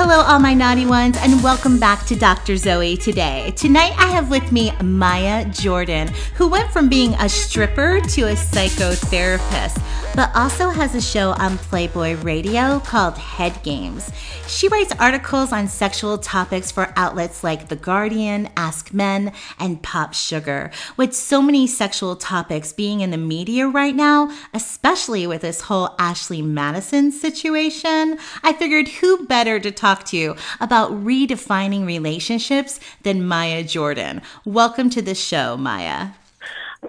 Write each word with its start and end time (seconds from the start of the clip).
Hello, 0.00 0.20
all 0.20 0.38
my 0.38 0.54
naughty 0.54 0.86
ones, 0.86 1.16
and 1.18 1.42
welcome 1.42 1.80
back 1.80 2.06
to 2.06 2.14
Dr. 2.14 2.56
Zoe 2.56 2.96
today. 2.96 3.52
Tonight, 3.56 3.94
I 3.98 4.06
have 4.06 4.30
with 4.30 4.52
me 4.52 4.70
Maya 4.80 5.44
Jordan, 5.46 6.06
who 6.36 6.46
went 6.46 6.70
from 6.70 6.88
being 6.88 7.14
a 7.14 7.28
stripper 7.28 8.00
to 8.00 8.28
a 8.28 8.34
psychotherapist, 8.34 9.82
but 10.14 10.30
also 10.36 10.70
has 10.70 10.94
a 10.94 11.00
show 11.00 11.30
on 11.30 11.58
Playboy 11.58 12.14
Radio 12.18 12.78
called 12.78 13.18
Head 13.18 13.60
Games. 13.64 14.12
She 14.46 14.68
writes 14.68 14.92
articles 15.00 15.52
on 15.52 15.66
sexual 15.66 16.16
topics 16.16 16.70
for 16.70 16.92
outlets 16.96 17.42
like 17.42 17.68
The 17.68 17.76
Guardian, 17.76 18.48
Ask 18.56 18.94
Men, 18.94 19.32
and 19.58 19.82
Pop 19.82 20.14
Sugar. 20.14 20.70
With 20.96 21.12
so 21.12 21.42
many 21.42 21.66
sexual 21.66 22.14
topics 22.14 22.72
being 22.72 23.00
in 23.00 23.10
the 23.10 23.18
media 23.18 23.66
right 23.66 23.94
now, 23.96 24.30
especially 24.54 25.26
with 25.26 25.42
this 25.42 25.62
whole 25.62 25.96
Ashley 25.98 26.40
Madison 26.40 27.10
situation, 27.10 28.16
I 28.44 28.52
figured 28.52 28.88
who 28.88 29.26
better 29.26 29.58
to 29.58 29.70
talk 29.72 29.87
to 29.96 30.16
you 30.16 30.36
about 30.60 30.92
redefining 30.92 31.86
relationships 31.86 32.80
than 33.02 33.26
Maya 33.26 33.64
Jordan. 33.64 34.22
Welcome 34.44 34.90
to 34.90 35.02
the 35.02 35.14
show, 35.14 35.56
Maya. 35.56 36.10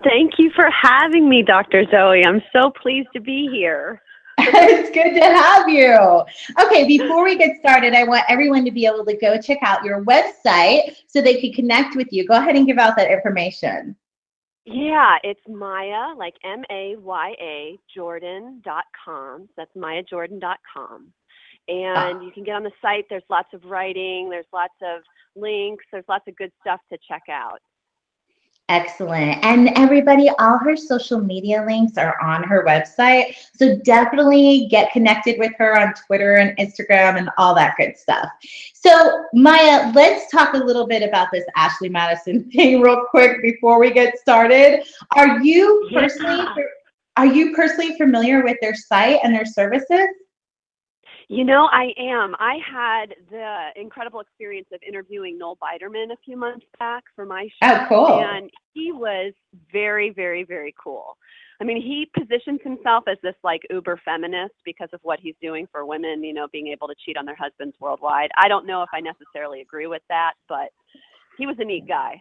Thank 0.03 0.33
you 0.37 0.51
for 0.55 0.69
having 0.69 1.27
me, 1.27 1.43
Dr. 1.43 1.85
Zoe. 1.89 2.23
I'm 2.23 2.41
so 2.53 2.71
pleased 2.71 3.09
to 3.13 3.19
be 3.19 3.47
here. 3.51 4.01
it's 4.41 4.89
good 4.91 5.19
to 5.19 5.25
have 5.25 5.67
you. 5.67 6.23
Okay, 6.63 6.87
before 6.87 7.23
we 7.23 7.37
get 7.37 7.57
started, 7.59 7.93
I 7.93 8.03
want 8.03 8.23
everyone 8.29 8.63
to 8.65 8.71
be 8.71 8.85
able 8.85 9.03
to 9.05 9.17
go 9.17 9.39
check 9.39 9.57
out 9.61 9.83
your 9.83 10.05
website 10.05 10.95
so 11.07 11.21
they 11.21 11.41
can 11.41 11.51
connect 11.53 11.95
with 11.95 12.07
you. 12.11 12.25
Go 12.25 12.35
ahead 12.35 12.55
and 12.55 12.65
give 12.65 12.77
out 12.77 12.95
that 12.95 13.11
information. 13.11 13.95
Yeah, 14.65 15.17
it's 15.23 15.41
Maya, 15.47 16.15
like 16.15 16.35
M 16.43 16.63
A 16.69 16.95
Y 16.97 17.35
A, 17.41 17.79
Jordan.com. 17.93 19.49
That's 19.57 19.75
mayajordan.com. 19.75 21.13
Ah. 21.69 22.09
And 22.09 22.19
oh. 22.19 22.21
you 22.21 22.31
can 22.31 22.43
get 22.43 22.55
on 22.55 22.63
the 22.63 22.71
site. 22.81 23.05
There's 23.09 23.23
lots 23.29 23.53
of 23.53 23.63
writing, 23.65 24.29
there's 24.29 24.45
lots 24.53 24.75
of 24.81 25.01
links, 25.35 25.85
there's 25.91 26.05
lots 26.09 26.27
of 26.27 26.35
good 26.35 26.51
stuff 26.61 26.79
to 26.91 26.97
check 27.07 27.23
out. 27.29 27.59
Excellent. 28.69 29.43
And 29.43 29.69
everybody, 29.75 30.29
all 30.37 30.59
her 30.59 30.77
social 30.77 31.19
media 31.19 31.65
links 31.65 31.97
are 31.97 32.21
on 32.21 32.43
her 32.43 32.63
website. 32.63 33.33
So 33.55 33.77
definitely 33.77 34.67
get 34.69 34.91
connected 34.91 35.39
with 35.39 35.51
her 35.57 35.75
on 35.75 35.95
Twitter 36.05 36.35
and 36.35 36.55
Instagram 36.59 37.17
and 37.17 37.31
all 37.39 37.55
that 37.55 37.73
good 37.79 37.97
stuff. 37.97 38.29
So, 38.75 39.25
Maya, 39.33 39.91
let's 39.95 40.31
talk 40.31 40.53
a 40.53 40.57
little 40.57 40.85
bit 40.85 41.01
about 41.01 41.29
this 41.33 41.45
Ashley 41.55 41.89
Madison 41.89 42.49
thing 42.51 42.79
real 42.79 43.05
quick 43.09 43.41
before 43.41 43.79
we 43.79 43.89
get 43.89 44.19
started. 44.19 44.83
Are 45.15 45.41
you 45.41 45.89
personally 45.91 46.37
yeah. 46.37 46.63
are 47.17 47.25
you 47.25 47.55
personally 47.55 47.97
familiar 47.97 48.43
with 48.43 48.57
their 48.61 48.75
site 48.75 49.19
and 49.23 49.33
their 49.33 49.47
services? 49.47 50.07
You 51.31 51.45
know, 51.45 51.69
I 51.71 51.93
am. 51.95 52.35
I 52.39 52.57
had 52.65 53.13
the 53.29 53.67
incredible 53.79 54.19
experience 54.19 54.67
of 54.73 54.79
interviewing 54.85 55.37
Noel 55.37 55.59
Biderman 55.61 56.11
a 56.11 56.17
few 56.25 56.35
months 56.35 56.65
back 56.79 57.03
for 57.15 57.23
my 57.23 57.47
show. 57.61 57.69
Oh, 57.69 57.85
cool. 57.87 58.19
And 58.19 58.49
he 58.73 58.91
was 58.91 59.33
very, 59.71 60.09
very, 60.09 60.43
very 60.43 60.73
cool. 60.83 61.15
I 61.61 61.65
mean, 61.65 61.79
he 61.79 62.09
positions 62.17 62.61
himself 62.63 63.03
as 63.07 63.17
this 63.21 63.35
like 63.43 63.61
uber 63.69 64.01
feminist 64.03 64.55
because 64.65 64.89
of 64.91 65.01
what 65.03 65.19
he's 65.19 65.35
doing 65.39 65.67
for 65.71 65.85
women, 65.85 66.23
you 66.23 66.33
know, 66.33 66.47
being 66.51 66.67
able 66.67 66.87
to 66.87 66.95
cheat 67.05 67.15
on 67.15 67.27
their 67.27 67.35
husbands 67.35 67.75
worldwide. 67.79 68.31
I 68.35 68.47
don't 68.47 68.65
know 68.65 68.81
if 68.81 68.89
I 68.91 68.99
necessarily 68.99 69.61
agree 69.61 69.85
with 69.85 70.01
that, 70.09 70.33
but 70.47 70.69
he 71.37 71.45
was 71.45 71.57
a 71.59 71.63
neat 71.63 71.87
guy. 71.87 72.19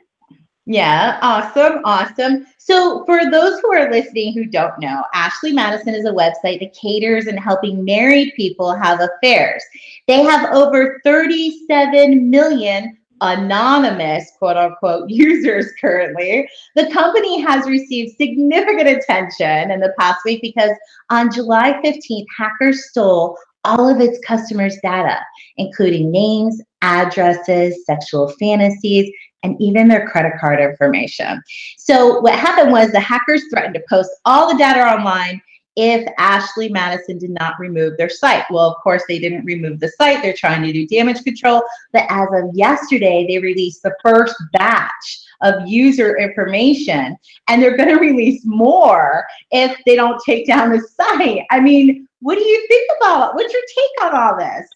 Yeah, 0.71 1.19
awesome, 1.23 1.81
awesome. 1.87 2.47
So, 2.59 3.03
for 3.06 3.31
those 3.31 3.59
who 3.61 3.73
are 3.73 3.91
listening 3.91 4.34
who 4.34 4.45
don't 4.45 4.79
know, 4.79 5.03
Ashley 5.15 5.51
Madison 5.51 5.95
is 5.95 6.05
a 6.05 6.11
website 6.11 6.61
that 6.61 6.77
caters 6.79 7.27
and 7.27 7.41
helping 7.41 7.87
married 7.87 8.34
people 8.37 8.75
have 8.75 9.01
affairs. 9.01 9.65
They 10.09 10.23
have 10.23 10.53
over 10.53 11.01
37 11.05 12.28
million 12.28 12.99
anonymous 13.23 14.31
quote 14.39 14.59
unquote 14.59 15.09
users 15.09 15.73
currently. 15.81 16.47
The 16.77 16.93
company 16.93 17.41
has 17.41 17.67
received 17.67 18.19
significant 18.19 18.89
attention 18.89 19.71
in 19.71 19.81
the 19.81 19.95
past 19.99 20.19
week 20.27 20.43
because 20.43 20.73
on 21.09 21.33
July 21.33 21.81
15th, 21.83 22.27
hackers 22.37 22.91
stole 22.91 23.39
all 23.65 23.89
of 23.89 24.01
its 24.03 24.19
customers' 24.25 24.78
data, 24.83 25.19
including 25.57 26.11
names, 26.11 26.61
addresses, 26.83 27.84
sexual 27.87 28.28
fantasies, 28.39 29.11
and 29.43 29.56
even 29.60 29.88
their 29.88 30.09
credit 30.09 30.32
card 30.41 30.60
information. 30.60 31.43
So, 31.76 32.21
what 32.21 32.34
happened 32.34 32.72
was 32.72 32.91
the 32.91 33.00
hackers 33.00 33.44
threatened 33.50 33.75
to 33.75 33.82
post 33.88 34.10
all 34.25 34.50
the 34.50 34.59
data 34.59 34.81
online 34.81 35.41
if 35.81 36.04
Ashley 36.19 36.69
Madison 36.69 37.19
did 37.19 37.31
not 37.31 37.54
remove 37.60 37.97
their 37.97 38.09
site. 38.09 38.44
Well, 38.50 38.69
of 38.69 38.82
course, 38.82 39.04
they 39.06 39.21
didn't 39.21 39.44
remove 39.44 39.78
the 39.78 39.88
site. 39.91 40.22
They're 40.22 40.32
trying 40.32 40.62
to 40.65 40.72
do 40.72 40.88
damage 40.88 41.22
control. 41.22 41.62
But 41.93 42.04
as 42.09 42.27
of 42.32 42.50
yesterday, 42.53 43.27
they 43.28 43.38
released 43.38 43.84
the 43.84 43.94
first 44.03 44.34
batch 44.54 45.21
of 45.41 45.69
user 45.69 46.16
information, 46.19 47.16
and 47.47 47.62
they're 47.62 47.77
going 47.77 47.88
to 47.94 48.00
release 48.00 48.43
more 48.44 49.25
if 49.53 49.77
they 49.87 49.94
don't 49.94 50.21
take 50.27 50.48
down 50.48 50.72
the 50.72 50.81
site. 50.81 51.44
I 51.53 51.60
mean, 51.60 52.09
what 52.21 52.34
do 52.34 52.44
you 52.44 52.66
think 52.66 52.91
about 53.00 53.31
it? 53.31 53.34
What's 53.37 53.53
your 53.53 53.62
take 53.62 54.04
on 54.06 54.21
all 54.21 54.37
this? 54.37 54.69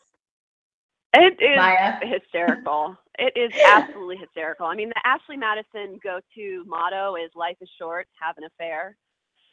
It 1.15 1.43
is 1.43 1.57
Maya? 1.57 1.97
hysterical. 2.01 2.97
It 3.23 3.37
is 3.37 3.53
absolutely 3.67 4.17
hysterical. 4.17 4.67
I 4.67 4.75
mean, 4.75 4.89
the 4.89 5.07
Ashley 5.07 5.37
Madison 5.37 6.01
go-to 6.03 6.65
motto 6.67 7.15
is 7.15 7.31
"Life 7.37 7.57
is 7.61 7.71
short, 7.79 8.09
have 8.21 8.37
an 8.37 8.45
affair." 8.45 8.97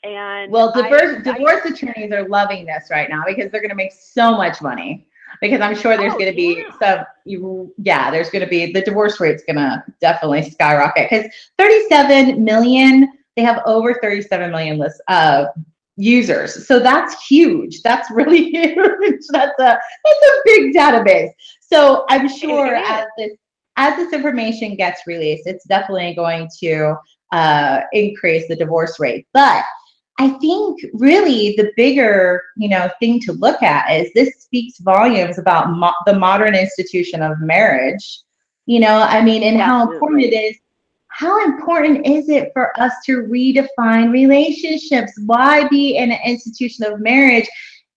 And 0.03 0.51
well, 0.51 0.71
divorce, 0.71 1.17
I, 1.19 1.33
divorce 1.33 1.61
I, 1.65 1.69
attorneys 1.69 2.11
are 2.11 2.27
loving 2.27 2.65
this 2.65 2.87
right 2.89 3.09
now 3.09 3.23
because 3.27 3.51
they're 3.51 3.61
going 3.61 3.69
to 3.69 3.75
make 3.75 3.91
so 3.91 4.31
much 4.31 4.61
money. 4.61 5.07
Because 5.41 5.61
I'm 5.61 5.75
sure 5.75 5.95
there's 5.95 6.13
oh, 6.13 6.17
going 6.17 6.31
to 6.31 6.35
be 6.35 6.65
yeah. 6.65 6.79
some, 6.79 7.05
you, 7.23 7.71
yeah, 7.77 8.09
there's 8.09 8.31
going 8.31 8.43
to 8.43 8.49
be 8.49 8.73
the 8.73 8.81
divorce 8.81 9.19
rate's 9.19 9.43
going 9.43 9.57
to 9.57 9.83
definitely 10.01 10.49
skyrocket. 10.49 11.07
Because 11.11 11.31
37 11.59 12.43
million, 12.43 13.11
they 13.35 13.43
have 13.43 13.61
over 13.67 13.99
37 14.01 14.49
million 14.49 14.79
list 14.79 14.99
uh, 15.07 15.45
users. 15.97 16.65
So 16.65 16.79
that's 16.79 17.23
huge. 17.27 17.83
That's 17.83 18.09
really 18.09 18.45
huge. 18.49 19.21
That's 19.29 19.59
a 19.59 19.77
that's 19.77 20.23
a 20.23 20.41
big 20.45 20.73
database. 20.73 21.29
So 21.61 22.05
I'm 22.09 22.27
sure 22.27 22.73
as 22.73 23.05
this 23.15 23.33
as 23.79 23.95
this 23.95 24.11
information 24.11 24.75
gets 24.75 25.07
released, 25.07 25.47
it's 25.47 25.63
definitely 25.63 26.13
going 26.13 26.49
to 26.59 26.95
uh, 27.31 27.79
increase 27.93 28.45
the 28.49 28.55
divorce 28.55 28.99
rate. 28.99 29.25
But 29.33 29.63
I 30.19 30.31
think 30.31 30.81
really 30.93 31.55
the 31.55 31.71
bigger, 31.77 32.43
you 32.57 32.67
know, 32.67 32.89
thing 32.99 33.21
to 33.21 33.31
look 33.31 33.63
at 33.63 33.89
is 33.89 34.11
this 34.13 34.43
speaks 34.43 34.79
volumes 34.79 35.39
about 35.39 35.71
mo- 35.71 35.93
the 36.05 36.19
modern 36.19 36.55
institution 36.55 37.21
of 37.21 37.39
marriage. 37.39 38.19
You 38.65 38.81
know, 38.81 38.97
I 38.99 39.23
mean, 39.23 39.43
and 39.43 39.61
how 39.61 39.89
important 39.89 40.23
it 40.23 40.35
is. 40.35 40.57
How 41.07 41.43
important 41.45 42.05
is 42.05 42.27
it 42.27 42.51
for 42.53 42.77
us 42.79 42.93
to 43.05 43.23
redefine 43.23 44.11
relationships? 44.11 45.13
Why 45.25 45.67
be 45.69 45.97
in 45.97 46.11
an 46.11 46.19
institution 46.25 46.85
of 46.85 46.99
marriage 46.99 47.49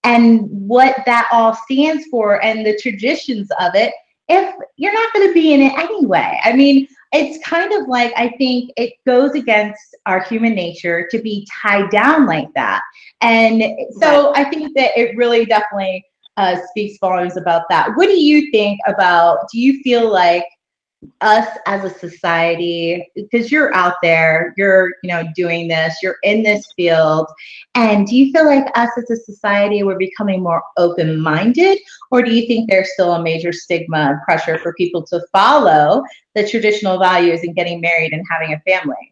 and 0.04 0.48
what 0.48 0.96
that 1.06 1.28
all 1.32 1.56
stands 1.68 2.06
for 2.06 2.42
and 2.42 2.64
the 2.64 2.78
traditions 2.80 3.48
of 3.60 3.74
it 3.74 3.92
if 4.28 4.54
you're 4.76 4.92
not 4.92 5.12
going 5.12 5.28
to 5.28 5.34
be 5.34 5.52
in 5.52 5.60
it 5.62 5.72
anyway. 5.78 6.40
I 6.44 6.52
mean, 6.52 6.86
it's 7.12 7.44
kind 7.46 7.72
of 7.74 7.88
like 7.88 8.12
I 8.16 8.30
think 8.38 8.70
it 8.76 8.94
goes 9.06 9.34
against 9.34 9.80
our 10.06 10.22
human 10.22 10.54
nature 10.54 11.06
to 11.10 11.20
be 11.20 11.46
tied 11.62 11.90
down 11.90 12.26
like 12.26 12.48
that. 12.54 12.82
And 13.20 13.62
so 14.00 14.32
right. 14.32 14.46
I 14.46 14.50
think 14.50 14.74
that 14.76 14.98
it 14.98 15.16
really 15.16 15.44
definitely 15.44 16.04
uh, 16.38 16.56
speaks 16.70 16.98
volumes 17.00 17.36
about 17.36 17.64
that. 17.68 17.90
What 17.96 18.06
do 18.06 18.18
you 18.18 18.50
think 18.50 18.80
about? 18.86 19.40
Do 19.52 19.60
you 19.60 19.82
feel 19.82 20.10
like 20.10 20.44
us 21.20 21.48
as 21.66 21.84
a 21.84 21.98
society 21.98 23.10
because 23.16 23.50
you're 23.50 23.74
out 23.74 23.94
there 24.02 24.54
you're 24.56 24.90
you 25.02 25.08
know 25.08 25.24
doing 25.34 25.66
this 25.66 25.96
you're 26.02 26.18
in 26.22 26.42
this 26.42 26.72
field. 26.76 27.26
And 27.74 28.06
do 28.06 28.16
you 28.16 28.32
feel 28.32 28.44
like 28.44 28.66
us 28.76 28.90
as 28.96 29.10
a 29.10 29.16
society 29.16 29.82
we're 29.82 29.98
becoming 29.98 30.42
more 30.42 30.62
open-minded? 30.76 31.78
Or 32.10 32.22
do 32.22 32.32
you 32.32 32.46
think 32.46 32.68
there's 32.68 32.92
still 32.92 33.14
a 33.14 33.22
major 33.22 33.52
stigma 33.52 33.98
and 33.98 34.22
pressure 34.22 34.58
for 34.58 34.74
people 34.74 35.02
to 35.06 35.24
follow 35.32 36.02
the 36.34 36.48
traditional 36.48 36.98
values 36.98 37.40
and 37.42 37.56
getting 37.56 37.80
married 37.80 38.12
and 38.12 38.24
having 38.30 38.52
a 38.52 38.60
family 38.60 39.11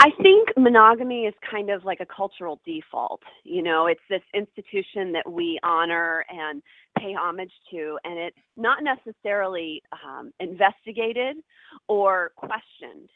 I 0.00 0.10
think 0.22 0.48
monogamy 0.56 1.24
is 1.26 1.34
kind 1.50 1.70
of 1.70 1.84
like 1.84 2.00
a 2.00 2.06
cultural 2.06 2.60
default. 2.64 3.22
You 3.44 3.62
know, 3.62 3.86
it's 3.86 4.00
this 4.08 4.22
institution 4.34 5.12
that 5.12 5.30
we 5.30 5.58
honor 5.62 6.24
and 6.28 6.62
pay 6.98 7.14
homage 7.14 7.52
to, 7.70 7.98
and 8.04 8.18
it's 8.18 8.36
not 8.56 8.78
necessarily 8.82 9.82
um, 9.92 10.32
investigated 10.40 11.36
or 11.88 12.32
questioned. 12.36 13.08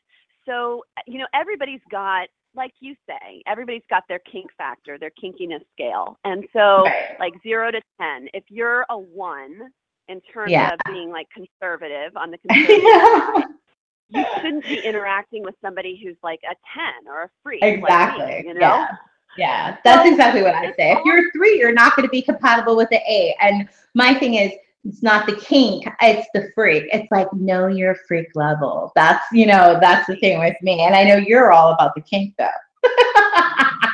So, 0.44 0.84
you 1.06 1.18
know, 1.18 1.26
everybody's 1.34 1.80
got, 1.90 2.28
like 2.54 2.72
you 2.80 2.94
say, 3.06 3.42
everybody's 3.46 3.82
got 3.90 4.04
their 4.08 4.20
kink 4.20 4.50
factor, 4.56 4.98
their 4.98 5.10
kinkiness 5.22 5.64
scale. 5.72 6.18
And 6.24 6.44
so, 6.52 6.84
Right. 6.84 7.18
like 7.18 7.34
zero 7.42 7.70
to 7.70 7.80
10, 8.00 8.28
if 8.32 8.44
you're 8.48 8.86
a 8.90 8.98
one 8.98 9.72
in 10.08 10.20
terms 10.22 10.52
Yeah. 10.52 10.72
of 10.72 10.80
being 10.86 11.10
like 11.10 11.28
conservative 11.30 12.16
on 12.16 12.30
the 12.30 12.38
conservative 12.48 13.48
you 14.08 14.24
shouldn't 14.36 14.64
be 14.64 14.78
interacting 14.78 15.42
with 15.42 15.54
somebody 15.62 16.00
who's 16.02 16.16
like 16.22 16.40
a 16.44 16.54
10 16.74 17.12
or 17.12 17.24
a 17.24 17.30
freak. 17.42 17.62
like 17.62 17.76
me, 17.76 17.82
exactly. 17.82 18.44
you 18.46 18.54
know? 18.54 18.60
yeah. 18.60 18.88
Yeah. 19.36 19.76
That's 19.84 20.06
So, 20.06 20.10
exactly 20.10 20.42
what 20.42 20.54
i 20.54 20.72
say. 20.72 20.92
If 20.92 21.04
you're 21.04 21.30
three 21.32 21.58
you're 21.58 21.72
not 21.72 21.94
going 21.94 22.06
to 22.06 22.10
be 22.10 22.22
compatible 22.22 22.76
with 22.76 22.88
the 22.90 23.00
eight. 23.06 23.34
And 23.40 23.68
my 23.94 24.14
thing 24.14 24.34
is 24.34 24.52
it's 24.84 25.02
not 25.02 25.26
the 25.26 25.36
kink 25.36 25.84
it's 26.00 26.26
the 26.32 26.48
freak. 26.54 26.84
It's 26.92 27.10
like 27.10 27.30
know 27.34 27.66
your 27.66 27.96
freak 28.08 28.28
level. 28.34 28.92
That's 28.94 29.24
you 29.32 29.46
know 29.46 29.78
that's 29.80 30.06
the 30.06 30.16
thing 30.16 30.38
with 30.38 30.56
me. 30.62 30.80
And 30.80 30.94
i 30.94 31.04
know 31.04 31.16
you're 31.16 31.52
all 31.52 31.72
about 31.72 31.94
the 31.94 32.00
kink 32.00 32.34
though. 32.38 32.48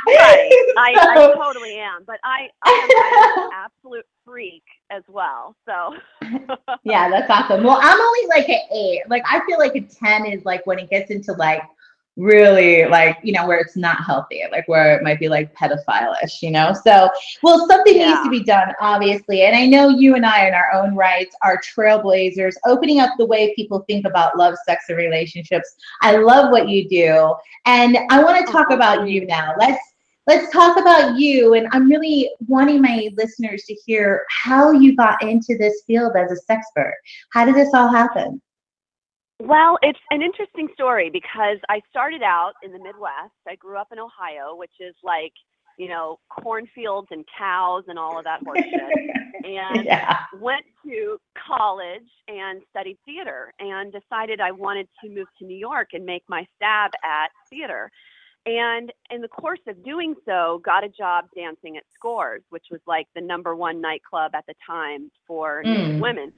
Right. 0.07 0.75
I, 0.77 0.95
I 0.99 1.35
totally 1.43 1.77
am. 1.79 2.05
But 2.07 2.19
I, 2.25 2.49
I 2.63 2.71
am 2.71 3.45
an 3.45 3.51
absolute 3.85 4.05
freak 4.25 4.65
as 4.93 5.03
well. 5.09 5.57
So, 5.67 5.97
yeah, 6.85 7.09
that's 7.09 7.31
awesome. 7.31 7.65
Well, 7.65 7.79
I'm 7.81 8.01
only 8.01 8.29
like 8.29 8.49
an 8.49 8.61
eight. 8.73 9.03
Like 9.09 9.23
I 9.27 9.41
feel 9.47 9.59
like 9.59 9.75
a 9.75 9.81
10 9.81 10.27
is 10.27 10.45
like 10.45 10.67
when 10.67 10.79
it 10.79 10.91
gets 10.91 11.11
into 11.11 11.33
like 11.33 11.63
really 12.17 12.85
like, 12.85 13.17
you 13.23 13.33
know, 13.33 13.47
where 13.47 13.59
it's 13.59 13.75
not 13.75 14.05
healthy, 14.05 14.43
like 14.53 14.69
where 14.69 14.95
it 14.95 15.03
might 15.03 15.19
be 15.19 15.31
like 15.31 15.55
pedophile-ish, 15.55 16.43
you 16.43 16.51
know? 16.51 16.75
So 16.85 17.09
well, 17.43 17.67
something 17.67 17.97
needs 17.97 18.23
to 18.23 18.29
be 18.29 18.45
done, 18.45 18.75
obviously. 18.81 19.43
And 19.43 19.57
I 19.57 19.67
know 19.67 19.89
you 19.89 20.15
and 20.15 20.27
I 20.27 20.47
in 20.47 20.53
our 20.53 20.71
own 20.75 20.95
rights 20.95 21.35
are 21.43 21.59
trailblazers, 21.63 22.53
opening 22.67 23.01
up 23.01 23.11
the 23.17 23.25
way 23.25 23.55
people 23.55 23.85
think 23.89 24.07
about 24.07 24.37
love, 24.37 24.57
sex, 24.67 24.85
and 24.91 24.99
relationships. 24.99 25.75
I 26.03 26.19
love 26.19 26.51
what 26.51 26.69
you 26.69 26.87
do. 26.87 27.35
And 27.65 27.97
I 28.11 28.23
want 28.23 28.45
to 28.45 28.53
talk 28.53 28.71
about 28.71 29.09
you 29.09 29.25
now. 29.25 29.55
Let's 29.59 29.92
let's 30.27 30.53
talk 30.53 30.79
about 30.79 31.19
you 31.19 31.55
and 31.55 31.69
i'm 31.73 31.89
really 31.89 32.31
wanting 32.47 32.81
my 32.81 33.09
listeners 33.17 33.65
to 33.65 33.75
hear 33.87 34.25
how 34.45 34.71
you 34.71 34.95
got 34.97 35.23
into 35.23 35.57
this 35.59 35.83
field 35.87 36.13
as 36.17 36.31
a 36.31 36.53
sexpert 36.53 36.93
how 37.33 37.45
did 37.45 37.55
this 37.55 37.71
all 37.75 37.89
happen 37.89 38.41
well, 39.45 39.77
it's 39.83 39.99
an 40.13 40.23
interesting 40.23 40.69
story 40.73 41.11
because 41.11 41.59
I 41.69 41.81
started 41.91 42.23
out 42.23 42.53
in 42.63 42.71
the 42.71 42.79
Midwest. 42.79 43.33
I 43.49 43.57
grew 43.57 43.77
up 43.77 43.89
in 43.91 43.99
Ohio, 43.99 44.55
which 44.55 44.71
is 44.79 44.95
like, 45.03 45.33
you 45.77 45.89
know, 45.89 46.21
cornfields 46.31 47.09
and 47.11 47.25
cows 47.37 47.83
and 47.89 47.99
all 47.99 48.17
of 48.17 48.25
that 48.25 48.41
horse 48.45 48.61
shit. 48.61 49.11
And 49.45 49.85
yeah 49.85 50.13
went 50.41 50.65
to 50.85 51.19
college 51.49 52.09
and 52.29 52.63
studied 52.71 52.99
theater 53.05 53.53
and 53.59 53.93
decided 53.93 54.41
I 54.41 54.51
wanted 54.51 54.89
to 55.03 55.11
move 55.11 55.27
to 55.39 55.47
New 55.47 55.57
York 55.57 55.89
and 55.93 56.05
make 56.05 56.25
my 56.29 56.47
stab 56.57 56.93
at 57.05 57.31
theater. 57.51 57.91
And 58.45 58.93
in 59.11 59.21
the 59.21 59.29
course 59.29 59.61
of 59.69 59.85
doing 59.85 60.15
so, 60.25 60.61
got 60.65 60.83
a 60.85 60.89
job 60.89 61.27
dancing 61.35 61.77
at 61.77 61.85
Scores, 61.95 62.43
which 62.51 62.67
was 62.71 62.81
like 62.87 63.07
the 63.15 63.21
number 63.21 63.55
one 63.55 63.81
nightclub 63.81 64.35
at 64.35 64.45
the 64.47 64.55
time 64.67 65.11
for 65.27 65.63
Mm. 65.65 66.01
women. 66.01 66.33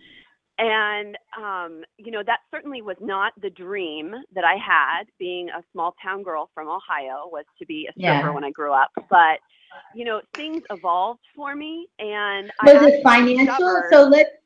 And, 0.56 1.18
um, 1.36 1.82
you 1.98 2.12
know, 2.12 2.22
that 2.22 2.40
certainly 2.50 2.80
was 2.82 2.96
not 3.00 3.32
the 3.40 3.50
dream 3.50 4.14
that 4.34 4.44
I 4.44 4.54
had. 4.56 5.04
Being 5.18 5.48
a 5.50 5.64
small 5.72 5.96
town 6.00 6.22
girl 6.22 6.50
from 6.54 6.68
Ohio 6.68 7.26
was 7.32 7.44
to 7.58 7.66
be 7.66 7.86
a 7.88 7.92
stripper 7.92 8.28
Yeah. 8.28 8.30
when 8.30 8.44
I 8.44 8.50
grew 8.50 8.72
up. 8.72 8.90
But, 9.10 9.40
you 9.94 10.04
know, 10.04 10.20
things 10.34 10.62
evolved 10.70 11.24
for 11.34 11.56
me. 11.56 11.88
And 11.98 12.52
I 12.60 12.74
was 12.74 12.92
it 12.92 13.02
financial 13.02 13.46
discovered- 13.46 13.90
so 13.90 14.04
let 14.04 14.43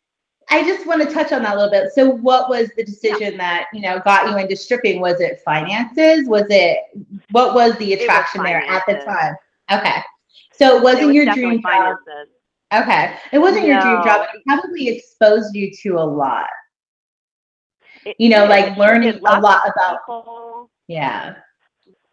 i 0.50 0.62
just 0.62 0.86
want 0.86 1.02
to 1.02 1.12
touch 1.12 1.32
on 1.32 1.42
that 1.42 1.54
a 1.54 1.56
little 1.56 1.70
bit. 1.70 1.92
So 1.94 2.10
what 2.10 2.48
was 2.48 2.70
the 2.76 2.84
decision 2.84 3.36
that 3.38 3.66
you 3.72 3.80
know 3.80 4.00
got 4.04 4.30
you 4.30 4.36
into 4.38 4.56
stripping? 4.56 5.00
Was 5.00 5.20
it 5.20 5.40
finances? 5.44 6.28
Was 6.28 6.46
it 6.50 6.78
what 7.30 7.54
was 7.54 7.76
the 7.78 7.94
was 7.94 8.00
attraction 8.02 8.42
there 8.42 8.62
at 8.62 8.82
the 8.86 8.94
time? 8.94 9.34
Okay. 9.70 10.00
So 10.52 10.76
it 10.76 10.82
wasn't 10.82 11.02
it 11.02 11.06
was 11.06 11.14
your 11.14 11.24
dream 11.34 11.62
job. 11.62 11.72
finances. 11.72 12.28
okay. 12.74 13.16
It 13.32 13.38
wasn't 13.38 13.66
your 13.66 13.80
dream 13.80 14.02
job 14.02 14.26
it 14.34 14.42
probably 14.46 14.88
exposed 14.88 15.54
you 15.54 15.70
to 15.82 15.98
a 15.98 16.04
lot. 16.04 16.48
It 18.04 18.16
you 18.18 18.28
know, 18.28 18.46
like 18.46 18.76
learning 18.76 19.14
a 19.24 19.40
lot 19.40 19.62
about- 19.68 20.00
people, 20.06 20.70
yeah. 20.86 21.36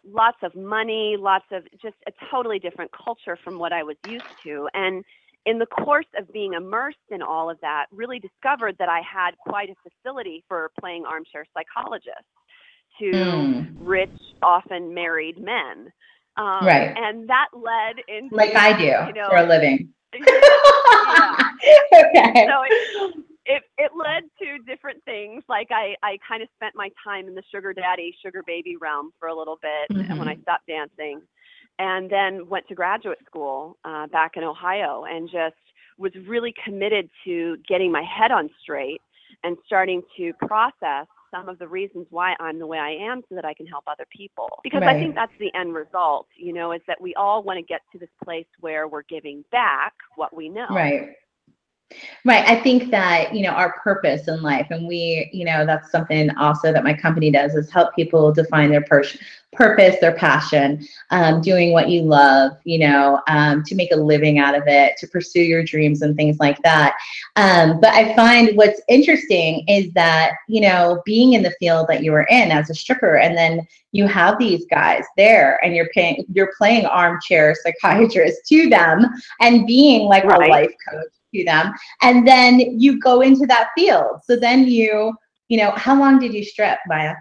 Lots 0.08 0.38
of 0.44 0.54
money, 0.56 1.16
lots 1.18 1.46
of 1.52 1.64
just 1.82 1.96
a 2.08 2.12
totally 2.30 2.60
different 2.60 2.92
culture 2.92 3.38
from 3.44 3.58
what 3.58 3.74
I 3.74 3.82
was 3.82 3.96
used 4.08 4.26
to. 4.44 4.70
And 4.76 5.04
in 5.46 5.60
the 5.60 5.66
course 5.68 6.06
of 6.18 6.32
being 6.34 6.54
immersed 6.54 6.98
in 7.10 7.22
all 7.22 7.50
of 7.50 7.60
that, 7.62 7.86
really 7.92 8.20
discovered 8.20 8.76
that 8.80 8.90
I 8.90 9.02
had 9.02 9.38
quite 9.38 9.70
a 9.70 9.76
facility 9.90 10.44
for 10.48 10.72
playing 10.80 11.06
armchair 11.06 11.46
psychologist 11.54 12.26
to 13.00 13.12
Mm. 13.12 13.76
rich, 13.80 14.10
often 14.42 14.94
married 14.94 15.38
men. 15.38 15.92
Um, 16.38 16.66
Right. 16.66 16.98
And 16.98 17.28
that 17.30 17.48
led 17.54 17.98
into 18.08 18.36
like 18.36 18.56
i 18.56 18.74
do 18.78 18.84
you 19.08 19.14
know, 19.14 19.30
for 19.30 19.38
a 19.38 19.44
living 19.44 19.94
yeah. 20.14 21.50
okay 21.94 22.48
so 22.48 22.64
it, 22.64 23.14
it 23.46 23.64
it 23.78 23.92
led 23.96 24.24
to 24.40 24.58
different 24.64 25.04
things. 25.04 25.44
Like 25.48 25.68
I 25.72 25.96
I 26.04 26.18
kind 26.28 26.42
of 26.42 26.50
spent 26.56 26.74
my 26.76 26.90
time 27.04 27.28
in 27.28 27.36
the 27.36 27.44
sugar 27.52 27.74
daddy, 27.74 28.16
sugar 28.24 28.42
baby 28.46 28.76
realm 28.78 29.12
for 29.20 29.28
a 29.28 29.36
little 29.36 29.58
bit 29.62 29.92
and 30.10 30.18
when 30.20 30.28
I 30.28 30.36
stopped 30.42 30.68
dancing, 30.68 31.22
and 31.80 32.10
then 32.10 32.48
went 32.48 32.68
to 32.68 32.76
graduate 32.76 33.20
school 33.26 33.78
uh, 33.86 34.08
back 34.08 34.34
in 34.36 34.44
Ohio 34.44 35.04
and 35.04 35.30
just 35.30 35.56
was 35.98 36.12
really 36.28 36.54
committed 36.64 37.10
to 37.26 37.58
getting 37.68 37.92
my 37.92 38.04
head 38.04 38.32
on 38.32 38.50
straight 38.62 39.02
and 39.44 39.58
starting 39.66 40.02
to 40.18 40.34
process 40.34 41.08
some 41.32 41.50
of 41.50 41.60
the 41.60 41.68
reasons 41.68 42.08
why 42.10 42.34
I'm 42.40 42.60
the 42.60 42.68
way 42.68 42.78
I 42.78 42.92
am 42.92 43.22
so 43.28 43.36
that 43.36 43.46
I 43.46 43.54
can 43.54 43.68
help 43.68 43.84
other 43.88 44.06
people. 44.16 44.48
Because 44.64 44.84
I 44.84 44.94
think 44.94 45.16
that's 45.16 45.32
the 45.40 45.54
end 45.54 45.74
result, 45.74 46.28
you 46.38 46.54
know, 46.54 46.72
is 46.72 46.82
that 46.88 47.02
we 47.02 47.14
all 47.16 47.44
want 47.44 47.58
to 47.58 47.64
get 47.64 47.82
to 47.92 48.00
this 48.00 48.10
place 48.24 48.46
where 48.62 48.88
we're 48.88 49.04
giving 49.04 49.44
back 49.52 49.94
what 50.16 50.36
we 50.36 50.50
know. 50.50 50.68
Right. 50.70 51.10
Right. 52.26 52.44
I 52.48 52.60
think 52.60 52.90
that, 52.90 53.36
you 53.36 53.44
know, 53.44 53.52
our 53.52 53.74
purpose 53.84 54.28
in 54.28 54.42
life, 54.42 54.66
and 54.72 54.88
we, 54.88 55.30
you 55.32 55.46
know, 55.46 55.64
that's 55.64 55.92
something 55.92 56.36
also 56.38 56.74
that 56.74 56.84
my 56.84 56.92
company 56.92 57.30
does 57.30 57.54
is 57.54 57.70
help 57.70 57.94
people 57.94 58.34
define 58.34 58.72
their 58.72 58.82
pur- 58.82 59.04
purpose, 59.54 59.98
their 60.02 60.16
passion, 60.16 60.84
um, 61.12 61.40
doing 61.40 61.72
what 61.72 61.88
you 61.88 62.02
love, 62.02 62.54
you 62.64 62.80
know, 62.80 63.22
um, 63.28 63.62
to 63.66 63.76
make 63.76 63.92
a 63.92 63.96
living 63.96 64.40
out 64.40 64.56
of 64.56 64.64
it, 64.66 64.98
to 64.98 65.08
pursue 65.08 65.42
your 65.42 65.64
dreams 65.64 66.02
and 66.02 66.16
things 66.16 66.40
like 66.40 66.60
that. 66.64 66.96
Um, 67.36 67.80
but 67.80 67.94
I 67.94 68.16
find 68.16 68.58
what's 68.58 68.82
interesting 68.90 69.64
is 69.68 69.94
that, 69.94 70.32
you 70.50 70.62
know, 70.62 71.04
being 71.06 71.34
in 71.34 71.44
the 71.44 71.54
field 71.60 71.86
that 71.90 72.02
you 72.02 72.12
were 72.12 72.26
in 72.32 72.50
as 72.50 72.72
a 72.72 72.74
stripper, 72.74 73.18
and 73.18 73.38
then 73.38 73.68
you 73.92 74.08
have 74.08 74.40
these 74.40 74.66
guys 74.66 75.04
there 75.16 75.64
and 75.64 75.76
you're 75.76 75.90
paying, 75.90 76.26
you're 76.34 76.52
playing 76.58 76.88
armchair 76.88 77.56
psychiatrist 77.64 78.48
to 78.48 78.68
them 78.68 79.06
and 79.42 79.68
being 79.68 80.08
like 80.08 80.24
Right. 80.24 80.50
a 80.50 80.52
life 80.52 80.74
coach 80.90 81.06
to 81.40 81.46
them. 81.46 81.74
And 82.02 82.28
then 82.28 82.60
you 82.80 83.00
go 83.00 83.22
into 83.22 83.46
that 83.48 83.70
field. 83.78 84.22
So 84.24 84.36
then 84.36 84.68
you 84.68 85.14
you 85.48 85.58
know 85.58 85.72
how 85.72 85.98
long 86.00 86.20
did 86.20 86.34
you 86.34 86.44
strip 86.44 86.80
maya? 86.88 87.14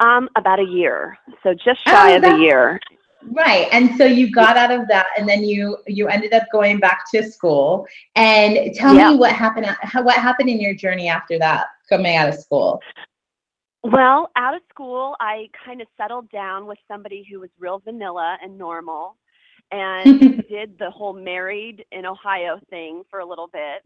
Um, 0.00 0.28
about 0.36 0.58
a 0.60 0.64
year. 0.64 1.18
So 1.42 1.54
just 1.54 1.80
shy 1.86 2.14
Oh, 2.14 2.16
of 2.16 2.24
a 2.24 2.36
year. 2.38 2.80
right. 3.32 3.68
And 3.72 3.94
so 3.96 4.04
you 4.04 4.30
got 4.30 4.56
out 4.56 4.70
of 4.70 4.88
that 4.88 5.06
and 5.16 5.28
then 5.28 5.42
you 5.44 5.78
you 5.86 6.08
ended 6.08 6.32
up 6.32 6.44
going 6.52 6.78
back 6.78 7.00
to 7.14 7.22
school. 7.22 7.86
And 8.16 8.74
tell 8.74 8.94
me 8.94 9.16
what 9.16 9.32
happened 9.32 9.66
what 10.02 10.16
happened 10.16 10.48
in 10.50 10.60
your 10.60 10.74
journey 10.74 11.08
after 11.08 11.38
that 11.38 11.66
coming 11.88 12.16
out 12.16 12.28
of 12.28 12.34
school? 12.36 12.80
Well, 13.84 14.30
out 14.36 14.54
of 14.54 14.62
school, 14.68 15.14
I 15.20 15.48
kind 15.64 15.80
of 15.80 15.86
settled 15.96 16.28
down 16.30 16.66
with 16.66 16.78
somebody 16.88 17.26
who 17.30 17.40
was 17.40 17.50
real 17.58 17.78
vanilla 17.78 18.36
and 18.42 18.58
normal 18.58 19.16
and 19.70 20.44
did 20.48 20.78
the 20.78 20.90
whole 20.90 21.12
married 21.12 21.84
in 21.92 22.06
Ohio 22.06 22.60
thing 22.70 23.02
for 23.10 23.20
a 23.20 23.26
little 23.26 23.48
bit 23.48 23.82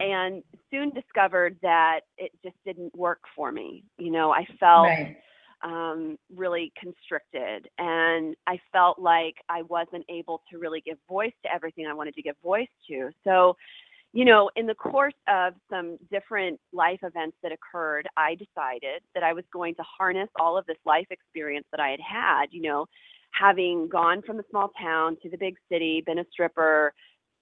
and 0.00 0.42
soon 0.70 0.90
discovered 0.90 1.56
that 1.62 2.00
it 2.18 2.32
just 2.42 2.56
didn't 2.64 2.94
work 2.96 3.20
for 3.36 3.52
me. 3.52 3.84
You 3.98 4.10
know, 4.10 4.32
I 4.32 4.46
felt 4.58 4.86
right 4.86 5.16
um, 5.62 6.18
really 6.34 6.72
constricted, 6.78 7.68
and 7.78 8.34
I 8.46 8.58
felt 8.72 8.98
like 8.98 9.36
I 9.48 9.62
wasn't 9.62 10.04
able 10.08 10.42
to 10.50 10.58
really 10.58 10.80
give 10.80 10.98
voice 11.08 11.32
to 11.44 11.54
everything 11.54 11.86
I 11.86 11.94
wanted 11.94 12.14
to 12.14 12.22
give 12.22 12.36
voice 12.42 12.68
to. 12.88 13.10
So, 13.24 13.56
you 14.12 14.24
know, 14.24 14.50
in 14.56 14.66
the 14.66 14.74
course 14.74 15.14
of 15.28 15.54
some 15.70 15.98
different 16.10 16.58
life 16.72 17.00
events 17.02 17.36
that 17.42 17.52
occurred, 17.52 18.08
I 18.16 18.34
decided 18.34 19.02
that 19.14 19.22
I 19.22 19.32
was 19.32 19.44
going 19.52 19.74
to 19.76 19.82
harness 19.82 20.28
all 20.38 20.58
of 20.58 20.66
this 20.66 20.76
life 20.84 21.06
experience 21.10 21.66
that 21.70 21.80
I 21.80 21.90
had 21.90 22.00
had, 22.00 22.46
you 22.50 22.62
know, 22.62 22.86
having 23.32 23.88
gone 23.88 24.22
from 24.22 24.38
a 24.38 24.42
small 24.50 24.70
town 24.80 25.16
to 25.22 25.30
the 25.30 25.36
big 25.36 25.56
city, 25.70 26.02
been 26.04 26.18
a 26.18 26.24
stripper, 26.30 26.94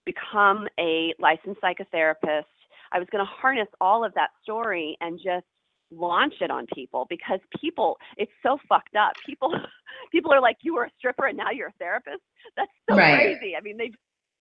become 0.07 0.67
a 0.79 1.15
licensed 1.19 1.61
psychotherapist. 1.61 2.45
I 2.93 2.99
was 2.99 3.09
going 3.13 3.25
to 3.25 3.31
harness 3.31 3.69
all 3.81 4.05
of 4.05 4.15
that 4.15 4.31
story 4.43 4.97
and 5.01 5.19
just 5.23 5.47
launch 5.93 6.35
it 6.41 6.51
on 6.51 6.67
people 6.73 7.07
because 7.11 7.41
people 7.61 7.99
it's 8.17 8.31
so 8.45 8.59
fucked 8.69 8.95
up 8.95 9.13
people 9.27 9.53
people 10.13 10.33
are 10.33 10.41
like 10.41 10.57
you 10.63 10.75
were 10.75 10.85
a 10.85 10.91
stripper 10.99 11.27
and 11.27 11.37
now 11.37 11.51
you're 11.51 11.69
a 11.69 11.73
therapist 11.81 12.23
that's 12.57 12.71
so 12.89 12.97
Right. 12.97 13.17
crazy 13.17 13.57
i 13.57 13.61
mean 13.61 13.77
they 13.77 13.91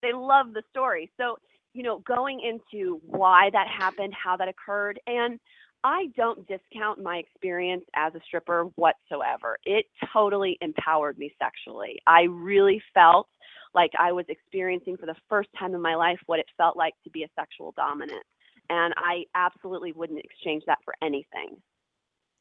they 0.02 0.12
love 0.12 0.52
the 0.52 0.62
story 0.68 1.10
so 1.16 1.38
you 1.72 1.82
know 1.82 2.00
going 2.00 2.40
into 2.40 3.00
why 3.06 3.48
that 3.52 3.66
happened 3.66 4.12
how 4.12 4.36
that 4.36 4.48
occurred 4.48 5.00
and 5.06 5.40
i 5.84 6.06
don't 6.16 6.46
discount 6.46 7.02
my 7.02 7.16
experience 7.16 7.84
as 7.94 8.14
a 8.14 8.20
stripper 8.26 8.64
whatsoever 8.76 9.56
it 9.64 9.86
totally 10.12 10.58
empowered 10.60 11.18
me 11.18 11.32
sexually 11.38 11.98
i 12.06 12.22
really 12.22 12.82
felt 12.94 13.28
like 13.74 13.90
i 13.98 14.12
was 14.12 14.24
experiencing 14.28 14.96
for 14.96 15.06
the 15.06 15.14
first 15.28 15.48
time 15.58 15.74
in 15.74 15.80
my 15.80 15.94
life 15.94 16.18
what 16.26 16.38
it 16.38 16.46
felt 16.56 16.76
like 16.76 16.94
to 17.04 17.10
be 17.10 17.22
a 17.22 17.28
sexual 17.36 17.72
dominant 17.76 18.24
and 18.70 18.94
I 18.96 19.24
absolutely 19.34 19.92
wouldn't 19.92 20.20
exchange 20.22 20.64
that 20.66 20.78
for 20.84 20.94
anything. 21.02 21.56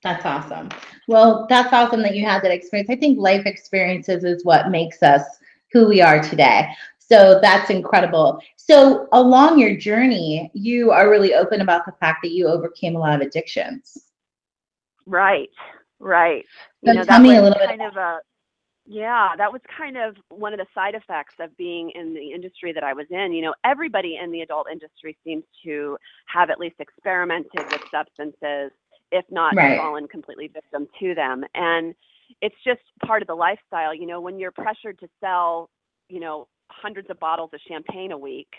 That's 0.04 0.26
awesome. 0.26 0.70
Well, 1.08 1.48
that's 1.50 1.74
awesome 1.74 2.02
that 2.04 2.16
you 2.16 2.24
had 2.24 2.44
that 2.44 2.52
experience. 2.52 2.90
I 2.90 2.96
think 2.96 3.18
life 3.18 3.46
experiences 3.46 4.24
is 4.24 4.46
what 4.46 4.70
makes 4.70 5.02
us 5.02 5.24
who 5.72 5.88
we 5.88 6.02
are 6.02 6.22
today. 6.22 6.70
So 7.10 7.40
that's 7.42 7.70
incredible. 7.70 8.42
So 8.58 9.08
along 9.14 9.60
your 9.60 9.78
journey, 9.78 10.52
you 10.54 10.92
are 10.92 11.10
really 11.10 11.34
open 11.34 11.62
about 11.62 11.86
the 11.86 11.94
fact 11.94 12.20
that 12.24 12.32
you 12.32 12.48
overcame 12.48 12.96
a 12.96 13.00
lot 13.00 13.16
of 13.16 13.22
addictions. 13.26 13.98
Right, 15.06 15.50
right. 16.00 16.46
So 16.86 16.92
you 16.92 16.98
know, 16.98 17.06
tell 17.06 17.22
me 17.22 17.36
a 17.36 17.42
little 17.42 17.58
bit 17.58 17.70
kind 17.70 17.82
of 17.82 17.96
a 17.96 18.20
yeah, 18.90 19.36
that 19.38 19.52
was 19.52 19.62
kind 19.78 19.98
of 19.98 20.16
one 20.30 20.54
of 20.54 20.60
the 20.60 20.66
side 20.74 20.96
effects 20.96 21.36
of 21.40 21.56
being 21.58 21.92
in 21.94 22.14
the 22.14 22.32
industry 22.32 22.72
that 22.72 22.84
I 22.84 22.94
was 22.94 23.06
in. 23.10 23.34
You 23.34 23.42
know, 23.42 23.54
everybody 23.66 24.18
in 24.22 24.32
the 24.32 24.42
adult 24.42 24.68
industry 24.72 25.18
seems 25.26 25.44
to 25.66 25.98
have 26.28 26.50
at 26.50 26.60
least 26.60 26.76
experimented 26.80 27.66
with 27.70 27.82
substances, 27.92 28.72
if 29.12 29.26
not 29.30 29.56
Right. 29.56 29.78
fallen 29.78 30.08
completely 30.08 30.48
victim 30.48 30.88
to 31.02 31.14
them. 31.16 31.44
And 31.54 31.96
it's 32.42 32.56
just 32.64 32.82
part 33.06 33.22
of 33.22 33.28
the 33.28 33.36
lifestyle. 33.36 33.94
You 33.94 34.08
know, 34.08 34.22
when 34.22 34.40
you're 34.40 34.52
pressured 34.52 35.00
to 35.00 35.10
sell, 35.20 35.70
you 36.08 36.22
know, 36.22 36.48
hundreds 36.70 37.10
of 37.10 37.20
bottles 37.20 37.50
of 37.54 37.60
champagne 37.68 38.12
a 38.12 38.18
week 38.18 38.50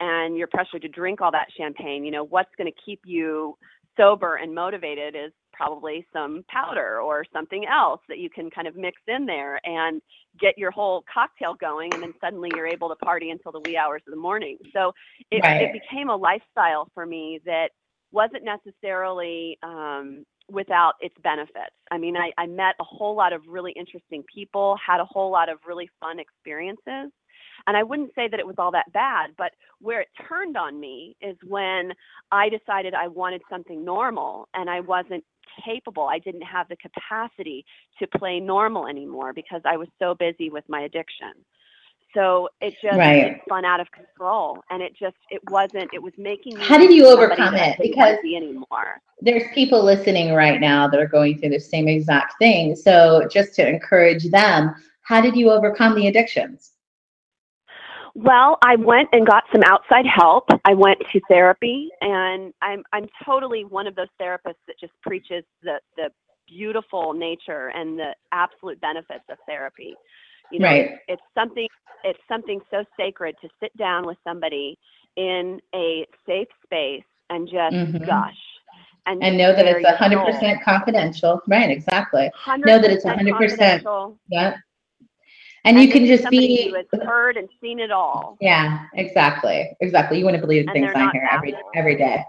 and 0.00 0.36
you're 0.36 0.48
pressured 0.48 0.82
to 0.82 0.88
drink 0.88 1.20
all 1.20 1.30
that 1.32 1.46
champagne, 1.56 2.04
you 2.04 2.10
know, 2.10 2.24
what's 2.24 2.50
going 2.56 2.70
to 2.70 2.80
keep 2.84 3.00
you 3.04 3.56
sober 3.96 4.36
and 4.36 4.54
motivated 4.54 5.14
is 5.14 5.32
probably 5.52 6.06
some 6.12 6.44
powder 6.48 7.00
or 7.00 7.24
something 7.32 7.66
else 7.66 8.00
that 8.08 8.18
you 8.18 8.30
can 8.30 8.50
kind 8.50 8.66
of 8.66 8.74
mix 8.74 9.00
in 9.06 9.26
there 9.26 9.60
and 9.64 10.00
get 10.40 10.56
your 10.56 10.70
whole 10.70 11.04
cocktail 11.12 11.54
going 11.54 11.94
and 11.94 12.02
then 12.02 12.12
suddenly 12.20 12.50
you're 12.50 12.66
able 12.66 12.88
to 12.88 12.96
party 12.96 13.30
until 13.30 13.52
the 13.52 13.60
wee 13.60 13.76
hours 13.76 14.02
of 14.06 14.12
the 14.14 14.20
morning 14.20 14.56
so 14.72 14.92
it, 15.30 15.42
Right. 15.42 15.62
it 15.62 15.72
became 15.72 16.08
a 16.08 16.16
lifestyle 16.16 16.88
for 16.94 17.06
me 17.06 17.40
that 17.44 17.68
wasn't 18.12 18.42
necessarily 18.44 19.58
um, 19.62 20.24
without 20.48 20.94
its 21.00 21.14
benefits 21.22 21.76
i 21.90 21.98
mean 21.98 22.16
I, 22.16 22.30
I 22.38 22.46
met 22.46 22.74
a 22.80 22.84
whole 22.84 23.14
lot 23.14 23.32
of 23.32 23.42
really 23.46 23.72
interesting 23.72 24.24
people 24.34 24.76
had 24.84 25.00
a 25.00 25.04
whole 25.04 25.30
lot 25.30 25.48
of 25.48 25.58
really 25.66 25.88
fun 26.00 26.18
experiences 26.18 27.12
and 27.66 27.76
I 27.76 27.82
wouldn't 27.82 28.14
say 28.14 28.28
that 28.28 28.40
it 28.40 28.46
was 28.46 28.56
all 28.58 28.70
that 28.72 28.92
bad, 28.92 29.30
but 29.36 29.52
where 29.80 30.00
it 30.00 30.08
turned 30.28 30.56
on 30.56 30.78
me 30.80 31.16
is 31.20 31.36
when 31.46 31.92
I 32.30 32.48
decided 32.48 32.94
I 32.94 33.08
wanted 33.08 33.42
something 33.50 33.84
normal 33.84 34.48
and 34.54 34.68
I 34.70 34.80
wasn't 34.80 35.24
capable. 35.64 36.04
I 36.08 36.18
didn't 36.18 36.42
have 36.42 36.68
the 36.68 36.76
capacity 36.76 37.64
to 37.98 38.06
play 38.06 38.40
normal 38.40 38.86
anymore 38.86 39.32
because 39.32 39.60
I 39.64 39.76
was 39.76 39.88
so 39.98 40.14
busy 40.14 40.50
with 40.50 40.64
my 40.68 40.82
addiction. 40.82 41.32
So 42.14 42.48
it 42.60 42.74
just 42.82 42.98
Right. 42.98 43.24
it 43.32 43.40
spun 43.46 43.64
out 43.64 43.80
of 43.80 43.90
control 43.90 44.62
and 44.70 44.82
it 44.82 44.94
just 44.94 45.16
it 45.30 45.40
wasn't 45.50 45.88
it 45.94 46.02
was 46.02 46.12
making 46.18 46.58
me 46.58 46.62
How 46.64 46.76
did 46.76 46.92
you 46.92 47.06
overcome 47.06 47.54
it? 47.54 47.78
didn't 47.78 47.78
want 47.78 47.78
to 47.78 47.82
Because- 47.88 48.18
be 48.22 48.36
anymore. 48.36 49.00
There's 49.22 49.44
people 49.54 49.82
listening 49.82 50.34
right 50.34 50.60
now 50.60 50.88
that 50.88 51.00
are 51.00 51.06
going 51.06 51.38
through 51.38 51.50
the 51.50 51.60
same 51.60 51.88
exact 51.88 52.34
thing. 52.38 52.76
So 52.76 53.26
just 53.30 53.54
to 53.56 53.66
encourage 53.68 54.24
them, 54.30 54.74
how 55.02 55.20
did 55.20 55.34
you 55.36 55.50
overcome 55.50 55.94
the 55.94 56.06
addictions? 56.08 56.71
Well, 58.14 58.58
I 58.62 58.76
went 58.76 59.08
and 59.12 59.26
got 59.26 59.44
some 59.52 59.62
outside 59.64 60.04
help. 60.06 60.48
I 60.64 60.74
went 60.74 60.98
to 61.12 61.20
therapy, 61.28 61.88
and 62.00 62.52
I'm 62.60 62.82
I'm 62.92 63.06
totally 63.24 63.64
one 63.64 63.86
of 63.86 63.94
those 63.94 64.08
therapists 64.20 64.60
that 64.66 64.78
just 64.78 64.92
preaches 65.02 65.44
the 65.62 65.80
the 65.96 66.10
beautiful 66.46 67.14
nature 67.14 67.68
and 67.74 67.98
the 67.98 68.14
absolute 68.32 68.80
benefits 68.80 69.24
of 69.30 69.38
therapy. 69.46 69.94
You 70.50 70.60
know, 70.60 70.66
Right. 70.68 70.90
it's, 70.90 71.02
it's 71.08 71.22
something 71.34 71.68
it's 72.04 72.18
something 72.28 72.60
so 72.70 72.84
sacred 72.98 73.36
to 73.40 73.48
sit 73.60 73.74
down 73.76 74.06
with 74.06 74.18
somebody 74.24 74.78
in 75.16 75.60
a 75.74 76.06
safe 76.26 76.48
space 76.64 77.04
and 77.30 77.48
just 77.48 77.76
Mhm. 77.76 78.06
gush 78.06 78.34
and, 79.06 79.22
And 79.22 79.36
know 79.38 79.52
that 79.52 79.66
it's 79.66 79.80
your 79.82 79.92
100% 79.92 80.62
confidential. 80.62 81.40
Right, 81.48 81.70
exactly. 81.70 82.30
know 82.58 82.78
that 82.78 82.90
it's 82.90 83.04
100% 83.04 83.32
confidential, 83.38 84.18
Yeah. 84.28 84.56
And 85.64 85.80
you 85.80 85.90
can 85.90 86.06
just 86.06 86.28
be 86.28 86.74
heard 87.04 87.36
and 87.36 87.48
seen 87.60 87.78
it 87.78 87.90
all. 87.90 88.36
Yeah, 88.40 88.86
exactly. 88.94 89.70
Exactly. 89.80 90.18
You 90.18 90.24
wouldn't 90.24 90.42
believe 90.42 90.66
the 90.66 90.72
And 90.72 90.80
things 90.80 90.92
I 90.94 91.10
hear 91.12 91.28
every 91.30 91.54
every 91.76 91.96
day. 91.96 92.24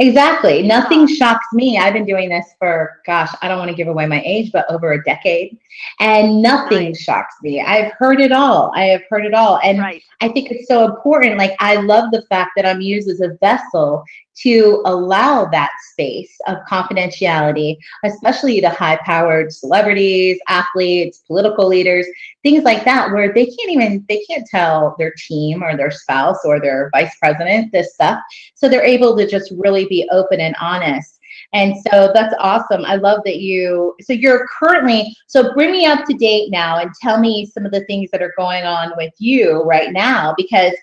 Exactly. 0.00 0.62
Nothing 0.62 1.08
shocks 1.08 1.46
me. 1.52 1.76
I've 1.76 1.92
been 1.92 2.06
doing 2.06 2.28
this 2.28 2.46
for 2.58 3.00
gosh, 3.04 3.30
I 3.42 3.48
don't 3.48 3.58
want 3.58 3.70
to 3.70 3.76
give 3.76 3.88
away 3.88 4.06
my 4.06 4.22
age, 4.24 4.52
but 4.52 4.70
over 4.70 4.92
a 4.92 5.02
decade. 5.02 5.58
And 5.98 6.40
nothing 6.40 6.86
Right. 6.86 6.96
shocks 6.96 7.34
me. 7.42 7.60
I've 7.60 7.92
heard 7.98 8.20
it 8.20 8.30
all. 8.30 8.72
I 8.74 8.84
have 8.86 9.02
heard 9.10 9.24
it 9.24 9.34
all. 9.34 9.58
And 9.62 9.80
Right. 9.80 10.02
I 10.20 10.28
think 10.28 10.50
it's 10.50 10.68
so 10.68 10.84
important. 10.84 11.36
Like 11.38 11.54
I 11.60 11.76
love 11.76 12.10
the 12.12 12.22
fact 12.28 12.52
that 12.56 12.66
I'm 12.66 12.80
used 12.80 13.08
as 13.08 13.20
a 13.20 13.36
vessel 13.40 14.04
to 14.42 14.82
allow 14.86 15.46
that 15.46 15.70
space 15.92 16.36
of 16.46 16.58
confidentiality, 16.70 17.76
especially 18.04 18.60
to 18.60 18.68
high-powered 18.68 19.52
celebrities, 19.52 20.38
athletes, 20.48 21.24
political 21.26 21.66
leaders, 21.66 22.06
things 22.44 22.62
like 22.62 22.84
that, 22.84 23.10
where 23.12 23.32
they 23.32 23.46
can't 23.46 23.70
even 23.70 24.04
they 24.08 24.22
can't 24.30 24.46
tell 24.46 24.94
their 24.96 25.12
team 25.18 25.62
or 25.62 25.76
their 25.76 25.90
spouse 25.90 26.38
or 26.44 26.60
their 26.60 26.88
vice 26.94 27.16
president 27.18 27.72
this 27.72 27.94
stuff. 27.94 28.20
So 28.54 28.68
they're 28.68 28.84
able 28.84 29.16
to 29.16 29.26
just 29.26 29.52
really 29.56 29.86
be 29.88 30.08
open 30.10 30.40
and 30.40 30.54
honest. 30.60 31.18
And 31.52 31.74
so 31.90 32.10
that's 32.12 32.34
awesome. 32.38 32.84
I 32.84 32.96
love 32.96 33.20
that 33.24 33.38
you 33.38 33.94
so 34.00 34.12
you're 34.12 34.46
currently 34.58 35.16
so 35.26 35.54
bring 35.54 35.72
me 35.72 35.86
up 35.86 36.04
to 36.06 36.14
date 36.14 36.50
now 36.50 36.78
and 36.78 36.90
tell 37.00 37.18
me 37.18 37.46
some 37.46 37.64
of 37.64 37.72
the 37.72 37.84
things 37.84 38.10
that 38.10 38.22
are 38.22 38.34
going 38.36 38.64
on 38.64 38.92
with 38.96 39.12
you 39.18 39.62
right 39.62 39.92
now 39.92 40.34
because 40.36 40.74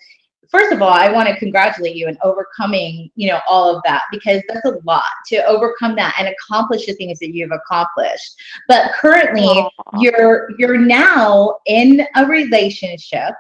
first 0.50 0.72
of 0.72 0.82
all, 0.82 0.90
I 0.94 1.12
want 1.12 1.28
to 1.28 1.38
congratulate 1.38 1.96
you 1.96 2.08
in 2.08 2.18
overcoming, 2.24 3.12
you 3.16 3.28
know, 3.30 3.42
all 3.48 3.76
of 3.76 3.82
that 3.84 4.04
because 4.12 4.42
that's 4.48 4.66
a 4.66 4.80
lot 4.86 5.04
to 5.28 5.44
overcome 5.46 5.96
that 5.96 6.16
and 6.18 6.28
accomplish 6.28 6.86
the 6.86 6.94
things 6.94 7.20
that 7.20 7.34
you've 7.34 7.52
accomplished. 7.52 8.36
But 8.68 8.92
currently, 8.94 9.44
Aw. 9.44 9.70
you're 10.00 10.52
you're 10.58 10.78
now 10.78 11.58
in 11.66 12.06
a 12.16 12.26
relationship, 12.26 13.34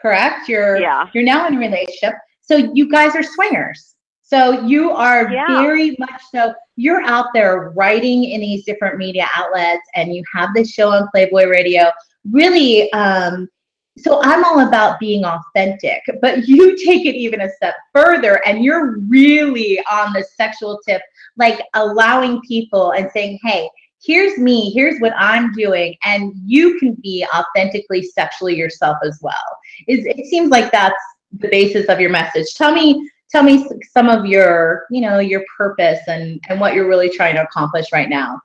correct? 0.00 0.48
You're 0.48 0.78
Yeah. 0.78 1.08
you're 1.14 1.24
now 1.24 1.46
in 1.46 1.54
a 1.54 1.58
relationship. 1.58 2.14
So 2.40 2.56
you 2.56 2.90
guys 2.90 3.14
are 3.14 3.22
swingers. 3.22 3.94
So 4.28 4.60
you 4.66 4.90
are 4.90 5.30
Yeah. 5.30 5.46
very 5.46 5.96
much 5.98 6.20
so 6.30 6.52
you're 6.76 7.02
out 7.02 7.28
there 7.32 7.72
writing 7.74 8.24
in 8.24 8.42
these 8.42 8.62
different 8.64 8.98
media 8.98 9.26
outlets 9.34 9.86
and 9.94 10.14
you 10.14 10.22
have 10.34 10.50
this 10.54 10.70
show 10.70 10.90
on 10.90 11.08
Playboy 11.14 11.46
Radio. 11.46 11.90
Really 12.30 12.92
um 12.92 13.48
so 13.96 14.20
I'm 14.22 14.44
all 14.44 14.60
about 14.60 15.00
being 15.00 15.24
authentic, 15.24 16.02
but 16.20 16.46
you 16.48 16.76
take 16.76 17.06
it 17.06 17.16
even 17.16 17.40
a 17.40 17.50
step 17.52 17.74
further 17.94 18.46
and 18.46 18.62
you're 18.62 18.98
really 19.08 19.80
on 19.90 20.12
the 20.12 20.22
sexual 20.36 20.78
tip, 20.86 21.00
like 21.36 21.60
allowing 21.74 22.42
people 22.42 22.92
and 22.92 23.10
saying, 23.10 23.38
hey, 23.42 23.68
here's 24.04 24.38
me, 24.38 24.70
here's 24.70 25.00
what 25.00 25.14
I'm 25.16 25.52
doing, 25.54 25.96
and 26.04 26.32
you 26.44 26.78
can 26.78 26.94
be 27.02 27.26
authentically 27.34 28.02
sexually 28.02 28.54
yourself 28.54 28.98
as 29.02 29.18
well. 29.22 29.58
Is 29.88 30.04
it 30.06 30.26
seems 30.26 30.50
like 30.50 30.70
that's 30.70 31.02
the 31.32 31.48
basis 31.48 31.88
of 31.88 31.98
your 32.00 32.10
message. 32.10 32.54
Tell 32.54 32.72
me, 32.72 33.10
tell 33.30 33.42
me 33.42 33.68
some 33.92 34.08
of 34.08 34.26
your, 34.26 34.86
you 34.90 35.00
know, 35.00 35.18
your 35.18 35.44
purpose 35.56 36.00
and 36.06 36.40
and 36.48 36.60
what 36.60 36.74
you're 36.74 36.88
really 36.88 37.10
trying 37.10 37.34
to 37.34 37.42
accomplish 37.42 37.86
right 37.92 38.08
now. 38.08 38.40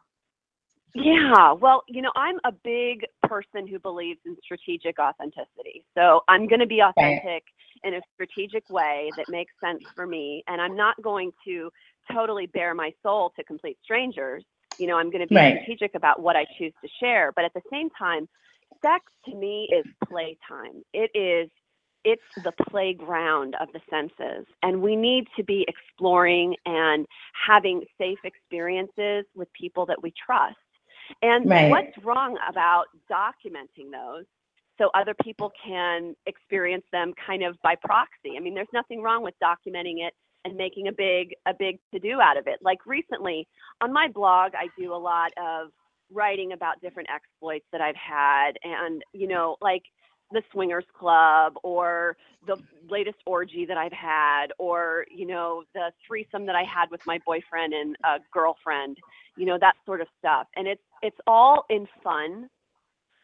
Yeah, 0.95 1.53
well, 1.53 1.83
you 1.87 2.03
know, 2.03 2.11
I'm 2.15 2.39
a 2.43 2.51
big 2.51 3.05
person 3.23 3.67
who 3.67 3.79
believes 3.79 4.19
in 4.25 4.37
strategic 4.43 4.99
authenticity. 4.99 5.83
So 5.95 6.21
I'm 6.27 6.47
going 6.47 6.59
to 6.59 6.67
be 6.67 6.81
authentic 6.81 7.43
in 7.83 7.95
a 7.95 8.01
strategic 8.13 8.69
way 8.69 9.11
that 9.17 9.27
makes 9.27 9.53
sense 9.63 9.81
for 9.95 10.05
me. 10.05 10.43
And 10.47 10.61
I'm 10.61 10.75
not 10.75 11.01
going 11.01 11.31
to 11.45 11.71
totally 12.11 12.45
bare 12.45 12.75
my 12.75 12.93
soul 13.01 13.33
to 13.37 13.43
complete 13.43 13.77
strangers. 13.83 14.43
You 14.77 14.87
know, 14.87 14.97
I'm 14.97 15.09
going 15.09 15.21
to 15.21 15.27
be 15.27 15.35
Right. 15.35 15.57
strategic 15.63 15.95
about 15.95 16.21
what 16.21 16.35
I 16.35 16.45
choose 16.59 16.73
to 16.83 16.89
share. 16.99 17.31
But 17.35 17.45
at 17.45 17.53
the 17.55 17.61
same 17.71 17.89
time, 17.97 18.29
sex 18.81 19.03
to 19.25 19.35
me 19.35 19.69
is 19.75 19.85
playtime. 20.07 20.83
It 20.93 21.09
is 21.15 21.49
it's 22.03 22.21
the 22.43 22.51
playground 22.69 23.55
of 23.61 23.69
the 23.73 23.81
senses 23.89 24.45
and 24.63 24.81
we 24.81 24.95
need 24.95 25.25
to 25.37 25.43
be 25.43 25.65
exploring 25.67 26.55
and 26.65 27.05
having 27.47 27.83
safe 27.97 28.19
experiences 28.23 29.25
with 29.35 29.47
people 29.53 29.85
that 29.85 30.01
we 30.01 30.13
trust. 30.25 30.55
And 31.21 31.49
Right. 31.49 31.69
what's 31.69 31.97
wrong 32.03 32.37
about 32.49 32.85
documenting 33.11 33.91
those 33.91 34.25
so 34.79 34.89
other 34.95 35.13
people 35.23 35.51
can 35.65 36.15
experience 36.25 36.85
them 36.91 37.13
kind 37.25 37.43
of 37.43 37.57
by 37.61 37.75
proxy? 37.75 38.35
I 38.37 38.39
mean 38.39 38.53
there's 38.55 38.67
nothing 38.73 39.01
wrong 39.01 39.23
with 39.23 39.35
documenting 39.43 40.05
it 40.05 40.13
and 40.45 40.55
making 40.55 40.87
a 40.87 40.91
big 40.91 41.35
a 41.47 41.53
big 41.57 41.79
to 41.93 41.99
do 41.99 42.19
out 42.21 42.37
of 42.37 42.47
it. 42.47 42.59
Like 42.61 42.85
recently 42.85 43.47
on 43.81 43.93
my 43.93 44.07
blog 44.07 44.53
i 44.55 44.67
do 44.77 44.93
a 44.93 44.95
lot 44.97 45.31
of 45.37 45.69
writing 46.11 46.51
about 46.53 46.79
different 46.81 47.09
exploits 47.13 47.65
that 47.71 47.81
i've 47.81 47.95
had 47.95 48.51
and 48.63 49.03
you 49.13 49.27
know 49.27 49.55
like 49.61 49.83
the 50.33 50.43
swingers 50.51 50.85
club 50.97 51.55
or 51.63 52.17
the 52.47 52.57
latest 52.89 53.17
orgy 53.27 53.65
that 53.65 53.77
I've 53.77 53.93
had 53.93 54.47
or 54.59 55.05
you 55.11 55.27
know 55.27 55.63
the 55.75 55.91
threesome 56.07 56.45
that 56.47 56.55
I 56.55 56.63
had 56.63 56.91
with 56.91 57.01
my 57.05 57.19
boyfriend 57.25 57.73
and 57.73 57.97
a 58.05 58.17
girlfriend 58.33 58.97
you 59.37 59.45
know 59.45 59.57
that 59.61 59.75
sort 59.85 60.01
of 60.01 60.07
stuff 60.19 60.47
and 60.57 60.67
it's 60.67 60.83
it's 61.03 61.17
all 61.27 61.65
in 61.69 61.87
fun 62.03 62.49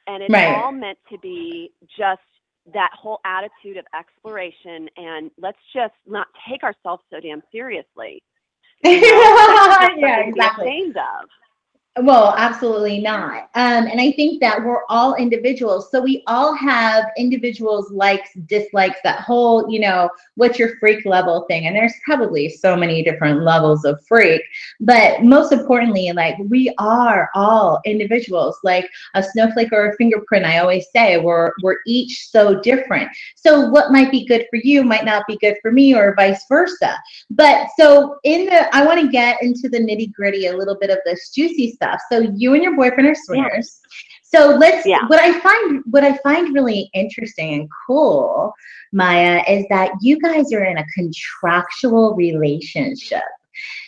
and 0.07 0.23
it's 0.23 0.35
Right. 0.35 0.47
all 0.47 0.71
meant 0.71 0.99
to 1.11 1.19
be 1.19 1.71
just 1.97 2.21
that 2.73 2.91
whole 2.93 3.19
attitude 3.25 3.77
of 3.77 3.85
exploration 3.97 4.89
and 4.97 5.31
let's 5.41 5.59
just 5.75 5.95
not 6.07 6.27
take 6.49 6.63
ourselves 6.63 7.03
so 7.11 7.19
damn 7.21 7.43
seriously 7.51 8.23
you 8.83 9.01
know? 9.01 9.29
Yeah, 9.55 9.77
something 9.81 10.15
to 10.25 10.33
be 10.33 10.39
exactly. 10.39 10.65
ashamed 10.65 10.97
of 10.97 11.29
Well, 12.01 12.33
absolutely 12.37 13.01
not. 13.01 13.49
Um, 13.55 13.87
and 13.87 13.99
I 13.99 14.13
think 14.13 14.39
that 14.39 14.63
we're 14.63 14.83
all 14.87 15.15
individuals. 15.15 15.91
So 15.91 16.01
we 16.01 16.23
all 16.27 16.53
have 16.55 17.05
individuals' 17.17 17.91
likes, 17.91 18.29
dislikes, 18.45 18.99
that 19.03 19.19
whole, 19.19 19.69
you 19.69 19.81
know, 19.81 20.09
what's 20.35 20.57
your 20.57 20.77
freak 20.77 21.05
level 21.05 21.45
thing. 21.49 21.67
And 21.67 21.75
there's 21.75 21.93
probably 22.05 22.47
so 22.47 22.77
many 22.77 23.03
different 23.03 23.41
levels 23.41 23.83
of 23.83 23.99
freak. 24.07 24.41
But 24.79 25.23
most 25.23 25.51
importantly, 25.51 26.09
like 26.13 26.37
we 26.47 26.73
are 26.77 27.29
all 27.35 27.81
individuals, 27.85 28.57
like 28.63 28.89
a 29.15 29.21
snowflake 29.21 29.73
or 29.73 29.89
a 29.89 29.95
fingerprint. 29.97 30.45
I 30.45 30.59
always 30.59 30.85
say 30.95 31.17
we're 31.17 31.51
we're 31.61 31.79
each 31.85 32.29
so 32.29 32.61
different. 32.61 33.09
So 33.35 33.69
what 33.69 33.91
might 33.91 34.09
be 34.09 34.25
good 34.25 34.45
for 34.49 34.59
you 34.63 34.83
might 34.85 35.03
not 35.03 35.27
be 35.27 35.37
good 35.37 35.57
for 35.61 35.71
me, 35.71 35.93
or 35.93 36.15
vice 36.15 36.45
versa. 36.47 36.95
But 37.29 37.67
so 37.77 38.19
in 38.23 38.45
the, 38.45 38.73
I 38.73 38.85
want 38.85 39.01
to 39.01 39.09
get 39.09 39.41
into 39.41 39.67
the 39.67 39.79
nitty 39.79 40.13
gritty 40.13 40.45
a 40.47 40.55
little 40.55 40.77
bit 40.79 40.91
of 40.91 40.99
this 41.03 41.29
juicy 41.31 41.71
stuff. 41.73 41.88
So 42.11 42.19
you 42.35 42.53
and 42.53 42.63
your 42.63 42.75
boyfriend 42.75 43.07
are 43.09 43.15
swingers. 43.15 43.79
So 44.23 44.55
let's. 44.57 44.85
Yeah. 44.85 45.07
What 45.07 45.19
I 45.19 45.39
find, 45.39 45.83
what 45.85 46.03
I 46.03 46.17
find 46.17 46.53
really 46.53 46.89
interesting 46.93 47.53
and 47.53 47.69
cool, 47.87 48.53
Maya, 48.91 49.43
is 49.47 49.65
that 49.69 49.91
you 50.01 50.19
guys 50.19 50.53
are 50.53 50.63
in 50.65 50.77
a 50.77 50.85
contractual 50.93 52.15
relationship. 52.15 53.23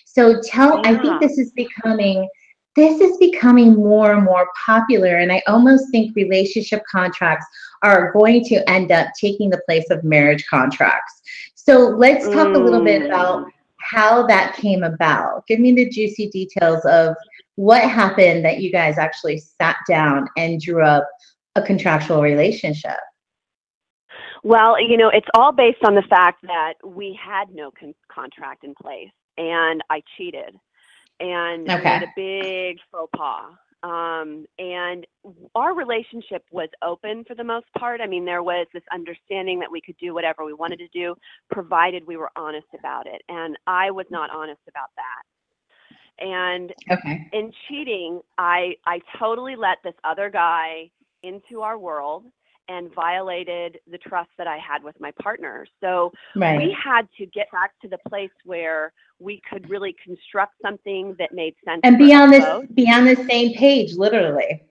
So 0.05 0.41
tell. 0.41 0.77
Yeah. 0.77 0.91
I 0.91 1.01
think 1.01 1.21
this 1.21 1.37
is 1.37 1.51
becoming. 1.51 2.27
This 2.73 3.01
is 3.01 3.17
becoming 3.17 3.75
more 3.75 4.13
and 4.13 4.23
more 4.23 4.47
popular, 4.65 5.17
and 5.17 5.29
I 5.29 5.43
almost 5.45 5.91
think 5.91 6.15
relationship 6.15 6.81
contracts 6.89 7.45
are 7.83 8.13
going 8.13 8.45
to 8.45 8.69
end 8.69 8.93
up 8.93 9.07
taking 9.19 9.49
the 9.49 9.61
place 9.67 9.89
of 9.89 10.05
marriage 10.05 10.45
contracts. 10.47 11.21
So 11.55 11.79
let's 11.79 12.25
talk 12.29 12.55
a 12.55 12.57
little 12.57 12.83
bit 12.83 13.01
Mm. 13.01 13.07
about 13.07 13.47
how 13.81 14.25
that 14.27 14.55
came 14.55 14.83
about. 14.83 15.45
Give 15.47 15.59
me 15.59 15.73
the 15.73 15.89
juicy 15.89 16.29
details 16.29 16.85
of 16.85 17.15
what 17.55 17.83
happened 17.83 18.45
that 18.45 18.61
you 18.61 18.71
guys 18.71 18.97
actually 18.97 19.37
sat 19.37 19.77
down 19.87 20.27
and 20.37 20.59
drew 20.61 20.83
up 20.83 21.07
a 21.55 21.61
contractual 21.61 22.21
relationship. 22.21 22.97
Well, 24.43 24.81
you 24.81 24.97
know, 24.97 25.09
it's 25.09 25.27
all 25.35 25.51
based 25.51 25.83
on 25.83 25.95
the 25.95 26.01
fact 26.03 26.41
that 26.43 26.73
we 26.83 27.17
had 27.21 27.53
no 27.53 27.71
con- 27.71 27.93
contract 28.11 28.63
in 28.63 28.73
place 28.73 29.11
and 29.37 29.83
I 29.89 30.01
cheated 30.17 30.55
and 31.19 31.69
Okay. 31.69 31.99
made 31.99 32.03
a 32.03 32.13
big 32.15 32.77
faux 32.91 33.09
pas. 33.15 33.53
Um, 33.83 34.45
and 34.59 35.07
our 35.55 35.73
relationship 35.75 36.45
was 36.51 36.69
open 36.83 37.23
for 37.25 37.33
the 37.33 37.43
most 37.43 37.65
part. 37.77 37.99
I 37.99 38.07
mean, 38.07 38.25
there 38.25 38.43
was 38.43 38.67
this 38.73 38.83
understanding 38.93 39.59
that 39.59 39.71
we 39.71 39.81
could 39.81 39.97
do 39.97 40.13
whatever 40.13 40.45
we 40.45 40.53
wanted 40.53 40.79
to 40.79 40.87
do, 40.89 41.15
provided 41.51 42.05
we 42.05 42.15
were 42.15 42.29
honest 42.35 42.67
about 42.77 43.07
it. 43.07 43.23
And 43.27 43.57
I 43.65 43.89
was 43.89 44.05
not 44.11 44.29
honest 44.29 44.61
about 44.67 44.89
that. 44.97 45.23
And 46.21 46.71
Okay. 46.91 47.27
in 47.33 47.51
cheating, 47.67 48.21
I 48.37 48.75
I 48.85 49.01
totally 49.17 49.55
let 49.55 49.77
this 49.83 49.95
other 50.03 50.29
guy 50.29 50.89
into 51.23 51.61
our 51.61 51.77
world 51.77 52.25
and 52.67 52.93
violated 52.93 53.79
the 53.89 53.97
trust 53.97 54.29
that 54.37 54.47
I 54.47 54.57
had 54.57 54.83
with 54.83 54.97
my 55.01 55.11
partner. 55.21 55.65
So 55.81 56.11
we 56.35 56.71
had 56.83 57.07
to 57.17 57.25
get 57.25 57.51
back 57.51 57.71
to 57.81 57.87
the 57.89 57.97
place 58.07 58.29
where 58.45 58.93
we 59.19 59.41
could 59.49 59.69
really 59.69 59.95
construct 60.03 60.53
something 60.61 61.15
that 61.19 61.33
made 61.33 61.55
sense. 61.65 61.81
And 61.83 61.97
be 61.97 62.13
on 62.13 62.29
this 62.31 62.45
both. 62.45 62.73
be 62.73 62.89
on 62.89 63.05
the 63.05 63.15
same 63.29 63.53
page, 63.55 63.93
literally. 63.95 64.61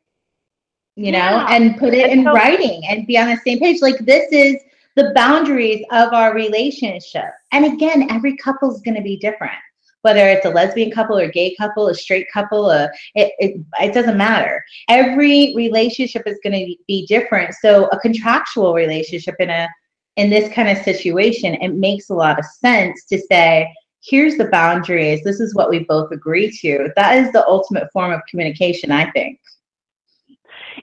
You 0.96 1.12
know, 1.12 1.18
Yeah. 1.18 1.46
and 1.50 1.76
put 1.78 1.94
it 1.94 2.10
And 2.10 2.20
in 2.20 2.24
so- 2.24 2.32
writing 2.32 2.82
and 2.88 3.06
be 3.06 3.18
on 3.18 3.26
the 3.28 3.36
same 3.38 3.58
page. 3.58 3.82
Like 3.82 3.98
this 3.98 4.30
is 4.32 4.56
the 4.96 5.12
boundaries 5.14 5.84
of 5.90 6.12
our 6.12 6.32
relationship. 6.34 7.30
And 7.52 7.64
again, 7.64 8.08
every 8.10 8.36
couple 8.36 8.70
is 8.72 8.80
gonna 8.82 9.02
be 9.02 9.16
different. 9.16 9.58
Whether 10.02 10.28
it's 10.28 10.46
a 10.46 10.50
lesbian 10.50 10.90
couple 10.90 11.18
or 11.18 11.28
gay 11.28 11.54
couple, 11.56 11.88
a 11.88 11.94
straight 11.94 12.26
couple, 12.32 12.70
a, 12.70 12.90
it, 13.14 13.32
it, 13.38 13.60
it 13.80 13.94
doesn't 13.94 14.16
matter. 14.16 14.64
Every 14.88 15.54
relationship 15.54 16.22
is 16.26 16.38
going 16.42 16.54
to 16.54 16.76
be 16.86 17.06
different. 17.06 17.54
So 17.54 17.86
a 17.88 17.98
contractual 17.98 18.74
relationship 18.74 19.34
in 19.38 19.50
a 19.50 19.68
in 20.16 20.28
this 20.28 20.52
kind 20.52 20.68
of 20.68 20.84
situation, 20.84 21.54
it 21.54 21.74
makes 21.74 22.10
a 22.10 22.14
lot 22.14 22.38
of 22.38 22.44
sense 22.44 23.04
to 23.06 23.18
say, 23.18 23.72
here's 24.02 24.36
the 24.36 24.46
boundaries. 24.46 25.22
This 25.22 25.40
is 25.40 25.54
what 25.54 25.70
we 25.70 25.80
both 25.80 26.10
agree 26.12 26.50
to. 26.60 26.90
That 26.96 27.16
is 27.16 27.32
the 27.32 27.46
ultimate 27.46 27.88
form 27.92 28.12
of 28.12 28.20
communication, 28.28 28.90
I 28.90 29.10
think. 29.12 29.38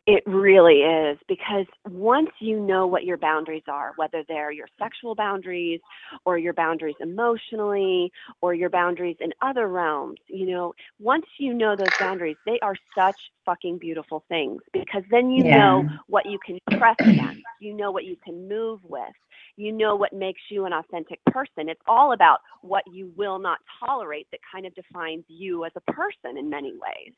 It 0.08 0.24
really 0.26 0.84
is 0.84 1.18
because 1.28 1.66
once 1.90 2.30
you 2.40 2.62
know 2.62 2.88
what 2.88 3.04
your 3.04 3.18
boundaries 3.18 3.66
are, 3.68 3.92
whether 3.98 4.24
they're 4.30 4.54
your 4.54 4.70
sexual 4.80 5.16
boundaries 5.16 5.82
or 6.24 6.38
your 6.38 6.54
boundaries 6.54 6.96
emotionally 7.02 8.10
or 8.40 8.54
your 8.54 8.70
boundaries 8.70 9.18
in 9.20 9.34
other 9.42 9.68
realms, 9.68 10.20
you 10.28 10.46
know, 10.46 10.74
once 10.98 11.26
you 11.40 11.54
know 11.54 11.76
those 11.76 11.90
boundaries, 12.00 12.38
they 12.46 12.58
are 12.62 12.76
such 12.98 13.20
fucking 13.46 13.80
beautiful 13.80 14.24
things 14.30 14.62
because 14.72 15.04
then 15.12 15.30
you 15.30 15.44
know 15.44 15.86
what 16.08 16.26
you 16.26 16.40
can 16.46 16.58
trust 16.78 17.02
against, 17.02 17.42
you 17.60 17.74
know 17.74 17.92
what 17.92 18.06
you 18.06 18.16
can 18.24 18.48
move 18.48 18.80
with, 18.86 19.14
you 19.58 19.74
know 19.74 19.98
what 19.98 20.14
makes 20.14 20.42
you 20.50 20.64
an 20.64 20.72
authentic 20.72 21.20
person. 21.26 21.68
It's 21.68 21.82
all 21.86 22.14
about 22.14 22.40
what 22.62 22.84
you 22.90 23.12
will 23.18 23.40
not 23.40 23.60
tolerate 23.86 24.28
that 24.32 24.40
kind 24.50 24.66
of 24.66 24.74
defines 24.74 25.26
you 25.28 25.66
as 25.66 25.74
a 25.76 25.92
person 25.92 26.38
in 26.38 26.50
many 26.50 26.72
ways 26.72 27.14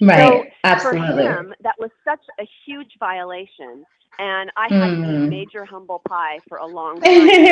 Right. 0.00 0.44
for 0.80 0.94
Absolutely. 0.94 1.14
him, 1.16 1.52
that 1.62 1.74
was 1.78 1.90
such 2.04 2.22
a 2.40 2.44
huge 2.66 2.92
violation. 2.98 3.84
And 4.18 4.50
I 4.56 4.68
had 4.70 4.90
Mm. 4.98 5.28
major 5.28 5.64
humble 5.64 6.02
pie 6.08 6.40
for 6.48 6.58
a 6.58 6.66
long 6.66 7.02
time. 7.04 7.42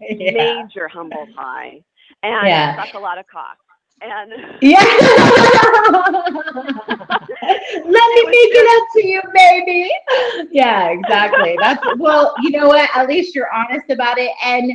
yeah. 0.00 0.32
Major 0.32 0.88
humble 0.88 1.28
pie. 1.34 1.82
And 2.22 2.56
Yeah. 2.56 2.74
suck 2.74 2.94
a 2.94 2.98
lot 2.98 3.18
of 3.18 3.26
cock. 3.26 3.58
And 4.00 4.32
Yeah. 4.60 4.82
Let 7.42 8.08
me 8.14 8.22
make 8.30 8.52
it 8.54 8.66
up 8.76 8.88
to 8.94 9.06
you, 9.06 9.22
baby. 9.34 9.90
Yeah, 10.50 10.88
exactly. 10.90 11.56
That's 11.60 11.82
well, 11.98 12.34
you 12.38 12.50
know 12.50 12.68
what? 12.68 12.88
At 12.94 13.08
least 13.08 13.34
you're 13.34 13.50
honest 13.52 13.90
about 13.90 14.18
it. 14.18 14.30
And 14.44 14.72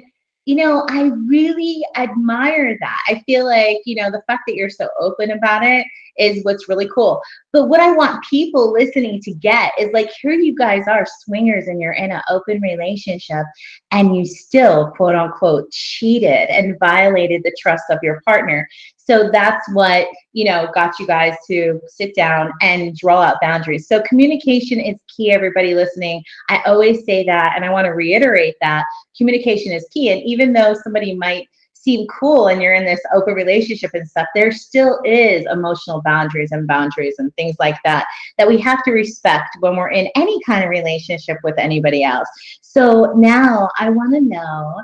you 0.49 0.55
know, 0.55 0.83
I 0.89 1.12
really 1.27 1.85
admire 1.95 2.75
that. 2.79 3.03
I 3.07 3.19
feel 3.27 3.45
like, 3.45 3.77
you 3.85 3.93
know, 3.93 4.09
the 4.09 4.23
fact 4.25 4.45
that 4.47 4.55
you're 4.55 4.67
so 4.67 4.89
open 4.99 5.29
about 5.29 5.63
it 5.63 5.85
is 6.19 6.43
what's 6.43 6.69
really 6.69 6.89
cool. 6.93 7.21
But 7.51 7.65
what 7.65 7.79
I 7.79 7.91
want 7.91 8.23
people 8.29 8.71
listening 8.71 9.21
to 9.21 9.34
get 9.34 9.73
is 9.79 9.89
like, 9.93 10.12
here 10.21 10.34
you 10.34 10.55
guys 10.55 10.88
are 10.88 11.08
swingers 11.23 11.67
and 11.67 11.82
you're 11.82 11.93
in 11.93 12.12
an 12.12 12.21
open 12.29 12.62
relationship 12.62 13.45
and 13.91 14.15
you 14.15 14.25
still, 14.25 14.91
quote 14.91 15.15
unquote, 15.15 15.71
cheated 15.71 16.49
and 16.49 16.77
violated 16.79 17.43
the 17.43 17.55
trust 17.60 17.86
of 17.89 17.99
your 18.03 18.21
partner. 18.25 18.67
So 18.97 19.32
that's 19.32 19.67
what, 19.73 20.08
you 20.34 20.45
know, 20.45 20.69
got 20.75 20.99
you 20.99 21.08
guys 21.08 21.34
to 21.47 21.82
sit 21.88 22.13
down 22.13 22.51
and 22.62 22.95
draw 22.95 23.21
out 23.21 23.41
boundaries. 23.41 23.88
So 23.88 24.03
communication 24.03 24.79
is 24.79 24.99
key, 25.08 25.32
everybody 25.32 25.73
listening. 25.73 26.23
I 26.47 26.62
always 26.67 27.03
say 27.05 27.23
that, 27.23 27.53
and 27.55 27.65
I 27.65 27.71
want 27.71 27.86
to 27.86 27.93
reiterate 27.93 28.53
that 28.62 28.86
communication 29.17 29.71
is 29.71 29.88
key. 29.91 30.12
And 30.12 30.21
even 30.21 30.53
though 30.53 30.75
somebody 30.75 31.15
might 31.15 31.47
seem 31.81 32.05
cool 32.07 32.47
and 32.47 32.61
you're 32.61 32.73
in 32.73 32.85
this 32.85 33.01
open 33.13 33.33
relationship 33.33 33.91
and 33.93 34.07
stuff, 34.07 34.27
there 34.35 34.51
still 34.51 34.99
is 35.05 35.45
emotional 35.51 36.01
boundaries 36.01 36.51
and 36.51 36.67
boundaries 36.67 37.15
and 37.19 37.33
things 37.35 37.55
like 37.59 37.77
that 37.83 38.05
that 38.37 38.47
we 38.47 38.59
have 38.59 38.83
to 38.83 38.91
respect 38.91 39.49
when 39.59 39.75
we're 39.75 39.91
in 39.91 40.09
any 40.15 40.41
kind 40.43 40.63
of 40.63 40.69
relationship 40.69 41.37
with 41.43 41.57
anybody 41.57 42.03
else. 42.03 42.27
So 42.61 43.13
now 43.15 43.69
I 43.79 43.89
want 43.89 44.13
to 44.13 44.21
know 44.21 44.75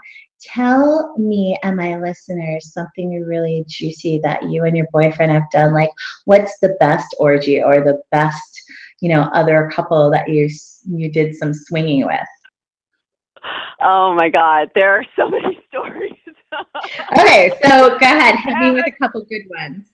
tell 0.42 1.16
me 1.18 1.58
and 1.64 1.76
my 1.76 1.98
listeners 1.98 2.72
something 2.72 3.24
really 3.24 3.66
juicy 3.68 4.20
that 4.20 4.44
you 4.44 4.64
and 4.64 4.78
your 4.78 4.86
boyfriend 4.92 5.32
have 5.32 5.50
done 5.50 5.74
like 5.74 5.90
what's 6.26 6.60
the 6.60 6.76
best 6.80 7.16
orgy 7.18 7.64
or 7.64 7.84
the 7.84 8.00
best 8.12 8.62
you 9.02 9.10
know 9.10 9.24
other 9.34 9.72
couple 9.74 10.12
that 10.12 10.30
you 10.30 10.48
you 10.88 11.12
did 11.12 11.36
some 11.36 11.52
swinging 11.52 12.06
with 12.06 12.28
Oh 13.82 14.16
my 14.16 14.30
God, 14.30 14.72
there 14.74 14.98
are 14.98 15.06
so 15.16 15.30
many. 15.30 15.55
okay, 17.20 17.52
so 17.64 17.98
go 17.98 18.06
ahead, 18.06 18.36
hit 18.40 18.58
me 18.58 18.72
with 18.72 18.86
a 18.88 18.92
couple 19.02 19.24
good 19.26 19.44
ones. 19.50 19.86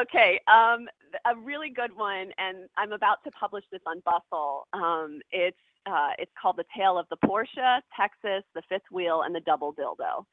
Okay, 0.00 0.40
um, 0.48 0.88
a 1.24 1.36
really 1.36 1.70
good 1.70 1.96
one, 1.96 2.32
and 2.38 2.68
I'm 2.76 2.92
about 2.92 3.22
to 3.24 3.30
publish 3.30 3.64
this 3.70 3.80
on 3.86 4.02
Bustle. 4.04 4.66
Um, 4.72 5.20
it's 5.30 5.56
uh, 5.86 6.10
it's 6.18 6.32
called 6.40 6.56
The 6.56 6.64
Tale 6.76 6.98
of 6.98 7.06
the 7.10 7.16
Porsche, 7.24 7.80
Texas, 7.94 8.42
the 8.54 8.62
Fifth 8.68 8.90
Wheel, 8.90 9.22
and 9.22 9.34
the 9.34 9.40
Double 9.40 9.74
Dildo, 9.74 10.24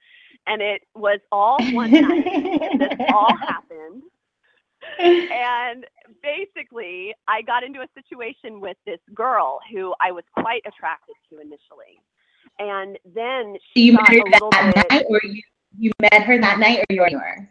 and 0.48 0.62
it 0.62 0.82
was 0.96 1.20
all 1.32 1.58
one 1.74 1.92
night. 1.92 2.80
this 2.80 3.08
all 3.14 3.36
happened, 3.48 4.04
and 5.00 5.86
basically, 6.24 7.14
I 7.28 7.42
got 7.42 7.64
into 7.64 7.82
a 7.82 7.88
situation 7.94 8.62
with 8.62 8.78
this 8.86 9.00
girl 9.14 9.60
who 9.72 9.94
I 10.02 10.12
was 10.12 10.24
quite 10.34 10.64
attracted 10.66 11.16
to 11.30 11.40
initially, 11.40 12.02
and 12.60 12.98
then 13.06 13.56
she 13.74 13.82
you 13.86 13.94
met 13.94 14.08
her 14.08 14.22
that 14.32 14.76
bit. 14.76 14.92
night, 14.92 15.06
or 15.10 15.20
you 15.24 15.42
you 15.78 15.92
met 16.02 16.24
her 16.24 16.40
that 16.40 16.60
night, 16.60 16.80
or 16.80 16.94
you 16.94 17.20
her? 17.20 17.50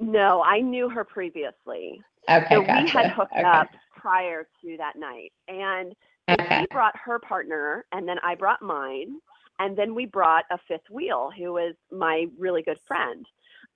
No, 0.00 0.42
I 0.42 0.60
knew 0.60 0.88
her 0.88 1.04
previously. 1.04 2.02
Okay, 2.28 2.54
so 2.54 2.62
gotcha. 2.62 2.82
we 2.82 2.88
had 2.90 3.10
hooked 3.10 3.32
okay. 3.32 3.42
up 3.42 3.68
prior 3.96 4.46
to 4.62 4.76
that 4.78 4.96
night 4.96 5.32
and 5.48 5.94
Okay. 6.30 6.60
she 6.60 6.66
brought 6.70 6.94
her 6.96 7.18
partner 7.18 7.86
and 7.92 8.06
then 8.06 8.18
i 8.22 8.34
brought 8.34 8.60
mine 8.60 9.16
and 9.58 9.76
then 9.76 9.94
we 9.94 10.04
brought 10.04 10.44
a 10.50 10.58
fifth 10.68 10.88
wheel 10.90 11.30
who 11.36 11.52
was 11.54 11.74
my 11.90 12.26
really 12.38 12.62
good 12.62 12.78
friend 12.86 13.26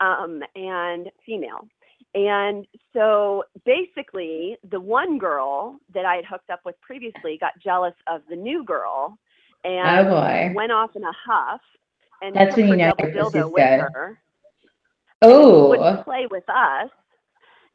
um, 0.00 0.42
and 0.54 1.10
female 1.24 1.66
and 2.14 2.66
so 2.92 3.44
basically 3.64 4.58
the 4.70 4.78
one 4.80 5.18
girl 5.18 5.78
that 5.94 6.04
i 6.04 6.14
had 6.16 6.26
hooked 6.26 6.50
up 6.50 6.60
with 6.64 6.78
previously 6.82 7.38
got 7.38 7.52
jealous 7.58 7.94
of 8.06 8.20
the 8.28 8.36
new 8.36 8.64
girl 8.64 9.18
Oh, 9.64 9.70
and 9.70 10.08
Oh 10.08 10.10
boy. 10.10 10.52
went 10.54 10.72
off 10.72 10.90
in 10.96 11.04
a 11.04 11.12
huff 11.26 11.60
and 12.22 12.34
That's 12.34 12.56
when 12.56 12.68
you 12.68 12.76
know 12.76 12.90
double 12.96 13.14
your 13.14 13.24
pussy's 13.24 13.42
dildo 13.42 13.52
with 13.52 13.70
good. 13.70 13.80
her 13.80 14.18
and 15.22 15.68
would 15.68 15.80
Oh, 15.80 16.02
play 16.04 16.26
with 16.30 16.48
us. 16.48 16.90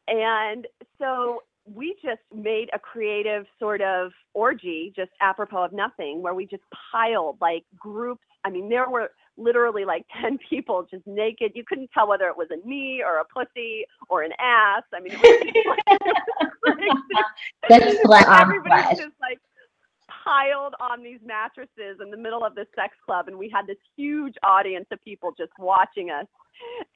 And 0.08 0.67
so 1.00 1.43
we 1.65 1.95
just 2.04 2.21
made 2.34 2.69
a 2.73 2.80
creative 2.80 3.45
sort 3.60 3.82
of 3.82 4.12
orgy, 4.34 4.93
just 4.95 5.12
apropos 5.21 5.63
of 5.65 5.73
nothing, 5.73 6.21
where 6.21 6.34
we 6.34 6.45
just 6.45 6.63
piled 6.91 7.38
like 7.41 7.63
groups. 7.78 8.23
I 8.45 8.50
mean, 8.50 8.69
there 8.69 8.89
were 8.89 9.12
literally 9.38 9.86
like 9.86 10.06
10 10.21 10.39
people 10.50 10.88
just 10.89 11.06
naked. 11.06 11.52
You 11.56 11.63
couldn't 11.67 11.89
tell 11.93 12.08
whether 12.08 12.28
it 12.28 12.38
was 12.38 12.47
a 12.52 12.67
knee 12.67 13.04
or 13.06 13.19
a 13.19 13.26
pussy 13.26 13.86
or 14.10 14.23
an 14.23 14.32
ass. 14.39 14.84
I 14.93 15.00
mean, 15.02 15.13
it 15.13 15.19
was 15.19 15.54
just 15.54 15.67
like 15.67 16.00
that's 17.69 18.02
flat 18.02 18.41
Everybody's 18.41 18.97
just 18.97 19.15
like 19.21 19.39
piled 20.27 20.73
on 20.79 21.03
these 21.03 21.19
mattresses 21.25 21.99
in 22.01 22.11
the 22.11 22.17
middle 22.17 22.43
of 22.43 22.55
this 22.55 22.67
sex 22.75 22.95
club, 23.05 23.27
and 23.27 23.37
we 23.37 23.49
had 23.49 23.65
this 23.67 23.77
huge 23.95 24.35
audience 24.43 24.85
of 24.91 25.01
people 25.03 25.31
just 25.37 25.51
watching 25.57 26.09
us. 26.09 26.25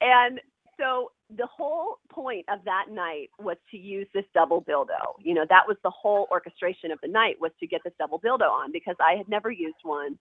And 0.00 0.40
so 0.78 1.12
the 1.36 1.46
whole 1.46 1.98
point 2.10 2.44
of 2.52 2.58
that 2.64 2.86
night 2.90 3.30
was 3.38 3.56
to 3.70 3.78
use 3.78 4.06
this 4.12 4.24
double 4.34 4.62
dildo. 4.62 5.14
You 5.20 5.34
know, 5.34 5.46
that 5.48 5.62
was 5.66 5.76
the 5.82 5.90
whole 5.90 6.26
orchestration 6.30 6.90
of 6.90 6.98
the 7.02 7.08
night 7.08 7.36
was 7.40 7.52
to 7.60 7.66
get 7.66 7.82
this 7.84 7.92
double 7.98 8.20
dildo 8.20 8.50
on 8.50 8.72
because 8.72 8.96
I 9.00 9.16
had 9.16 9.28
never 9.28 9.50
used 9.50 9.76
one 9.82 10.18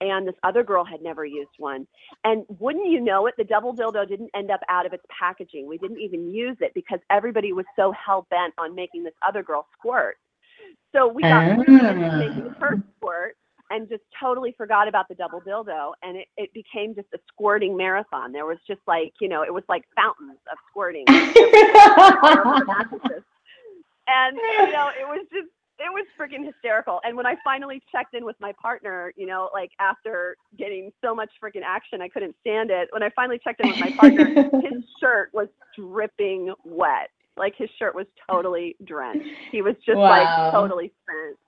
and 0.00 0.26
this 0.26 0.34
other 0.42 0.62
girl 0.62 0.84
had 0.84 1.02
never 1.02 1.24
used 1.24 1.50
one. 1.58 1.86
And 2.24 2.44
wouldn't 2.58 2.90
you 2.90 3.00
know 3.00 3.26
it, 3.26 3.34
the 3.36 3.44
double 3.44 3.74
dildo 3.74 4.08
didn't 4.08 4.30
end 4.34 4.50
up 4.50 4.60
out 4.68 4.86
of 4.86 4.92
its 4.92 5.04
packaging. 5.16 5.66
We 5.66 5.78
didn't 5.78 6.00
even 6.00 6.32
use 6.32 6.56
it 6.60 6.72
because 6.74 7.00
everybody 7.10 7.52
was 7.52 7.66
so 7.76 7.92
hell 7.92 8.26
bent 8.30 8.54
on 8.58 8.74
making 8.74 9.04
this 9.04 9.14
other 9.26 9.42
girl 9.42 9.66
squirt. 9.78 10.16
So 10.94 11.08
we 11.08 11.22
got 11.22 11.52
Ah. 11.52 11.56
making 11.56 12.54
her 12.60 12.82
squirt 12.98 13.36
and 13.70 13.88
just 13.88 14.02
totally 14.20 14.52
forgot 14.58 14.88
about 14.88 15.08
the 15.08 15.14
double 15.14 15.40
dildo 15.40 15.92
and 16.02 16.18
it, 16.18 16.28
it 16.36 16.52
became 16.52 16.94
just 16.94 17.08
a 17.14 17.18
squirting 17.28 17.74
marathon. 17.76 18.32
There 18.32 18.44
was 18.44 18.58
just 18.66 18.80
like, 18.86 19.12
you 19.20 19.28
know, 19.28 19.42
it 19.42 19.52
was 19.52 19.64
like 19.68 19.84
fountains 19.96 20.38
of 20.50 20.58
squirting. 20.70 21.04
and 21.08 21.34
you 24.36 24.72
know, 24.72 24.90
it 24.98 25.06
was 25.08 25.26
just 25.32 25.48
it 25.78 25.90
was 25.90 26.06
freaking 26.20 26.44
hysterical. 26.46 27.00
And 27.02 27.16
when 27.16 27.26
I 27.26 27.34
finally 27.42 27.82
checked 27.90 28.14
in 28.14 28.24
with 28.24 28.36
my 28.40 28.52
partner, 28.60 29.12
you 29.16 29.26
know, 29.26 29.50
like 29.52 29.70
after 29.80 30.36
getting 30.56 30.92
so 31.02 31.12
much 31.14 31.30
freaking 31.42 31.62
action, 31.66 32.00
I 32.00 32.08
couldn't 32.08 32.36
stand 32.40 32.70
it. 32.70 32.88
When 32.92 33.02
I 33.02 33.10
finally 33.16 33.40
checked 33.42 33.60
in 33.60 33.70
with 33.70 33.80
my 33.80 33.90
partner, 33.98 34.26
his 34.60 34.84
shirt 35.00 35.30
was 35.32 35.48
dripping 35.76 36.54
wet. 36.64 37.10
Like 37.36 37.54
his 37.56 37.70
shirt 37.78 37.94
was 37.94 38.06
totally 38.30 38.76
drenched. 38.84 39.26
He 39.50 39.62
was 39.62 39.74
just 39.84 39.98
Wow. 39.98 40.08
like 40.08 40.52
totally 40.52 40.92
spent. 41.02 41.38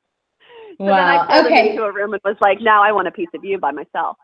So 0.78 0.86
then 0.86 0.94
I 0.94 1.16
wow. 1.16 1.26
pulled 1.28 1.52
him 1.52 1.66
into 1.66 1.84
a 1.84 1.92
room 1.92 2.14
and 2.14 2.22
was 2.24 2.36
like, 2.40 2.60
now 2.60 2.82
I 2.82 2.90
want 2.92 3.06
a 3.06 3.12
piece 3.12 3.28
of 3.34 3.44
you 3.44 3.58
by 3.58 3.70
myself. 3.70 4.16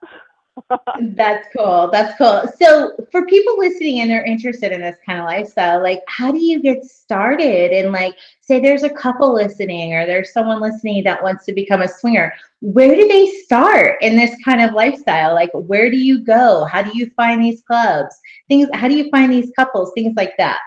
That's 1.00 1.48
cool. 1.56 1.88
That's 1.92 2.16
cool. 2.18 2.42
So, 2.60 2.92
for 3.10 3.24
people 3.26 3.58
listening 3.58 4.00
and 4.00 4.10
they're 4.10 4.24
interested 4.24 4.72
in 4.72 4.80
this 4.80 4.96
kind 5.06 5.20
of 5.20 5.26
lifestyle, 5.26 5.82
like, 5.82 6.02
how 6.08 6.30
do 6.32 6.38
you 6.38 6.60
get 6.60 6.84
started? 6.84 7.72
And, 7.72 7.92
like, 7.92 8.16
say 8.40 8.60
there's 8.60 8.82
a 8.82 8.90
couple 8.90 9.32
listening 9.32 9.94
or 9.94 10.06
there's 10.06 10.32
someone 10.32 10.60
listening 10.60 11.04
that 11.04 11.22
wants 11.22 11.44
to 11.46 11.52
become 11.52 11.82
a 11.82 11.88
swinger. 11.88 12.32
Where 12.60 12.94
do 12.94 13.08
they 13.08 13.30
start 13.44 14.02
in 14.02 14.16
this 14.16 14.34
kind 14.44 14.60
of 14.60 14.74
lifestyle? 14.74 15.34
Like, 15.34 15.50
where 15.52 15.90
do 15.90 15.96
you 15.96 16.20
go? 16.20 16.64
How 16.64 16.82
do 16.82 16.90
you 16.94 17.10
find 17.16 17.42
these 17.42 17.62
clubs? 17.62 18.14
Things, 18.48 18.68
how 18.74 18.88
do 18.88 18.96
you 18.96 19.08
find 19.10 19.32
these 19.32 19.52
couples? 19.56 19.92
Things 19.94 20.14
like 20.16 20.36
that. 20.38 20.58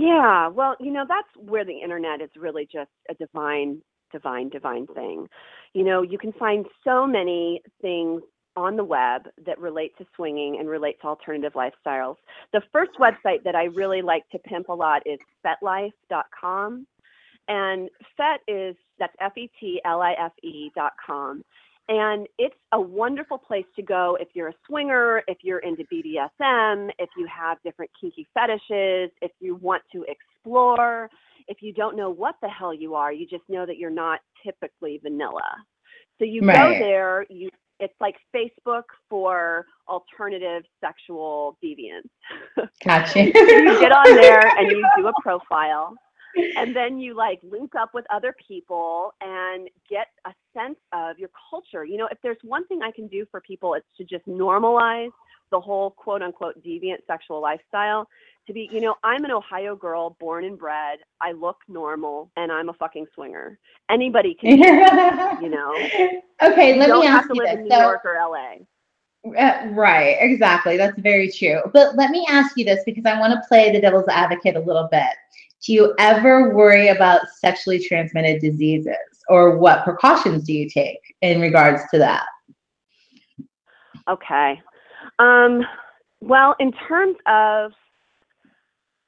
Yeah, 0.00 0.48
well, 0.48 0.76
you 0.80 0.90
know, 0.90 1.04
that's 1.06 1.28
where 1.36 1.62
the 1.66 1.78
internet 1.78 2.22
is 2.22 2.30
really 2.34 2.66
just 2.72 2.90
a 3.10 3.14
divine, 3.14 3.82
divine, 4.10 4.48
divine 4.48 4.86
thing. 4.86 5.28
You 5.74 5.84
know, 5.84 6.00
you 6.00 6.16
can 6.16 6.32
find 6.32 6.64
so 6.84 7.06
many 7.06 7.60
things 7.82 8.22
on 8.56 8.76
the 8.76 8.84
web 8.84 9.28
that 9.44 9.58
relate 9.58 9.92
to 9.98 10.06
swinging 10.16 10.56
and 10.58 10.70
relate 10.70 10.98
to 11.02 11.06
alternative 11.06 11.52
lifestyles. 11.52 12.16
The 12.54 12.62
first 12.72 12.92
website 12.98 13.44
that 13.44 13.54
I 13.54 13.64
really 13.64 14.00
like 14.00 14.26
to 14.30 14.38
pimp 14.38 14.70
a 14.70 14.72
lot 14.72 15.02
is 15.04 15.18
fetlife.com. 15.44 16.86
And 17.48 17.90
FET 18.16 18.40
is, 18.48 18.76
that's 18.98 19.14
F 19.20 19.36
E 19.36 19.50
T 19.60 19.82
L 19.84 20.00
I 20.00 20.14
F 20.18 20.32
E 20.42 20.70
dot 20.74 20.92
com. 21.04 21.42
And 21.90 22.28
it's 22.38 22.54
a 22.70 22.80
wonderful 22.80 23.36
place 23.36 23.64
to 23.74 23.82
go 23.82 24.16
if 24.20 24.28
you're 24.32 24.48
a 24.48 24.54
swinger, 24.68 25.24
if 25.26 25.38
you're 25.42 25.58
into 25.58 25.82
BDSM, 25.92 26.88
if 27.00 27.10
you 27.18 27.26
have 27.26 27.58
different 27.64 27.90
kinky 28.00 28.28
fetishes, 28.32 29.10
if 29.20 29.32
you 29.40 29.56
want 29.56 29.82
to 29.92 30.04
explore, 30.06 31.10
if 31.48 31.58
you 31.62 31.72
don't 31.72 31.96
know 31.96 32.08
what 32.08 32.36
the 32.42 32.48
hell 32.48 32.72
you 32.72 32.94
are, 32.94 33.12
you 33.12 33.26
just 33.26 33.42
know 33.48 33.66
that 33.66 33.76
you're 33.76 33.90
not 33.90 34.20
typically 34.44 35.00
vanilla. 35.02 35.42
So 36.20 36.24
you 36.24 36.42
Right. 36.42 36.56
go 36.56 36.78
there, 36.78 37.26
you 37.28 37.50
it's 37.80 37.98
like 37.98 38.14
Facebook 38.32 38.84
for 39.08 39.64
alternative 39.88 40.62
sexual 40.80 41.56
deviance. 41.64 42.08
Gotcha. 42.84 43.24
you 43.24 43.80
get 43.80 43.90
on 43.90 44.14
there 44.14 44.40
and 44.58 44.70
you 44.70 44.84
do 44.96 45.08
a 45.08 45.12
profile 45.22 45.96
and 46.56 46.74
then 46.74 46.98
you 46.98 47.14
like 47.16 47.40
link 47.42 47.72
up 47.78 47.90
with 47.94 48.04
other 48.12 48.34
people 48.46 49.12
and 49.20 49.68
get 49.88 50.08
a 50.26 50.32
sense 50.56 50.78
of 50.92 51.18
your 51.18 51.30
culture. 51.50 51.84
You 51.84 51.98
know, 51.98 52.08
if 52.10 52.18
there's 52.22 52.38
one 52.42 52.66
thing 52.66 52.82
I 52.82 52.90
can 52.92 53.08
do 53.08 53.26
for 53.30 53.40
people, 53.40 53.74
it's 53.74 53.86
to 53.98 54.04
just 54.04 54.26
normalize 54.26 55.10
the 55.50 55.60
whole 55.60 55.90
quote 55.92 56.22
unquote 56.22 56.62
deviant 56.64 56.98
sexual 57.06 57.40
lifestyle. 57.40 58.08
To 58.46 58.52
be, 58.54 58.68
you 58.72 58.80
know, 58.80 58.96
I'm 59.04 59.24
an 59.24 59.30
Ohio 59.30 59.76
girl, 59.76 60.16
born 60.20 60.44
and 60.44 60.58
bred. 60.58 60.98
I 61.20 61.32
look 61.32 61.58
normal, 61.68 62.30
and 62.36 62.50
I'm 62.52 62.68
a 62.68 62.74
fucking 62.74 63.06
swinger. 63.14 63.58
Anybody 63.90 64.34
can, 64.40 64.66
you 65.36 65.48
know. 65.50 65.90
Okay, 66.42 66.76
You 66.76 66.78
let 66.78 66.92
don't 66.92 67.04
me 67.04 67.06
have 67.06 67.22
ask 67.22 67.28
to 67.28 67.34
you 67.34 67.40
live 67.40 67.52
this. 67.52 67.58
in 67.58 67.64
New 67.64 67.70
So, 67.70 67.76
York 67.76 68.02
or 68.04 68.16
LA. 68.20 68.56
Uh, 69.38 69.68
right, 69.72 70.16
exactly. 70.20 70.76
That's 70.76 70.98
very 70.98 71.30
true. 71.30 71.60
But 71.72 71.96
let 71.96 72.10
me 72.10 72.26
ask 72.28 72.56
you 72.56 72.64
this 72.64 72.82
because 72.86 73.04
I 73.04 73.18
want 73.20 73.34
to 73.34 73.42
play 73.48 73.70
the 73.70 73.80
devil's 73.80 74.08
advocate 74.08 74.56
a 74.56 74.60
little 74.60 74.88
bit. 74.90 75.12
Do 75.64 75.72
you 75.74 75.94
ever 75.98 76.54
worry 76.54 76.88
about 76.88 77.28
sexually 77.28 77.78
transmitted 77.78 78.40
diseases 78.40 78.94
or 79.28 79.58
what 79.58 79.84
precautions 79.84 80.44
do 80.44 80.52
you 80.52 80.68
take 80.68 81.14
in 81.20 81.40
regards 81.40 81.82
to 81.92 81.98
that? 81.98 82.26
Okay. 84.08 84.60
Um, 85.18 85.64
well, 86.20 86.56
in 86.60 86.72
terms 86.72 87.16
of, 87.26 87.72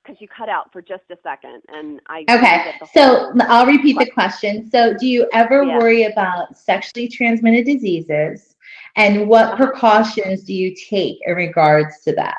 because 0.02 0.20
you 0.20 0.28
cut 0.28 0.48
out 0.48 0.72
for 0.72 0.82
just 0.82 1.04
a 1.10 1.16
second, 1.22 1.62
and 1.68 2.00
I 2.08 2.24
Okay, 2.28 2.74
so 2.92 3.32
I'll 3.42 3.66
repeat 3.66 3.98
the 3.98 4.10
question. 4.10 4.68
So, 4.70 4.94
do 4.94 5.06
you 5.06 5.28
ever 5.32 5.62
Yeah. 5.62 5.78
worry 5.78 6.04
about 6.04 6.56
sexually 6.56 7.08
transmitted 7.08 7.64
diseases 7.64 8.56
and 8.96 9.28
what 9.28 9.46
Uh-huh. 9.46 9.56
precautions 9.56 10.44
do 10.44 10.52
you 10.54 10.74
take 10.74 11.18
in 11.26 11.34
regards 11.36 12.00
to 12.02 12.12
that? 12.14 12.38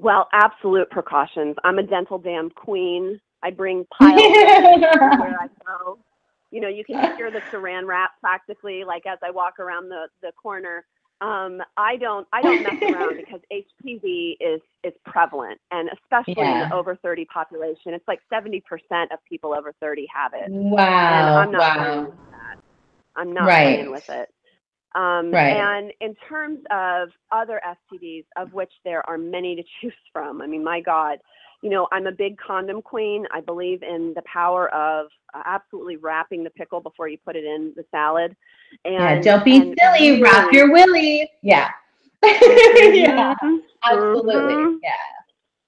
Well, 0.00 0.28
absolute 0.32 0.90
precautions. 0.90 1.56
I'm 1.64 1.78
a 1.78 1.82
dental 1.82 2.18
dam 2.18 2.50
queen. 2.50 3.20
I 3.42 3.50
bring 3.50 3.86
piles 3.98 4.38
everywhere 4.94 5.36
I 5.40 5.48
go. 5.66 5.98
You 6.50 6.60
know, 6.62 6.68
you 6.68 6.84
can 6.84 6.98
hear 7.16 7.30
the 7.30 7.42
saran 7.52 7.86
wrap 7.86 8.12
practically, 8.20 8.84
like 8.84 9.06
as 9.06 9.18
I 9.24 9.30
walk 9.30 9.58
around 9.58 9.88
the 9.88 10.08
the 10.22 10.32
corner. 10.42 10.84
Um, 11.20 11.60
I 11.76 11.96
don't 11.96 12.26
I 12.32 12.42
don't 12.42 12.62
mess 12.62 12.76
around 12.82 13.16
because 13.18 13.40
HPV 13.52 14.36
is 14.40 14.60
is 14.84 14.94
prevalent, 15.04 15.60
and 15.72 15.90
especially 16.02 16.52
in 16.52 16.58
the 16.60 16.72
over 16.72 16.96
30 16.96 17.24
population, 17.26 17.92
it's 17.94 18.06
like 18.08 18.20
70% 18.32 18.62
of 19.12 19.18
people 19.28 19.52
over 19.54 19.74
30 19.80 20.06
have 20.14 20.32
it. 20.34 20.52
and 21.08 21.30
Wow, 21.30 21.36
I'm 21.36 21.50
not 21.50 21.76
wow. 21.76 22.02
with 22.06 22.16
that. 22.30 22.58
I'm 23.16 23.34
not 23.34 23.46
Right. 23.46 23.62
playing 23.62 23.90
with 23.90 24.04
it. 24.08 24.28
Um, 24.94 25.30
Right. 25.30 25.56
And 25.56 25.92
in 26.00 26.14
terms 26.28 26.60
of 26.70 27.10
other 27.30 27.60
STDs, 27.92 28.24
of 28.36 28.52
which 28.52 28.72
there 28.84 29.08
are 29.08 29.18
many 29.18 29.56
to 29.56 29.62
choose 29.80 29.92
from, 30.12 30.40
I 30.40 30.46
mean, 30.46 30.64
my 30.64 30.80
God, 30.80 31.18
you 31.62 31.70
know, 31.70 31.88
I'm 31.90 32.06
a 32.06 32.12
big 32.12 32.38
condom 32.38 32.82
queen. 32.82 33.26
I 33.32 33.40
believe 33.40 33.82
in 33.82 34.12
the 34.14 34.22
power 34.22 34.72
of 34.72 35.08
uh, 35.34 35.42
absolutely 35.44 35.96
wrapping 35.96 36.44
the 36.44 36.50
pickle 36.50 36.80
before 36.80 37.08
you 37.08 37.18
put 37.18 37.34
it 37.36 37.44
in 37.44 37.72
the 37.76 37.84
salad. 37.90 38.36
And 38.84 38.94
yeah, 38.94 39.20
don't 39.20 39.44
be 39.44 39.56
and 39.56 39.78
silly. 39.80 40.22
Wrap 40.22 40.52
your 40.52 40.72
willy. 40.72 41.28
Yeah. 41.42 41.70
yeah. 42.22 43.34
Mhm, 43.42 43.60
Absolutely. 43.84 44.54
Mhm. 44.54 44.78
Yeah. 44.82 44.92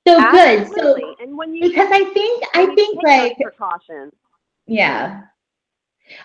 So 0.07 0.31
good. 0.31 0.69
So 0.77 1.15
and 1.21 1.37
when 1.37 1.55
you 1.55 1.69
because 1.69 1.89
I 1.91 2.05
think 2.13 2.45
I 2.55 2.75
think 2.75 3.03
like 3.03 3.37
precautions. 3.37 4.13
yeah. 4.67 5.23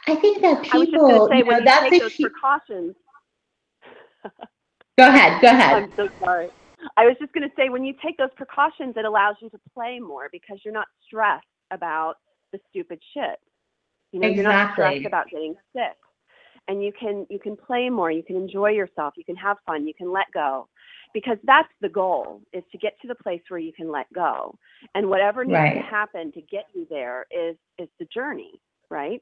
I 0.08 0.16
think 0.16 0.42
that 0.42 0.62
I 0.72 0.78
was 0.78 0.88
just 0.90 1.02
people, 1.02 1.30
say 1.30 1.38
you 1.38 1.46
know, 1.46 1.60
that's 1.64 1.90
take 1.92 2.02
a 2.02 2.10
precautions. 2.20 2.96
Go 4.98 5.08
ahead. 5.08 5.42
Go 5.42 5.48
ahead. 5.50 5.84
I'm 5.84 5.94
so 5.96 6.08
sorry. 6.24 6.50
I 6.98 7.06
was 7.06 7.16
just 7.20 7.34
going 7.34 7.48
to 7.48 7.56
say 7.56 7.70
when 7.70 7.84
you 7.84 7.94
take 8.04 8.18
those 8.18 8.30
precautions, 8.36 8.96
it 8.98 9.06
allows 9.06 9.36
you 9.42 9.50
to 9.50 9.60
play 9.74 10.00
more 10.00 10.30
because 10.32 10.60
you're 10.64 10.74
not 10.74 10.88
stressed 11.06 11.46
about 11.72 12.16
the 12.52 12.60
stupid 12.70 13.00
shit. 13.14 13.40
You 14.12 14.20
know, 14.20 14.28
you're 14.28 14.44
not 14.44 14.56
Exactly. 14.56 14.74
stressed 14.74 15.06
about 15.06 15.30
getting 15.30 15.56
sick, 15.74 15.98
and 16.68 16.84
you 16.84 16.92
can 16.98 17.26
you 17.30 17.40
can 17.40 17.58
play 17.58 17.90
more. 17.90 18.12
You 18.12 18.24
can 18.24 18.36
enjoy 18.36 18.70
yourself. 18.72 19.16
You 19.18 19.26
can 19.26 19.36
have 19.36 19.58
fun. 19.66 19.88
You 19.88 19.94
can 19.94 20.12
let 20.12 20.28
go, 20.34 20.70
because 21.14 21.38
that's 21.44 21.68
the 21.82 21.90
goal: 21.90 22.42
is 22.54 22.64
to 22.72 22.78
get 22.78 22.94
to 23.02 23.08
the 23.08 23.16
place 23.16 23.42
where 23.50 23.60
you 23.60 23.74
can 23.74 23.92
let 23.92 24.06
go. 24.14 24.58
And 24.94 25.10
whatever 25.10 25.44
needs 25.44 25.56
Right. 25.56 25.74
to 25.76 25.82
happen 25.82 26.32
to 26.32 26.42
get 26.42 26.66
you 26.74 26.88
there 26.90 27.26
is 27.32 27.58
is 27.78 27.90
the 28.00 28.06
journey, 28.06 28.62
right? 28.90 29.22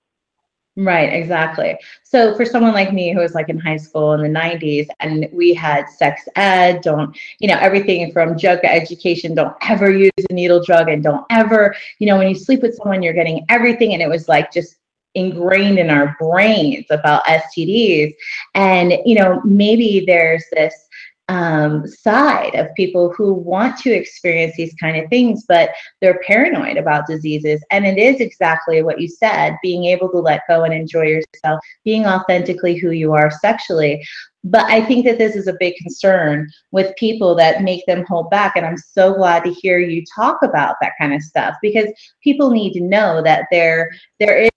Right, 0.76 1.14
exactly. 1.14 1.78
So 2.02 2.36
for 2.36 2.46
someone 2.46 2.74
like 2.74 2.92
me 2.92 3.14
who 3.14 3.20
was 3.20 3.36
like 3.36 3.48
in 3.48 3.60
high 3.60 3.78
school 3.78 4.14
in 4.14 4.24
the 4.24 4.40
90s 4.40 4.88
and 5.02 5.30
we 5.32 5.54
had 5.54 5.88
sex 5.88 6.28
ed, 6.36 6.82
don't, 6.82 7.16
you 7.38 7.48
know, 7.48 7.58
everything 7.60 8.12
from 8.12 8.36
drug 8.36 8.60
education, 8.64 9.36
don't 9.36 9.56
ever 9.62 9.92
use 9.92 10.12
a 10.30 10.34
needle 10.34 10.64
drug 10.64 10.90
and 10.90 11.04
don't 11.04 11.26
ever, 11.30 11.76
you 12.00 12.08
know, 12.08 12.18
when 12.18 12.28
you 12.28 12.34
sleep 12.34 12.64
with 12.64 12.76
someone, 12.76 13.04
you're 13.04 13.14
getting 13.14 13.46
everything. 13.50 13.94
And 13.94 14.02
it 14.02 14.10
was 14.10 14.28
like 14.28 14.52
just 14.52 14.78
ingrained 15.14 15.78
in 15.78 15.92
our 15.92 16.16
brains 16.20 16.86
about 16.90 17.24
STDs. 17.26 18.16
And, 18.56 18.94
you 19.06 19.14
know, 19.14 19.42
maybe 19.46 20.04
there's 20.08 20.44
this 20.54 20.83
um, 21.30 21.88
side 21.88 22.54
of 22.56 22.74
people 22.76 23.14
who 23.14 23.34
want 23.34 23.78
to 23.78 23.92
experience 23.92 24.56
these 24.58 24.74
kind 24.76 24.98
of 24.98 25.10
things, 25.10 25.46
but 25.48 25.72
they're 26.02 26.20
paranoid 26.28 26.78
about 26.78 27.08
diseases. 27.08 27.64
And 27.72 27.86
it 27.86 27.98
is 27.98 28.20
exactly 28.20 28.84
what 28.84 29.00
you 29.00 29.08
said 29.08 29.58
being 29.62 29.86
able 29.86 30.10
to 30.10 30.20
let 30.20 30.42
go 30.50 30.64
and 30.64 30.74
enjoy 30.74 31.04
yourself, 31.04 31.60
being 31.86 32.06
authentically 32.06 32.76
who 32.76 32.92
you 32.92 33.14
are 33.14 33.32
sexually. 33.32 34.06
But 34.44 34.66
I 34.66 34.84
think 34.84 35.06
that 35.06 35.18
this 35.18 35.38
is 35.38 35.48
a 35.48 35.56
big 35.60 35.76
concern 35.78 36.50
with 36.72 36.96
people 36.98 37.34
that 37.36 37.64
make 37.64 37.86
them 37.86 38.06
hold 38.06 38.30
back. 38.30 38.58
And 38.58 38.66
I'm 38.66 38.78
so 38.78 39.14
glad 39.14 39.46
to 39.46 39.54
hear 39.54 39.80
you 39.80 40.04
talk 40.14 40.40
about 40.44 40.76
that 40.82 40.94
kind 41.00 41.14
of 41.14 41.22
stuff 41.22 41.56
because 41.62 41.88
people 42.22 42.52
need 42.52 42.74
to 42.74 42.82
know 42.82 43.22
that 43.24 43.46
there 43.52 43.90
there 44.20 44.38
is 44.38 44.50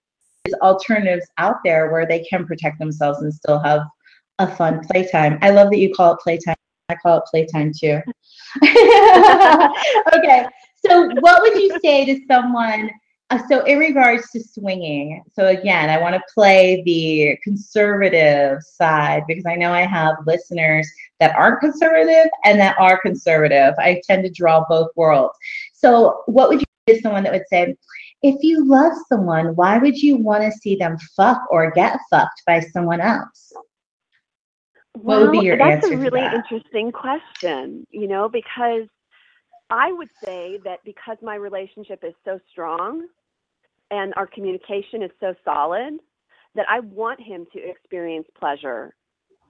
alternatives 0.62 1.26
out 1.38 1.56
there 1.64 1.90
where 1.92 2.06
they 2.06 2.24
can 2.24 2.46
protect 2.46 2.78
themselves 2.78 3.20
and 3.22 3.32
still 3.32 3.60
have 3.60 3.82
a 4.38 4.54
fun 4.56 4.80
playtime. 4.86 5.38
I 5.42 5.50
love 5.50 5.70
that 5.70 5.78
you 5.78 5.94
call 5.94 6.14
it 6.14 6.20
playtime. 6.20 6.56
I 6.88 6.94
call 6.94 7.18
it 7.18 7.24
playtime 7.30 7.72
too. 7.72 8.00
okay. 10.14 10.46
So, 10.86 11.08
what 11.20 11.42
would 11.42 11.60
you 11.60 11.78
say 11.82 12.04
to 12.04 12.20
someone? 12.26 12.90
Uh, 13.30 13.40
so, 13.48 13.64
in 13.64 13.78
regards 13.78 14.30
to 14.30 14.40
swinging, 14.40 15.22
so 15.32 15.48
again, 15.48 15.90
I 15.90 15.98
want 15.98 16.14
to 16.14 16.22
play 16.32 16.82
the 16.84 17.36
conservative 17.42 18.62
side 18.62 19.24
because 19.26 19.46
I 19.46 19.56
know 19.56 19.72
I 19.72 19.84
have 19.84 20.14
listeners 20.26 20.88
that 21.18 21.34
aren't 21.34 21.60
conservative 21.60 22.30
and 22.44 22.60
that 22.60 22.78
are 22.78 23.00
conservative. 23.00 23.74
I 23.78 24.00
tend 24.06 24.24
to 24.24 24.30
draw 24.30 24.64
both 24.68 24.90
worlds. 24.94 25.36
So, 25.72 26.22
what 26.26 26.48
would 26.48 26.60
you 26.60 26.66
say 26.88 26.96
to 26.96 27.02
someone 27.02 27.24
that 27.24 27.32
would 27.32 27.48
say, 27.50 27.74
if 28.22 28.36
you 28.42 28.64
love 28.64 28.92
someone, 29.08 29.56
why 29.56 29.78
would 29.78 29.96
you 29.96 30.16
want 30.16 30.44
to 30.44 30.52
see 30.52 30.76
them 30.76 30.96
fuck 31.16 31.42
or 31.50 31.70
get 31.72 31.98
fucked 32.10 32.42
by 32.46 32.60
someone 32.60 33.00
else? 33.00 33.52
What 35.02 35.20
would 35.20 35.32
be 35.32 35.38
Well, 35.38 35.44
your 35.44 35.56
that's 35.56 35.84
answer 35.84 35.86
a 35.86 35.90
to 35.90 35.96
really 35.96 36.20
that? 36.20 36.34
interesting 36.34 36.92
question, 36.92 37.86
you 37.90 38.08
know, 38.08 38.28
because 38.28 38.88
I 39.70 39.92
would 39.92 40.10
say 40.24 40.58
that 40.64 40.80
because 40.84 41.18
my 41.22 41.34
relationship 41.34 42.04
is 42.04 42.14
so 42.24 42.40
strong 42.50 43.06
and 43.90 44.14
our 44.16 44.26
communication 44.26 45.02
is 45.02 45.10
so 45.20 45.34
solid, 45.44 45.98
that 46.54 46.66
I 46.68 46.80
want 46.80 47.20
him 47.20 47.46
to 47.52 47.58
experience 47.58 48.26
pleasure 48.38 48.94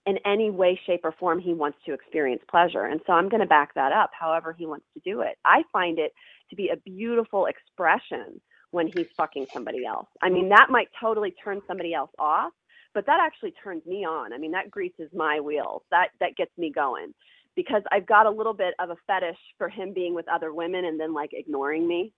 in 0.07 0.19
any 0.25 0.51
way, 0.51 0.79
shape, 0.87 1.01
or 1.05 1.13
form 1.13 1.39
he 1.39 1.55
wants 1.55 1.79
to 1.87 1.93
experience 1.93 2.43
pleasure. 2.51 2.85
And 2.85 3.01
so 3.07 3.13
I'm 3.13 3.29
going 3.29 3.41
to 3.41 3.47
back 3.47 3.75
that 3.75 3.93
up 3.93 4.11
however 4.19 4.53
he 4.53 4.67
wants 4.67 4.87
to 4.95 5.01
do 5.05 5.21
it. 5.21 5.37
I 5.45 5.63
find 5.73 5.99
it 5.99 6.13
to 6.51 6.57
be 6.57 6.69
a 6.71 6.77
beautiful 6.77 7.47
expression 7.47 8.41
when 8.73 8.89
he's 8.89 9.07
fucking 9.17 9.47
somebody 9.53 9.87
else. 9.87 10.09
I 10.23 10.29
mean, 10.29 10.49
that 10.51 10.69
might 10.71 10.89
totally 11.01 11.35
turn 11.43 11.61
somebody 11.67 11.95
else 11.95 12.11
off, 12.19 12.53
but 12.97 13.05
that 13.05 13.21
actually 13.21 13.53
turns 13.63 13.85
me 13.85 14.07
on. 14.07 14.33
I 14.33 14.39
mean, 14.39 14.53
that 14.53 14.71
greases 14.71 15.11
my 15.13 15.39
wheels. 15.39 15.83
That 15.91 16.09
that 16.19 16.35
gets 16.35 16.57
me 16.57 16.73
going 16.73 17.13
because 17.55 17.83
I've 17.93 18.07
got 18.07 18.25
a 18.25 18.31
little 18.31 18.55
bit 18.55 18.73
of 18.79 18.89
a 18.89 18.97
fetish 19.07 19.37
for 19.59 19.69
him 19.69 19.93
being 19.93 20.15
with 20.15 20.27
other 20.29 20.55
women 20.55 20.87
and 20.87 20.99
then 20.99 21.13
like 21.13 21.29
ignoring 21.35 21.87
me. 21.87 22.15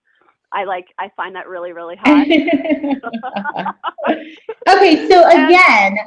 I 0.52 0.62
like 0.62 0.86
I 0.96 1.10
find 1.16 1.34
that 1.34 1.48
really 1.48 1.72
really 1.72 1.96
hot. 2.00 2.28
okay, 4.68 5.08
so 5.08 5.28
again, 5.46 5.98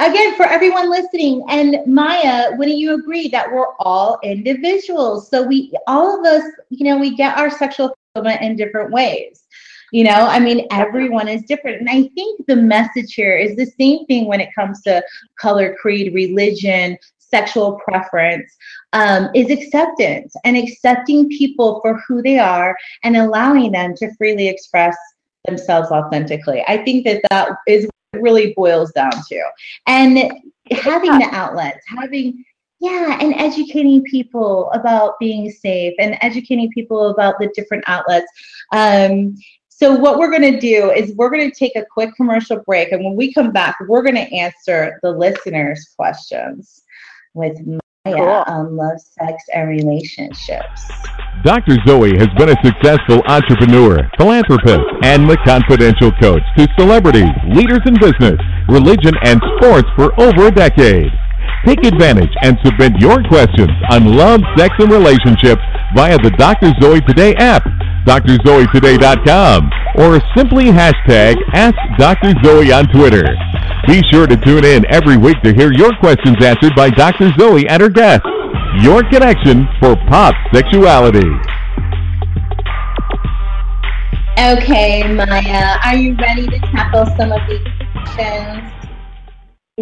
again 0.00 0.34
for 0.34 0.46
everyone 0.46 0.90
listening, 0.90 1.44
and 1.48 1.76
Maya, 1.86 2.56
wouldn't 2.56 2.78
you 2.78 2.94
agree 2.94 3.28
that 3.28 3.52
we're 3.52 3.76
all 3.78 4.18
individuals? 4.24 5.30
So 5.30 5.46
we, 5.46 5.72
all 5.86 6.18
of 6.18 6.26
us, 6.26 6.42
you 6.70 6.84
know, 6.90 6.98
we 6.98 7.14
get 7.14 7.38
our 7.38 7.50
sexual 7.50 7.96
fulfillment 8.14 8.42
in 8.42 8.56
different 8.56 8.90
ways. 8.90 9.44
You 9.92 10.04
know, 10.04 10.26
I 10.26 10.38
mean, 10.38 10.66
everyone 10.70 11.28
is 11.28 11.42
different. 11.42 11.80
And 11.80 11.90
I 11.90 12.08
think 12.14 12.46
the 12.46 12.56
message 12.56 13.14
here 13.14 13.36
is 13.36 13.56
the 13.56 13.70
same 13.78 14.06
thing 14.06 14.26
when 14.26 14.40
it 14.40 14.54
comes 14.54 14.82
to 14.82 15.02
color, 15.38 15.76
creed, 15.80 16.14
religion, 16.14 16.96
sexual 17.18 17.80
preference, 17.84 18.56
um, 18.92 19.28
is 19.34 19.50
acceptance 19.50 20.34
and 20.44 20.56
accepting 20.56 21.28
people 21.28 21.80
for 21.80 22.00
who 22.06 22.22
they 22.22 22.38
are 22.38 22.76
and 23.04 23.16
allowing 23.16 23.72
them 23.72 23.94
to 23.96 24.14
freely 24.16 24.48
express 24.48 24.96
themselves 25.46 25.90
authentically. 25.90 26.62
I 26.68 26.84
think 26.84 27.04
that 27.06 27.22
that 27.30 27.50
is 27.66 27.88
really 28.14 28.52
boils 28.54 28.92
down 28.92 29.12
to. 29.28 29.42
And 29.86 30.32
having 30.70 31.18
the 31.18 31.28
outlets, 31.32 31.80
having 31.86 32.44
yeah, 32.80 33.18
and 33.20 33.34
educating 33.34 34.02
people 34.04 34.70
about 34.72 35.18
being 35.20 35.50
safe 35.50 35.92
and 35.98 36.16
educating 36.22 36.70
people 36.70 37.10
about 37.10 37.38
the 37.38 37.50
different 37.54 37.84
outlets. 37.86 38.26
Um, 38.72 39.36
so 39.80 39.94
what 39.94 40.18
we're 40.18 40.30
going 40.30 40.52
to 40.52 40.60
do 40.60 40.90
is 40.90 41.14
we're 41.16 41.30
going 41.30 41.50
to 41.50 41.56
take 41.56 41.74
a 41.74 41.86
quick 41.90 42.14
commercial 42.14 42.60
break, 42.66 42.92
and 42.92 43.02
when 43.02 43.16
we 43.16 43.32
come 43.32 43.50
back, 43.50 43.76
we're 43.88 44.02
going 44.02 44.14
to 44.14 44.30
answer 44.34 45.00
the 45.02 45.10
listeners' 45.10 45.88
questions 45.96 46.82
with 47.32 47.58
Maya 47.66 47.80
Cool. 48.14 48.44
on 48.46 48.76
love, 48.76 49.00
sex, 49.00 49.42
and 49.54 49.70
relationships. 49.70 50.90
Dr. 51.44 51.78
Zoe 51.86 52.14
has 52.18 52.28
been 52.36 52.50
a 52.50 52.56
successful 52.62 53.22
entrepreneur, 53.26 54.06
philanthropist, 54.18 54.84
and 55.02 55.28
the 55.28 55.38
confidential 55.46 56.12
coach 56.20 56.42
to 56.58 56.68
celebrities, 56.78 57.32
leaders 57.48 57.80
in 57.86 57.94
business, 57.94 58.38
religion, 58.68 59.14
and 59.22 59.40
sports 59.56 59.88
for 59.96 60.12
over 60.20 60.48
a 60.48 60.50
decade. 60.50 61.10
Take 61.66 61.84
advantage 61.84 62.32
and 62.42 62.58
submit 62.64 62.92
your 63.00 63.22
questions 63.24 63.70
on 63.90 64.16
love, 64.16 64.40
sex, 64.56 64.74
and 64.78 64.90
relationships 64.90 65.60
via 65.94 66.16
the 66.18 66.30
Dr. 66.30 66.72
Zoe 66.80 67.00
Today 67.02 67.34
app, 67.36 67.64
drzoetoday.com, 68.06 69.70
or 69.96 70.20
simply 70.34 70.66
hashtag 70.66 71.36
Ask 71.52 71.76
Dr. 71.98 72.32
Zoe 72.42 72.72
on 72.72 72.86
Twitter. 72.88 73.24
Be 73.86 74.02
sure 74.10 74.26
to 74.26 74.36
tune 74.38 74.64
in 74.64 74.84
every 74.90 75.18
week 75.18 75.36
to 75.42 75.52
hear 75.52 75.70
your 75.72 75.92
questions 76.00 76.42
answered 76.42 76.74
by 76.74 76.88
Dr. 76.88 77.30
Zoe 77.38 77.68
and 77.68 77.82
her 77.82 77.90
guests. 77.90 78.26
Your 78.80 79.02
connection 79.02 79.68
for 79.80 79.96
pop 80.08 80.34
sexuality. 80.54 81.28
Okay, 84.38 85.02
Maya, 85.12 85.76
are 85.84 85.96
you 85.96 86.16
ready 86.16 86.46
to 86.46 86.58
tackle 86.72 87.04
some 87.18 87.32
of 87.32 87.40
these 87.48 87.60
questions? 87.92 88.69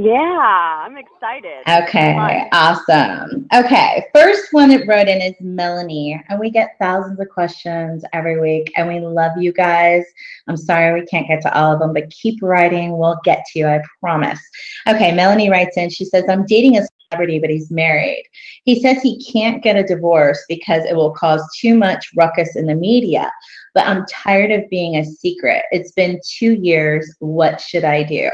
Yeah, 0.01 0.85
I'm 0.87 0.97
excited. 0.97 1.65
Okay, 1.69 2.49
awesome. 2.53 3.49
Okay, 3.53 4.07
first 4.15 4.53
one 4.53 4.69
that 4.69 4.87
wrote 4.87 5.09
in 5.09 5.21
is 5.21 5.35
Melanie, 5.41 6.23
and 6.29 6.39
we 6.39 6.51
get 6.51 6.77
thousands 6.81 7.19
of 7.19 7.29
questions 7.31 8.05
every 8.13 8.41
week, 8.41 8.71
and 8.77 8.87
we 8.87 9.01
love 9.01 9.33
you 9.39 9.53
guys. 9.53 10.05
I'm 10.47 10.57
sorry 10.57 11.01
we 11.01 11.05
can't 11.07 11.27
get 11.27 11.43
to 11.43 11.59
all 11.59 11.73
of 11.73 11.81
them, 11.81 11.93
but 11.93 12.11
keep 12.11 12.41
writing. 12.43 12.97
We'll 12.97 13.19
get 13.25 13.45
to 13.47 13.59
you, 13.59 13.67
I 13.67 13.83
promise. 13.99 14.39
Okay, 14.87 15.13
Melanie 15.13 15.51
writes 15.51 15.77
in, 15.77 15.91
she 15.91 16.05
says, 16.05 16.27
I'm 16.29 16.47
dating 16.47 16.79
a 16.79 16.87
celebrity, 17.11 17.41
but 17.41 17.51
he's 17.51 17.73
married. 17.73 18.23
He 18.63 18.81
says 18.81 19.03
he 19.03 19.21
can't 19.25 19.65
get 19.65 19.75
a 19.75 19.83
divorce 19.83 20.45
because 20.49 20.85
it 20.85 20.95
will 20.95 21.11
cause 21.11 21.43
too 21.59 21.75
much 21.75 22.09
ruckus 22.17 22.55
in 22.55 22.67
the 22.67 22.75
media, 22.77 23.33
but 23.75 23.85
I'm 23.85 24.07
tired 24.07 24.53
of 24.53 24.71
being 24.71 24.95
a 24.95 25.05
secret. 25.05 25.65
It's 25.73 25.91
been 25.91 26.21
two 26.25 26.53
years. 26.53 27.13
What 27.19 27.61
should 27.61 27.83
I 27.83 28.05
do? 28.05 28.31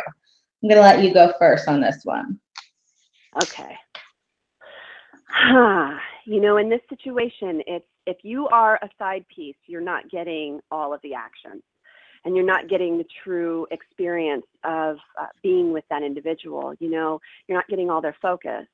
I'm 0.65 0.71
going 0.71 0.81
to 0.81 0.83
let 0.83 1.05
you 1.05 1.13
go 1.13 1.31
first 1.39 1.69
on 1.69 1.83
this 1.83 2.01
one. 2.05 2.41
Okay. 3.43 3.77
you 6.25 6.41
know, 6.41 6.57
in 6.57 6.71
this 6.71 6.81
situation, 6.89 7.61
it's 7.67 7.85
if 8.07 8.17
you 8.23 8.49
are 8.49 8.77
a 8.77 8.89
side 8.99 9.27
piece, 9.35 9.57
you're 9.67 9.83
not 9.83 10.09
getting 10.09 10.61
all 10.71 10.95
of 10.95 11.03
the 11.03 11.13
action 11.13 11.63
and 12.25 12.35
you're 12.35 12.47
not 12.47 12.71
getting 12.71 12.97
the 12.97 13.05
true 13.23 13.67
experience 13.73 14.47
of 14.65 14.97
uh, 15.21 15.27
being 15.43 15.71
with 15.71 15.85
that 15.91 16.03
individual. 16.03 16.73
You 16.81 16.91
know, 16.91 17.21
you're 17.47 17.59
not 17.59 17.69
getting 17.69 17.91
all 17.91 18.01
their 18.01 18.17
focus. 18.23 18.65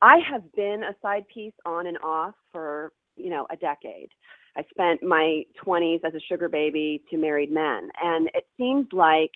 I 0.00 0.18
have 0.30 0.44
been 0.52 0.84
a 0.84 0.94
side 1.02 1.26
piece 1.34 1.54
on 1.66 1.88
and 1.88 1.98
off 2.04 2.34
for, 2.52 2.92
you 3.16 3.28
know, 3.28 3.48
a 3.50 3.56
decade. 3.56 4.10
I 4.56 4.62
spent 4.70 5.02
my 5.02 5.42
20s 5.66 6.04
as 6.04 6.14
a 6.14 6.20
sugar 6.20 6.48
baby 6.48 7.02
to 7.10 7.16
married 7.16 7.50
men. 7.50 7.88
And 8.00 8.30
it 8.34 8.46
seems 8.56 8.86
like 8.92 9.32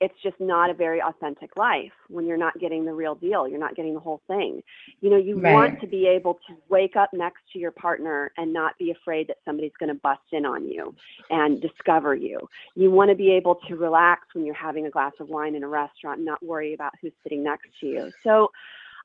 it's 0.00 0.14
just 0.22 0.38
not 0.38 0.70
a 0.70 0.74
very 0.74 1.02
authentic 1.02 1.56
life 1.56 1.92
when 2.08 2.26
you're 2.26 2.36
not 2.36 2.58
getting 2.60 2.84
the 2.84 2.92
real 2.92 3.14
deal. 3.14 3.48
You're 3.48 3.58
not 3.58 3.74
getting 3.74 3.94
the 3.94 4.00
whole 4.00 4.20
thing. 4.28 4.62
You 5.00 5.10
know, 5.10 5.16
you 5.16 5.40
right. 5.40 5.52
want 5.52 5.80
to 5.80 5.86
be 5.86 6.06
able 6.06 6.34
to 6.46 6.56
wake 6.68 6.94
up 6.94 7.10
next 7.12 7.40
to 7.52 7.58
your 7.58 7.72
partner 7.72 8.30
and 8.36 8.52
not 8.52 8.78
be 8.78 8.90
afraid 8.90 9.28
that 9.28 9.38
somebody's 9.44 9.72
going 9.78 9.88
to 9.88 10.00
bust 10.00 10.20
in 10.32 10.46
on 10.46 10.66
you 10.68 10.94
and 11.30 11.60
discover 11.60 12.14
you. 12.14 12.48
You 12.74 12.90
want 12.90 13.10
to 13.10 13.16
be 13.16 13.32
able 13.32 13.56
to 13.68 13.76
relax 13.76 14.22
when 14.34 14.46
you're 14.46 14.54
having 14.54 14.86
a 14.86 14.90
glass 14.90 15.12
of 15.18 15.28
wine 15.28 15.54
in 15.54 15.64
a 15.64 15.68
restaurant 15.68 16.18
and 16.18 16.26
not 16.26 16.42
worry 16.44 16.74
about 16.74 16.92
who's 17.02 17.12
sitting 17.22 17.42
next 17.42 17.68
to 17.80 17.86
you. 17.86 18.12
So 18.22 18.52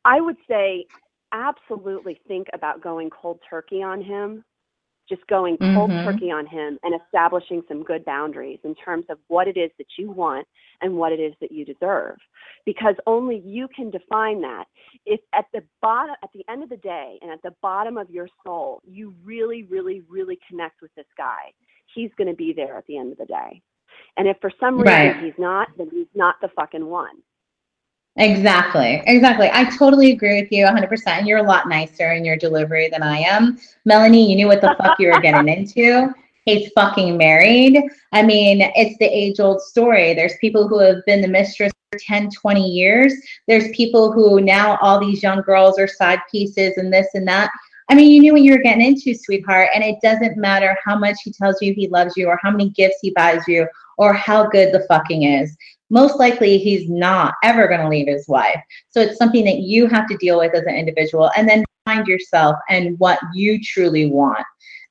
I 0.05 0.21
would 0.21 0.37
say 0.47 0.85
absolutely 1.31 2.19
think 2.27 2.47
about 2.53 2.81
going 2.81 3.09
cold 3.09 3.39
turkey 3.49 3.81
on 3.81 4.01
him 4.01 4.43
just 5.09 5.25
going 5.27 5.57
cold 5.57 5.89
mm-hmm. 5.89 6.05
turkey 6.05 6.31
on 6.31 6.45
him 6.45 6.79
and 6.83 6.99
establishing 7.01 7.61
some 7.67 7.83
good 7.83 8.05
boundaries 8.05 8.59
in 8.63 8.73
terms 8.75 9.05
of 9.09 9.17
what 9.27 9.47
it 9.47 9.57
is 9.57 9.69
that 9.77 9.87
you 9.97 10.11
want 10.11 10.47
and 10.81 10.95
what 10.95 11.11
it 11.11 11.19
is 11.19 11.33
that 11.41 11.51
you 11.51 11.65
deserve 11.65 12.15
because 12.65 12.95
only 13.05 13.41
you 13.45 13.67
can 13.75 13.89
define 13.89 14.41
that 14.41 14.65
if 15.05 15.19
at 15.33 15.45
the 15.53 15.61
bottom 15.81 16.15
at 16.23 16.29
the 16.33 16.43
end 16.49 16.63
of 16.63 16.69
the 16.69 16.77
day 16.77 17.17
and 17.21 17.31
at 17.31 17.41
the 17.43 17.53
bottom 17.61 17.97
of 17.97 18.09
your 18.09 18.27
soul 18.45 18.81
you 18.85 19.13
really 19.23 19.63
really 19.63 20.01
really 20.09 20.39
connect 20.49 20.81
with 20.81 20.93
this 20.95 21.05
guy 21.17 21.51
he's 21.93 22.11
going 22.17 22.29
to 22.29 22.35
be 22.35 22.53
there 22.53 22.77
at 22.77 22.85
the 22.87 22.97
end 22.97 23.11
of 23.11 23.17
the 23.17 23.25
day 23.25 23.61
and 24.17 24.27
if 24.27 24.37
for 24.39 24.51
some 24.59 24.77
reason 24.77 24.93
right. 24.93 25.23
he's 25.23 25.33
not 25.37 25.67
then 25.77 25.89
he's 25.91 26.07
not 26.15 26.35
the 26.41 26.49
fucking 26.55 26.85
one 26.85 27.15
Exactly. 28.17 29.01
Exactly. 29.07 29.49
I 29.51 29.65
totally 29.75 30.11
agree 30.11 30.39
with 30.41 30.51
you 30.51 30.65
100%. 30.65 31.25
You're 31.25 31.39
a 31.39 31.43
lot 31.43 31.67
nicer 31.67 32.11
in 32.11 32.23
your 32.23 32.37
delivery 32.37 32.87
than 32.89 33.01
I 33.01 33.17
am. 33.19 33.57
Melanie, 33.85 34.29
you 34.29 34.35
knew 34.35 34.47
what 34.47 34.61
the 34.61 34.75
fuck 34.79 34.99
you 34.99 35.11
were 35.11 35.19
getting 35.19 35.49
into. 35.49 36.13
He's 36.45 36.71
fucking 36.73 37.17
married. 37.17 37.81
I 38.11 38.21
mean, 38.21 38.69
it's 38.75 38.97
the 38.99 39.05
age 39.05 39.39
old 39.39 39.61
story. 39.61 40.13
There's 40.13 40.33
people 40.41 40.67
who 40.67 40.79
have 40.79 41.03
been 41.05 41.21
the 41.21 41.27
mistress 41.27 41.71
for 41.91 41.97
10, 41.99 42.29
20 42.29 42.69
years. 42.69 43.13
There's 43.47 43.69
people 43.75 44.11
who 44.11 44.41
now 44.41 44.77
all 44.81 44.99
these 44.99 45.23
young 45.23 45.41
girls 45.41 45.79
are 45.79 45.87
side 45.87 46.19
pieces 46.29 46.77
and 46.77 46.93
this 46.93 47.07
and 47.15 47.27
that. 47.27 47.49
I 47.89 47.95
mean, 47.95 48.11
you 48.11 48.21
knew 48.21 48.33
what 48.33 48.41
you 48.43 48.51
were 48.51 48.61
getting 48.61 48.85
into, 48.85 49.15
sweetheart. 49.15 49.69
And 49.73 49.83
it 49.83 49.97
doesn't 50.03 50.37
matter 50.37 50.77
how 50.85 50.97
much 50.97 51.17
he 51.23 51.31
tells 51.31 51.61
you 51.61 51.73
he 51.73 51.87
loves 51.87 52.15
you 52.15 52.27
or 52.27 52.39
how 52.41 52.51
many 52.51 52.69
gifts 52.69 52.99
he 53.01 53.11
buys 53.11 53.47
you 53.47 53.67
or 53.97 54.13
how 54.13 54.47
good 54.47 54.73
the 54.73 54.85
fucking 54.87 55.23
is 55.23 55.55
most 55.93 56.17
likely 56.17 56.57
he's 56.57 56.89
not 56.89 57.35
ever 57.43 57.67
going 57.67 57.79
to 57.79 57.87
leave 57.87 58.07
his 58.07 58.27
wife. 58.27 58.59
So 58.89 58.99
it's 58.99 59.17
something 59.17 59.45
that 59.45 59.59
you 59.59 59.87
have 59.87 60.07
to 60.07 60.17
deal 60.17 60.39
with 60.39 60.55
as 60.55 60.63
an 60.63 60.75
individual 60.75 61.29
and 61.37 61.47
then 61.47 61.63
find 61.85 62.07
yourself 62.07 62.55
and 62.67 62.97
what 62.97 63.19
you 63.33 63.61
truly 63.63 64.07
want 64.07 64.43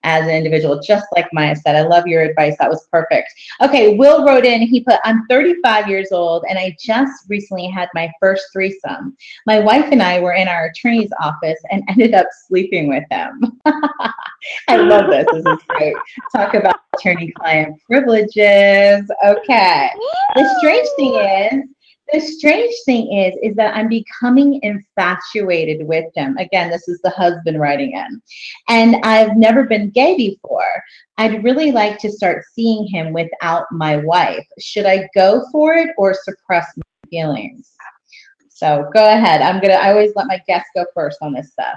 as 0.04 0.24
an 0.24 0.30
individual, 0.30 0.80
just 0.80 1.06
like 1.14 1.28
Maya 1.32 1.56
said. 1.56 1.76
I 1.76 1.82
love 1.82 2.06
your 2.06 2.22
advice. 2.22 2.56
That 2.58 2.70
was 2.70 2.86
perfect. 2.90 3.32
Okay, 3.60 3.96
Will 3.96 4.24
wrote 4.24 4.44
in, 4.44 4.62
he 4.62 4.80
put, 4.80 4.98
I'm 5.04 5.26
35 5.28 5.88
years 5.88 6.12
old 6.12 6.44
and 6.48 6.58
I 6.58 6.76
just 6.80 7.24
recently 7.28 7.68
had 7.68 7.88
my 7.94 8.10
first 8.20 8.46
threesome. 8.52 9.16
My 9.46 9.58
wife 9.58 9.88
and 9.92 10.02
I 10.02 10.20
were 10.20 10.34
in 10.34 10.48
our 10.48 10.66
attorney's 10.66 11.10
office 11.20 11.60
and 11.70 11.82
ended 11.88 12.14
up 12.14 12.26
sleeping 12.48 12.88
with 12.88 13.04
him. 13.10 13.60
I 14.68 14.76
love 14.76 15.08
this. 15.08 15.26
This 15.32 15.46
is 15.46 15.58
great. 15.68 15.94
Talk 16.34 16.54
about 16.54 16.80
attorney 16.96 17.32
client 17.32 17.80
privileges. 17.86 19.10
Okay. 19.24 19.90
The 20.34 20.56
strange 20.58 20.88
thing 20.96 21.14
is, 21.14 21.68
the 22.12 22.20
strange 22.20 22.74
thing 22.84 23.12
is 23.12 23.34
is 23.42 23.56
that 23.56 23.74
i'm 23.74 23.88
becoming 23.88 24.60
infatuated 24.62 25.86
with 25.86 26.04
him. 26.14 26.36
Again 26.38 26.70
this 26.70 26.88
is 26.88 27.00
the 27.02 27.10
husband 27.10 27.60
writing 27.60 27.92
in. 27.92 28.22
And 28.68 28.96
i've 29.04 29.36
never 29.36 29.64
been 29.64 29.90
gay 29.90 30.16
before. 30.16 30.72
I'd 31.18 31.44
really 31.44 31.72
like 31.72 31.98
to 31.98 32.10
start 32.10 32.44
seeing 32.52 32.86
him 32.86 33.12
without 33.12 33.66
my 33.70 33.96
wife. 33.96 34.46
Should 34.58 34.86
i 34.86 35.08
go 35.14 35.44
for 35.50 35.74
it 35.74 35.90
or 35.98 36.14
suppress 36.14 36.66
my 36.76 37.10
feelings? 37.10 37.72
So 38.48 38.88
go 38.94 39.12
ahead. 39.12 39.42
I'm 39.42 39.60
gonna 39.60 39.74
i 39.74 39.90
always 39.90 40.12
let 40.14 40.28
my 40.28 40.40
guests 40.46 40.70
go 40.74 40.84
first 40.94 41.18
on 41.22 41.32
this 41.32 41.52
stuff. 41.52 41.76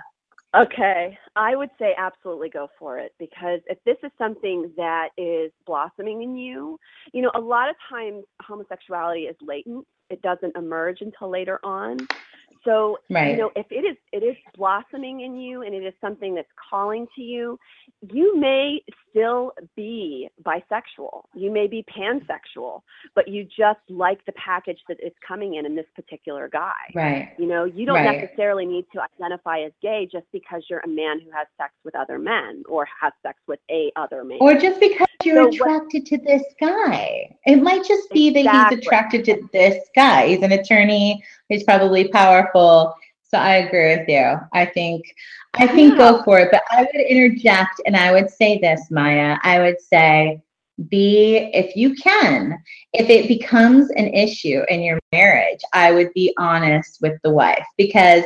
Okay, 0.56 1.17
I 1.36 1.54
would 1.58 1.71
say 1.78 1.93
absolutely 1.98 2.48
go 2.50 2.69
for 2.80 2.98
it 2.98 3.13
because 3.19 3.60
if 3.65 3.78
this 3.86 3.98
is 4.04 4.12
something 4.17 4.71
that 4.78 5.10
is 5.17 5.52
blossoming 5.65 6.24
in 6.24 6.38
you, 6.38 6.80
you 7.12 7.21
know, 7.21 7.32
a 7.36 7.39
lot 7.39 7.69
of 7.69 7.76
times 7.89 8.24
homosexuality 8.41 9.24
is 9.24 9.36
latent 9.41 9.86
it 10.10 10.22
doesn't 10.22 10.56
emerge 10.56 11.02
until 11.02 11.30
later 11.30 11.60
on. 11.63 11.98
So, 12.65 12.97
right. 13.10 13.32
you 13.32 13.38
know, 13.38 13.51
if 13.56 13.67
it 13.69 13.86
is 13.86 13.95
it 14.12 14.23
is 14.23 14.36
blossoming 14.58 15.21
in 15.21 15.38
you 15.38 15.62
and 15.62 15.73
it 15.73 15.84
is 15.84 15.93
something 16.01 16.34
that's 16.34 16.49
calling 16.69 17.08
to 17.15 17.21
you, 17.21 17.60
you 18.12 18.38
may 18.38 18.82
still 19.10 19.54
be 19.75 20.30
bisexual. 20.43 21.23
You 21.34 21.51
may 21.51 21.67
be 21.67 21.86
pansexual, 21.95 22.82
but 23.13 23.28
you 23.28 23.45
just 23.45 23.80
like 23.89 24.25
the 24.25 24.34
package 24.34 24.80
that 24.89 24.97
is 25.01 25.13
coming 25.25 25.56
in 25.56 25.65
in 25.65 25.75
this 25.75 25.86
particular 25.95 26.49
guy. 26.51 26.73
Right. 26.93 27.34
You 27.38 27.45
know, 27.45 27.65
you 27.65 27.86
don't 27.86 27.95
right. 27.95 28.21
necessarily 28.21 28.65
need 28.65 28.86
to 28.93 29.01
identify 29.01 29.60
as 29.60 29.71
gay 29.82 30.10
just 30.12 30.25
because 30.32 30.63
you're 30.69 30.82
a 30.82 30.88
man 30.88 31.19
who 31.19 31.30
has 31.32 31.47
sex 31.58 31.73
with 31.84 31.95
other 31.95 32.17
men 32.17 32.63
or 32.67 32.88
has 32.99 33.13
sex 33.21 33.38
with 33.47 33.60
a 33.69 33.91
other 33.95 34.23
man. 34.23 34.39
Or 34.41 34.56
just 34.56 34.80
because 34.80 35.08
you're 35.23 35.43
so 35.43 35.49
attracted 35.49 36.08
what, 36.12 36.19
to 36.19 36.25
this 36.25 36.43
guy. 36.60 37.36
It 37.45 37.62
might 37.62 37.86
just 37.86 38.10
be 38.12 38.28
exactly. 38.28 38.43
that 38.43 38.69
he's 38.69 38.80
attracted 38.80 39.25
to 39.25 39.49
this 39.54 39.88
guy. 39.95 40.28
He's 40.28 40.41
an 40.41 40.51
attorney, 40.51 41.23
he's 41.49 41.63
probably 41.63 42.08
powerful. 42.10 42.55
So 42.56 43.38
I 43.38 43.56
agree 43.56 43.98
with 43.98 44.08
you. 44.08 44.39
I 44.54 44.65
think 44.65 45.04
I 45.56 45.68
think 45.68 45.94
yeah. 45.94 45.98
go 45.98 46.24
for 46.24 46.39
it. 46.39 46.50
But 46.52 46.63
I 46.72 46.82
would 46.82 47.06
interject 47.06 47.82
and 47.86 47.96
I 47.96 48.12
would 48.12 48.30
say 48.30 48.60
this, 48.60 48.89
Maya. 48.91 49.38
I 49.44 49.60
would 49.60 49.82
say 49.82 50.41
be 50.89 51.50
if 51.54 51.76
you 51.76 51.96
can, 51.96 52.58
if 52.94 53.10
it 53.10 53.28
becomes 53.28 53.89
an 53.91 54.08
issue 54.13 54.62
in 54.70 54.82
your 54.82 55.00
marriage, 55.12 55.60
I 55.74 55.91
would 55.91 56.13
be 56.13 56.34
honest 56.38 57.00
with 57.02 57.20
the 57.24 57.32
wife 57.32 57.65
because 57.78 58.24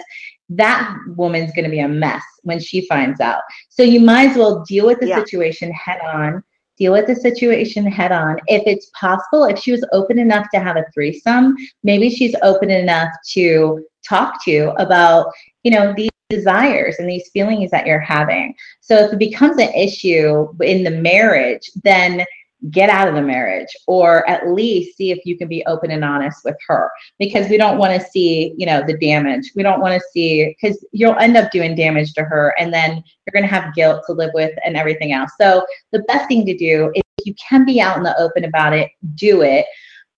that 0.50 0.96
woman's 1.16 1.54
going 1.54 1.66
to 1.66 1.72
be 1.72 1.80
a 1.80 1.88
mess 1.88 2.24
when 2.42 2.60
she 2.60 2.88
finds 2.88 3.20
out. 3.20 3.42
So 3.70 3.84
you 3.84 4.00
might 4.00 4.32
as 4.32 4.38
well 4.38 4.64
deal 4.64 4.88
with 4.88 5.00
the 5.00 5.08
yeah. 5.08 5.20
situation 5.20 5.72
head 5.72 6.02
on 6.02 6.44
deal 6.80 6.94
with 6.94 7.06
the 7.08 7.16
situation 7.16 7.86
head 7.86 8.12
on. 8.12 8.38
If 8.48 8.64
it's 8.66 8.90
possible, 9.00 9.44
if 9.44 9.60
she 9.60 9.72
was 9.72 9.86
open 9.92 10.18
enough 10.18 10.48
to 10.54 10.62
have 10.62 10.78
a 10.78 10.86
threesome, 10.94 11.56
maybe 11.84 12.10
she's 12.10 12.34
open 12.42 12.72
enough 12.72 13.10
to 13.32 13.86
talk 14.08 14.44
to 14.46 14.52
you 14.52 14.70
about, 14.72 15.32
you 15.64 15.72
know, 15.72 15.94
these 15.96 16.10
desires 16.30 16.98
and 17.00 17.10
these 17.10 17.30
feelings 17.30 17.72
that 17.72 17.86
you're 17.86 18.00
having. 18.00 18.56
So 18.82 18.96
if 18.98 19.14
it 19.14 19.20
becomes 19.20 19.58
an 19.58 19.74
issue 19.74 20.48
in 20.62 20.84
the 20.84 20.92
marriage, 20.92 21.70
then 21.84 22.26
get 22.72 22.90
out 22.90 23.08
of 23.08 23.16
the 23.16 23.22
marriage 23.22 23.70
or 23.88 24.30
at 24.30 24.50
least 24.50 24.98
see 24.98 25.12
if 25.12 25.26
you 25.26 25.38
can 25.38 25.48
be 25.48 25.66
open 25.66 25.92
and 25.92 26.04
honest 26.04 26.44
with 26.44 26.58
her 26.68 26.92
because 27.18 27.50
we 27.50 27.56
don't 27.56 27.78
want 27.78 27.94
to 27.94 28.10
see 28.10 28.54
you 28.58 28.66
know 28.66 28.84
the 28.86 28.98
damage. 28.98 29.52
We 29.56 29.64
don't 29.64 29.80
want 29.80 29.94
to 29.94 30.08
see 30.12 30.58
because 30.62 30.86
you'll 30.92 31.16
end 31.16 31.38
up 31.38 31.52
doing 31.52 31.74
damage 31.74 32.14
to 32.16 32.24
her 32.26 32.54
and 32.60 32.74
then 32.74 32.96
you're 32.96 33.32
going 33.34 33.50
to 33.50 33.56
have 33.56 33.74
guilt 33.74 34.04
to 34.08 34.14
live 34.14 34.32
with 34.34 34.52
and 34.66 34.76
everything 34.76 35.14
else. 35.14 35.32
So 35.40 35.66
the 35.94 36.04
best 36.10 36.28
thing 36.28 36.46
to 36.48 36.58
do 36.58 36.92
if 36.96 37.04
you 37.24 37.34
can 37.36 37.64
be 37.66 37.80
out 37.80 37.98
in 37.98 38.04
the 38.04 38.20
open 38.20 38.44
about 38.44 38.74
it 38.74 38.92
do 39.16 39.42
it. 39.42 39.66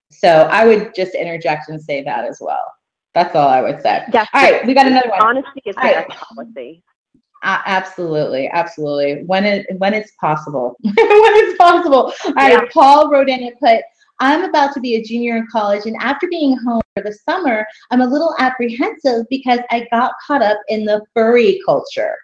So 0.09 0.49
i 0.51 0.65
would 0.65 0.93
just 0.95 1.13
interject 1.15 1.69
and 1.69 1.81
say 1.81 2.03
that 2.03 2.25
as 2.25 2.39
well 2.41 2.73
that's 3.13 3.35
all 3.35 3.47
i 3.47 3.61
would 3.61 3.81
say 3.81 4.03
yes 4.13 4.27
all 4.33 4.41
right 4.41 4.65
we 4.65 4.73
got 4.73 4.87
another 4.87 5.09
one 5.09 5.21
honesty 5.21 5.61
is 5.65 5.75
the 5.75 5.81
right. 5.81 6.07
policy 6.09 6.83
uh, 7.43 7.61
absolutely, 7.65 8.47
absolutely. 8.49 9.23
When 9.23 9.45
it 9.45 9.65
when 9.79 9.93
it's 9.93 10.11
possible, 10.19 10.75
when 10.83 10.93
it's 10.95 11.57
possible. 11.57 12.13
All 12.25 12.33
right. 12.33 12.53
Yeah. 12.53 12.65
Paul 12.71 13.09
wrote 13.09 13.29
in 13.29 13.43
and 13.43 13.59
put, 13.59 13.81
"I'm 14.19 14.43
about 14.43 14.73
to 14.75 14.79
be 14.79 14.95
a 14.95 15.03
junior 15.03 15.37
in 15.37 15.47
college, 15.51 15.87
and 15.87 15.97
after 15.99 16.27
being 16.27 16.55
home 16.57 16.81
for 16.95 17.03
the 17.03 17.13
summer, 17.27 17.65
I'm 17.89 18.01
a 18.01 18.05
little 18.05 18.35
apprehensive 18.37 19.25
because 19.29 19.59
I 19.71 19.87
got 19.91 20.13
caught 20.25 20.43
up 20.43 20.59
in 20.67 20.85
the 20.85 21.03
furry 21.15 21.59
culture 21.65 22.15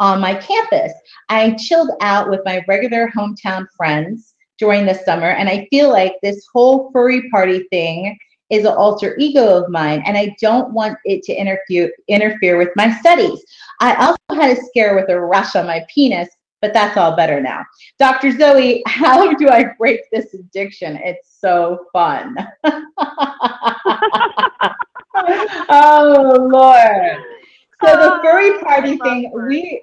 on 0.00 0.20
my 0.20 0.34
campus. 0.34 0.92
I 1.30 1.52
chilled 1.52 1.90
out 2.02 2.28
with 2.28 2.40
my 2.44 2.62
regular 2.68 3.10
hometown 3.16 3.66
friends." 3.76 4.34
during 4.58 4.84
the 4.84 4.94
summer 5.04 5.28
and 5.28 5.48
i 5.48 5.68
feel 5.70 5.88
like 5.88 6.14
this 6.20 6.44
whole 6.52 6.90
furry 6.90 7.30
party 7.30 7.64
thing 7.70 8.18
is 8.50 8.64
an 8.64 8.72
alter 8.72 9.16
ego 9.18 9.62
of 9.62 9.70
mine 9.70 10.02
and 10.06 10.16
I 10.16 10.34
don't 10.40 10.72
want 10.72 10.98
it 11.04 11.22
to 11.24 11.34
interfere 11.34 11.92
interfere 12.08 12.56
with 12.56 12.70
my 12.76 12.94
studies. 12.98 13.44
I 13.80 13.94
also 13.94 14.18
had 14.40 14.56
a 14.56 14.60
scare 14.62 14.94
with 14.94 15.08
a 15.10 15.20
rush 15.20 15.54
on 15.54 15.66
my 15.66 15.84
penis, 15.92 16.28
but 16.60 16.72
that's 16.72 16.96
all 16.96 17.14
better 17.14 17.40
now. 17.40 17.64
Dr. 17.98 18.36
Zoe, 18.36 18.82
how 18.86 19.32
do 19.34 19.48
I 19.48 19.66
break 19.78 20.00
this 20.12 20.34
addiction? 20.34 20.98
It's 21.02 21.38
so 21.40 21.86
fun. 21.92 22.36
oh 25.68 26.48
Lord. 26.50 27.22
So 27.84 27.96
the 27.96 28.18
furry 28.22 28.58
party 28.64 28.96
thing, 28.98 29.30
we 29.32 29.82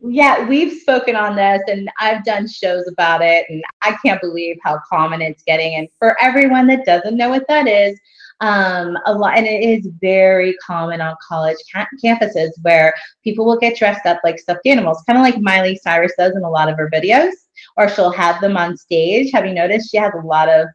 yeah, 0.00 0.46
we've 0.46 0.80
spoken 0.80 1.16
on 1.16 1.36
this 1.36 1.62
and 1.68 1.90
I've 1.98 2.24
done 2.24 2.46
shows 2.48 2.86
about 2.86 3.22
it 3.22 3.46
and 3.48 3.62
I 3.82 3.96
can't 4.04 4.20
believe 4.20 4.58
how 4.62 4.80
common 4.90 5.22
it's 5.22 5.42
getting. 5.42 5.76
And 5.76 5.88
for 5.98 6.16
everyone 6.22 6.66
that 6.68 6.84
doesn't 6.84 7.16
know 7.16 7.30
what 7.30 7.48
that 7.48 7.66
is, 7.66 7.98
um, 8.40 8.98
a 9.06 9.14
lot 9.14 9.38
and 9.38 9.46
it 9.46 9.64
is 9.64 9.88
very 10.02 10.54
common 10.64 11.00
on 11.00 11.16
college 11.26 11.56
ca- 11.72 11.86
campuses 12.04 12.50
where 12.60 12.92
people 13.24 13.46
will 13.46 13.58
get 13.58 13.78
dressed 13.78 14.04
up 14.04 14.20
like 14.22 14.38
stuffed 14.38 14.66
animals, 14.66 15.02
kind 15.06 15.18
of 15.18 15.22
like 15.22 15.40
Miley 15.40 15.76
Cyrus 15.82 16.12
does 16.18 16.36
in 16.36 16.42
a 16.42 16.50
lot 16.50 16.68
of 16.68 16.76
her 16.76 16.90
videos, 16.90 17.32
or 17.78 17.88
she'll 17.88 18.10
have 18.10 18.40
them 18.42 18.56
on 18.58 18.76
stage. 18.76 19.32
Have 19.32 19.46
you 19.46 19.54
noticed 19.54 19.90
she 19.90 19.96
has 19.96 20.12
a 20.14 20.26
lot 20.26 20.50
of 20.50 20.68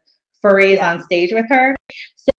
furries 0.44 0.76
Yeah. 0.76 0.92
on 0.92 1.02
stage 1.04 1.32
with 1.32 1.48
her? 1.48 1.76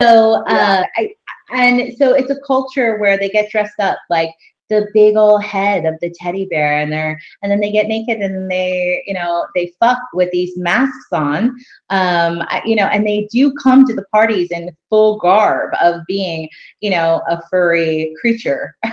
So 0.01 0.43
Yeah. 0.49 0.83
uh, 0.83 0.83
I, 0.97 1.13
and 1.53 1.95
so 1.97 2.13
it's 2.13 2.29
a 2.29 2.39
culture 2.45 2.97
where 2.97 3.17
they 3.17 3.29
get 3.29 3.49
dressed 3.49 3.79
up 3.79 3.97
like 4.09 4.31
the 4.69 4.87
big 4.93 5.15
old 5.15 5.43
head 5.43 5.85
of 5.85 5.95
the 6.01 6.13
teddy 6.19 6.45
bear 6.45 6.79
and 6.79 6.91
they're 6.91 7.19
and 7.41 7.51
then 7.51 7.59
they 7.59 7.71
get 7.71 7.87
naked 7.87 8.19
and 8.19 8.49
they 8.49 9.03
you 9.05 9.13
know 9.13 9.45
they 9.55 9.71
fuck 9.79 9.99
with 10.13 10.31
these 10.31 10.57
masks 10.57 11.07
on 11.11 11.55
um 11.89 12.41
you 12.65 12.75
know 12.75 12.85
and 12.85 13.05
they 13.05 13.27
do 13.31 13.53
come 13.53 13.85
to 13.85 13.93
the 13.93 14.05
parties 14.11 14.49
in 14.51 14.75
full 14.89 15.17
garb 15.19 15.73
of 15.81 16.01
being 16.07 16.47
you 16.79 16.89
know 16.89 17.21
a 17.29 17.41
furry 17.49 18.13
creature. 18.19 18.75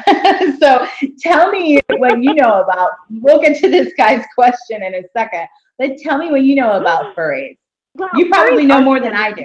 So 0.59 0.87
tell 1.19 1.51
me 1.51 1.81
what 1.89 2.23
you 2.23 2.35
know 2.35 2.61
about 2.63 2.93
we'll 3.11 3.41
get 3.41 3.59
to 3.61 3.71
this 3.71 3.93
guy's 3.97 4.25
question 4.35 4.83
in 4.83 4.95
a 4.95 5.03
second 5.17 5.49
but 5.79 5.97
tell 5.97 6.19
me 6.19 6.31
what 6.31 6.43
you 6.43 6.55
know 6.55 6.73
about 6.73 7.17
furries. 7.17 7.57
Well, 7.95 8.11
You 8.15 8.29
probably 8.29 8.67
know 8.67 8.83
more 8.83 9.01
than 9.01 9.15
I 9.15 9.33
do. 9.33 9.45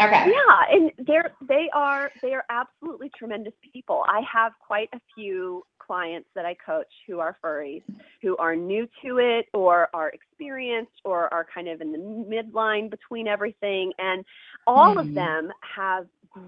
Okay 0.00 0.26
Yeah, 0.30 0.62
and 0.76 0.90
they're 1.06 1.32
they 1.46 1.68
are 1.74 2.10
they 2.22 2.32
are 2.34 2.44
absolutely 2.50 3.10
tremendous 3.16 3.54
people. 3.72 4.04
I 4.08 4.20
have 4.32 4.52
quite 4.64 4.88
a 4.92 5.00
few 5.14 5.64
clients 5.78 6.28
that 6.34 6.46
I 6.46 6.54
coach 6.54 6.86
who 7.06 7.20
are 7.20 7.36
furries, 7.44 7.82
who 8.22 8.36
are 8.38 8.56
new 8.56 8.88
to 9.04 9.18
it 9.18 9.46
or 9.52 9.88
are 9.92 10.08
experienced 10.10 10.92
or 11.04 11.32
are 11.32 11.46
kind 11.54 11.68
of 11.68 11.80
in 11.80 11.92
the 11.92 11.98
midline 11.98 12.90
between 12.90 13.28
everything 13.28 13.92
and 13.98 14.24
all 14.66 14.92
Hmm. 14.94 14.98
of 14.98 15.14
them 15.14 15.52
have 15.60 16.06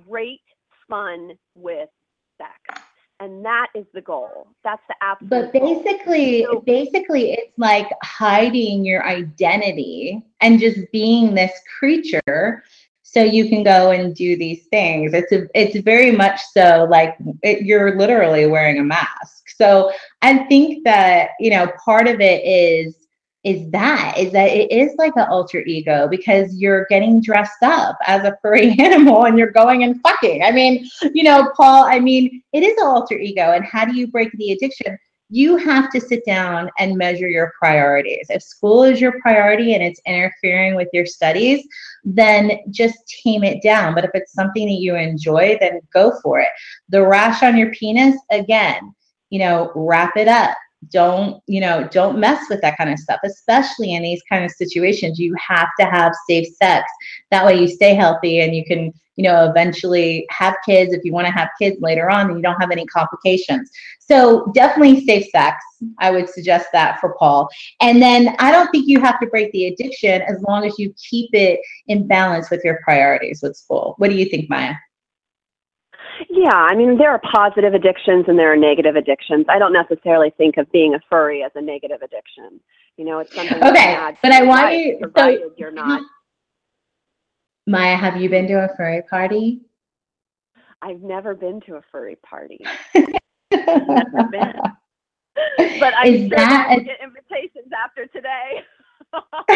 great 0.09 0.41
fun 0.89 1.33
with 1.55 1.89
sex. 2.39 2.83
And 3.19 3.43
that 3.47 3.69
is 3.75 3.87
the 3.95 4.03
goal. 4.03 4.47
That's 4.63 4.83
the 4.89 4.95
absolute 5.01 5.31
But 5.31 5.53
goal. 5.59 5.83
basically, 5.83 6.45
So- 6.45 6.61
basically, 6.61 7.33
it's 7.33 7.57
like 7.59 7.89
hiding 8.03 8.85
your 8.85 9.07
identity 9.07 10.23
and 10.43 10.61
just 10.61 10.79
being 10.93 11.35
this 11.35 11.53
creature, 11.79 12.63
so 13.17 13.23
you 13.23 13.49
can 13.49 13.63
go 13.63 13.93
and 13.93 14.15
do 14.15 14.37
these 14.37 14.67
things. 14.67 15.15
It's 15.15 15.33
a, 15.33 15.47
it's 15.55 15.79
very 15.79 16.11
much 16.11 16.39
so 16.53 16.87
like 16.91 17.17
it, 17.43 17.63
you're 17.63 17.97
literally 17.97 18.45
wearing 18.45 18.79
a 18.79 18.85
mask. 18.85 19.49
So 19.57 19.91
I 20.21 20.45
think 20.49 20.85
that 20.85 21.31
you 21.41 21.49
know 21.49 21.73
part 21.83 22.09
of 22.09 22.21
it 22.21 22.45
is 22.45 22.95
is 23.43 23.71
that 23.71 24.19
is 24.19 24.33
that 24.33 24.51
it 24.51 24.71
is 24.71 24.93
like 24.99 25.15
an 25.17 25.29
alter 25.31 25.61
ego 25.61 26.09
because 26.11 26.55
you're 26.57 26.85
getting 26.91 27.23
dressed 27.23 27.63
up 27.63 27.97
as 28.07 28.23
a 28.25 28.37
furry 28.43 28.77
animal 28.79 29.25
and 29.25 29.39
you're 29.39 29.51
going 29.51 29.83
and 29.83 29.99
fucking. 30.03 30.43
I 30.43 30.51
mean, 30.51 30.87
you 31.15 31.23
know, 31.23 31.51
Paul, 31.57 31.85
I 31.85 31.99
mean, 31.99 32.43
it 32.53 32.63
is 32.63 32.77
an 32.77 32.87
alter 32.87 33.17
ego. 33.17 33.53
And 33.53 33.65
how 33.65 33.87
do 33.87 33.97
you 33.97 34.09
break 34.09 34.31
the 34.33 34.53
addiction? 34.53 34.99
You 35.29 35.57
have 35.57 35.91
to 35.91 36.01
sit 36.01 36.25
down 36.25 36.71
and 36.79 36.97
measure 36.97 37.29
your 37.29 37.53
priorities. 37.59 38.27
If 38.31 38.43
school 38.43 38.85
is 38.85 39.01
your 39.01 39.21
priority 39.21 39.75
and 39.75 39.83
it's 39.83 40.01
interfering 40.07 40.77
with 40.77 40.89
your 40.93 41.07
studies, 41.07 41.67
then 42.05 42.61
just 42.71 42.99
tame 43.25 43.43
it 43.43 43.63
down. 43.63 43.95
But 43.95 44.05
if 44.05 44.11
it's 44.15 44.33
something 44.33 44.67
that 44.67 44.81
you 44.81 44.95
enjoy, 44.95 45.57
then 45.61 45.81
go 45.93 46.13
for 46.23 46.39
it. 46.39 46.49
The 46.91 47.05
rash 47.05 47.43
on 47.43 47.57
your 47.57 47.73
penis, 47.73 48.17
again, 48.31 48.95
you 49.31 49.41
know, 49.41 49.73
wrap 49.75 50.17
it 50.17 50.29
up 50.29 50.57
don't 50.91 51.43
you 51.47 51.61
know 51.61 51.89
don't 51.91 52.19
mess 52.19 52.49
with 52.49 52.61
that 52.61 52.77
kind 52.77 52.91
of 52.91 52.99
stuff 52.99 53.21
especially 53.25 53.95
in 53.95 54.03
these 54.03 54.23
kind 54.29 54.45
of 54.45 54.51
situations 54.51 55.19
you 55.19 55.35
have 55.35 55.69
to 55.79 55.87
have 55.87 56.13
safe 56.29 56.49
sex. 56.55 56.91
That 57.31 57.45
way 57.45 57.61
you 57.61 57.69
stay 57.69 57.95
healthy 57.95 58.41
and 58.41 58.55
you 58.55 58.65
can 58.65 58.93
you 59.17 59.25
know 59.25 59.49
eventually 59.49 60.27
have 60.31 60.57
kids 60.65 60.93
if 60.93 61.05
you 61.05 61.13
want 61.13 61.27
to 61.27 61.33
have 61.33 61.49
kids 61.61 61.77
later 61.81 62.11
on 62.11 62.29
and 62.29 62.37
you 62.37 62.43
don't 62.43 62.61
have 62.61 62.71
any 62.71 62.87
complications. 62.87 63.71
So 63.99 64.51
definitely 64.55 65.05
safe 65.05 65.27
sex 65.31 65.63
i 65.99 66.11
would 66.11 66.29
suggest 66.29 66.69
that 66.73 66.99
for 67.01 67.15
paul. 67.19 67.49
And 67.81 68.01
then 68.01 68.35
i 68.39 68.51
don't 68.51 68.71
think 68.71 68.87
you 68.87 69.01
have 69.01 69.21
to 69.21 69.27
break 69.27 69.53
the 69.53 69.67
addiction 69.67 70.23
as 70.23 70.43
long 70.43 70.65
as 70.65 70.79
you 70.79 70.95
keep 71.11 71.31
it 71.33 71.61
in 71.89 72.07
balance 72.07 72.51
with 72.51 72.63
your 72.65 72.81
priorities 72.83 73.41
with 73.43 73.57
school. 73.57 73.95
What 73.99 74.11
do 74.11 74.17
you 74.17 74.27
think 74.27 74.49
maya 74.49 74.75
Yeah, 76.31 76.53
I 76.55 76.75
mean, 76.75 76.97
there 76.99 77.11
are 77.11 77.21
positive 77.33 77.75
addictions 77.75 78.25
and 78.29 78.39
there 78.39 78.53
are 78.53 78.57
negative 78.57 78.97
addictions. 78.97 79.47
I 79.49 79.59
don't 79.59 79.73
necessarily 79.73 80.31
think 80.37 80.57
of 80.57 80.71
being 80.73 80.95
a 80.95 81.01
furry 81.11 81.43
as 81.43 81.53
a 81.55 81.61
negative 81.63 82.03
addiction. 82.03 82.61
You 82.97 83.05
know, 83.05 83.19
it's 83.19 83.35
something 83.35 83.63
Okay, 83.63 84.15
but 84.23 84.33
I 84.33 84.43
want 84.43 84.75
you- 84.75 84.99
so- 85.17 85.53
you're 85.57 85.71
not. 85.71 86.03
maya 87.67 87.97
have 87.97 88.17
you 88.17 88.29
been 88.31 88.47
to 88.49 88.55
a 88.65 88.69
furry 88.77 89.03
party 89.03 89.61
I've 90.83 91.01
never 91.03 91.35
been 91.35 91.61
to 91.63 91.77
a 91.77 91.83
furry 91.91 92.17
party. 92.17 92.61
Never 93.51 94.25
been. 94.31 94.53
But 95.81 95.95
I'm 95.97 96.15
Is 96.15 96.31
that 96.31 96.37
that 96.37 96.67
a- 96.69 96.73
I'll 96.75 96.81
get 96.81 96.99
invitations 97.03 97.73
after 97.85 98.07
today. 98.07 98.63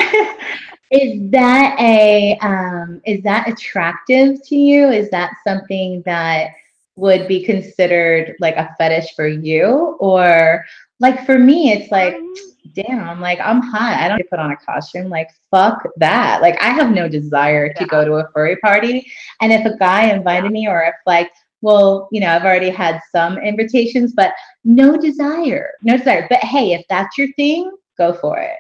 is 0.90 1.30
that 1.30 1.76
a 1.78 2.36
um, 2.40 3.00
is 3.06 3.22
that 3.22 3.48
attractive 3.48 4.42
to 4.46 4.56
you? 4.56 4.88
Is 4.88 5.10
that 5.10 5.32
something 5.46 6.02
that 6.06 6.50
would 6.96 7.26
be 7.28 7.44
considered 7.44 8.34
like 8.40 8.56
a 8.56 8.74
fetish 8.78 9.14
for 9.14 9.26
you, 9.26 9.96
or 10.00 10.64
like 10.98 11.24
for 11.24 11.38
me, 11.38 11.72
it's 11.72 11.90
like, 11.90 12.14
Um, 12.14 12.34
damn, 12.74 13.20
like 13.20 13.40
I'm 13.40 13.62
hot. 13.62 13.98
I 13.98 14.08
don't 14.08 14.18
need 14.18 14.24
to 14.24 14.28
put 14.28 14.38
on 14.38 14.52
a 14.52 14.56
costume. 14.56 15.08
Like 15.08 15.30
fuck 15.50 15.82
that. 15.96 16.42
Like 16.42 16.60
I 16.62 16.68
have 16.70 16.90
no 16.90 17.08
desire 17.08 17.72
to 17.72 17.80
Yeah. 17.80 17.86
go 17.86 18.04
to 18.04 18.12
a 18.14 18.28
furry 18.32 18.56
party. 18.56 19.10
And 19.40 19.52
if 19.52 19.64
a 19.64 19.76
guy 19.78 20.04
invited 20.12 20.50
me, 20.52 20.68
or 20.68 20.82
if 20.82 20.94
like, 21.06 21.30
well, 21.62 22.08
you 22.12 22.20
know, 22.20 22.28
I've 22.28 22.44
already 22.44 22.70
had 22.70 23.00
some 23.12 23.38
invitations, 23.38 24.12
but 24.14 24.32
no 24.64 24.96
desire, 24.96 25.72
no 25.82 25.96
desire. 25.96 26.26
But 26.30 26.40
hey, 26.40 26.72
if 26.72 26.84
that's 26.88 27.16
your 27.18 27.28
thing, 27.34 27.70
go 27.98 28.12
for 28.14 28.38
it. 28.38 28.56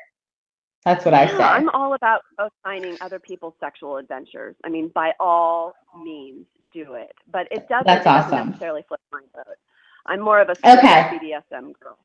That's 0.84 1.04
what 1.04 1.12
I 1.14 1.24
yeah, 1.24 1.36
say. 1.36 1.42
I'm 1.42 1.68
all 1.70 1.94
about 1.94 2.22
finding 2.64 2.96
other 3.00 3.18
people's 3.18 3.54
sexual 3.60 3.98
adventures. 3.98 4.56
I 4.64 4.70
mean, 4.70 4.88
by 4.94 5.12
all 5.20 5.74
means, 6.02 6.46
do 6.72 6.94
it. 6.94 7.12
But 7.30 7.48
it 7.50 7.68
doesn't, 7.68 7.86
That's 7.86 8.04
doesn't 8.04 8.32
awesome. 8.32 8.48
necessarily 8.50 8.82
flip 8.88 9.00
my 9.12 9.20
boat. 9.34 9.56
I'm 10.06 10.20
more 10.20 10.40
of 10.40 10.48
a 10.48 10.52
Okay. 10.52 11.18
BDSM 11.18 11.72
girl. 11.80 11.98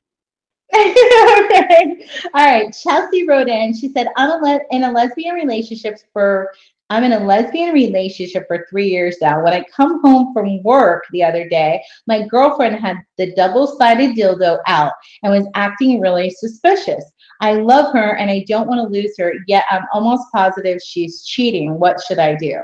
okay. 0.76 2.07
All 2.34 2.45
right. 2.45 2.76
Chelsea 2.84 3.26
wrote 3.28 3.47
in. 3.47 3.73
She 3.73 3.89
said, 3.89 4.07
"I'm 4.17 4.32
a 4.32 4.38
le- 4.45 4.59
in 4.71 4.84
a 4.84 4.91
lesbian 4.91 5.36
relationship 5.36 5.99
for 6.11 6.51
I'm 6.89 7.03
in 7.03 7.13
a 7.13 7.19
lesbian 7.19 7.73
relationship 7.73 8.45
for 8.47 8.67
three 8.69 8.88
years 8.88 9.17
now. 9.21 9.43
When 9.43 9.53
I 9.53 9.63
come 9.76 10.01
home 10.01 10.34
from 10.34 10.61
work 10.61 11.03
the 11.11 11.23
other 11.23 11.47
day, 11.49 11.82
my 12.07 12.28
girlfriend 12.28 12.76
had 12.76 12.97
the 13.17 13.34
double-sided 13.34 14.15
dildo 14.15 14.59
out 14.67 14.91
and 15.23 15.34
was 15.34 15.47
acting 15.55 15.99
really 15.99 16.30
suspicious. 16.30 17.03
I 17.42 17.54
love 17.54 17.94
her 17.94 18.16
and 18.18 18.30
I 18.30 18.46
don't 18.48 18.68
want 18.68 18.82
to 18.82 18.88
lose 18.88 19.16
her. 19.18 19.34
Yet 19.48 19.66
I'm 19.70 19.86
almost 19.94 20.24
positive 20.34 20.80
she's 20.82 21.24
cheating. 21.26 21.80
What 21.80 22.02
should 22.02 22.20
I 22.20 22.36
do?" 22.36 22.62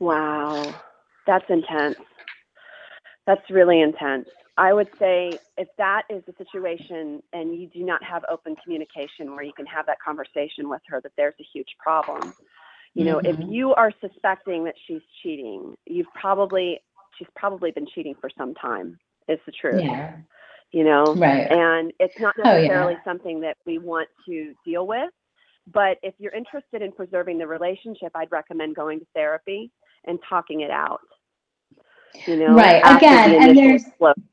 Wow, 0.00 0.74
that's 1.26 1.48
intense. 1.48 1.96
That's 3.26 3.50
really 3.50 3.80
intense. 3.80 4.28
I 4.58 4.72
would 4.72 4.88
say 4.98 5.38
if 5.58 5.68
that 5.76 6.04
is 6.08 6.22
the 6.26 6.32
situation 6.38 7.22
and 7.32 7.54
you 7.54 7.66
do 7.68 7.82
not 7.84 8.02
have 8.02 8.24
open 8.30 8.56
communication 8.62 9.34
where 9.34 9.42
you 9.42 9.52
can 9.52 9.66
have 9.66 9.84
that 9.86 9.98
conversation 10.00 10.68
with 10.68 10.80
her, 10.88 11.00
that 11.02 11.12
there's 11.16 11.34
a 11.40 11.46
huge 11.52 11.76
problem. 11.78 12.32
You 12.94 13.04
know, 13.04 13.18
if 13.18 13.36
Mhm. 13.36 13.52
you 13.52 13.74
are 13.74 13.92
suspecting 14.00 14.64
that 14.64 14.74
she's 14.86 15.02
cheating, 15.22 15.76
you've 15.86 16.12
probably 16.14 16.80
she's 17.18 17.28
probably 17.36 17.70
been 17.70 17.86
cheating 17.86 18.14
for 18.14 18.30
some 18.30 18.54
time. 18.54 18.98
Is 19.28 19.40
the 19.44 19.52
truth. 19.52 19.82
Yeah. 19.82 20.16
You 20.72 20.84
know, 20.84 21.14
Right. 21.14 21.50
and 21.50 21.92
it's 22.00 22.18
not 22.18 22.34
Oh, 22.44 22.56
yeah. 22.56 22.62
necessarily 22.62 22.98
something 23.04 23.40
that 23.40 23.56
we 23.66 23.78
want 23.78 24.08
to 24.26 24.52
deal 24.64 24.86
with. 24.86 25.10
But 25.72 25.98
if 26.02 26.14
you're 26.18 26.32
interested 26.34 26.82
in 26.82 26.92
preserving 26.92 27.38
the 27.38 27.46
relationship, 27.46 28.12
I'd 28.14 28.30
recommend 28.30 28.76
going 28.76 29.00
to 29.00 29.06
therapy 29.14 29.70
and 30.06 30.18
talking 30.28 30.60
it 30.60 30.70
out. 30.70 31.00
You 32.26 32.36
know, 32.36 32.54
Right. 32.54 32.82
Again, 32.84 33.30
the 33.30 33.38
and 33.38 33.56
there's- 33.58 33.86
explosion. 33.86 34.28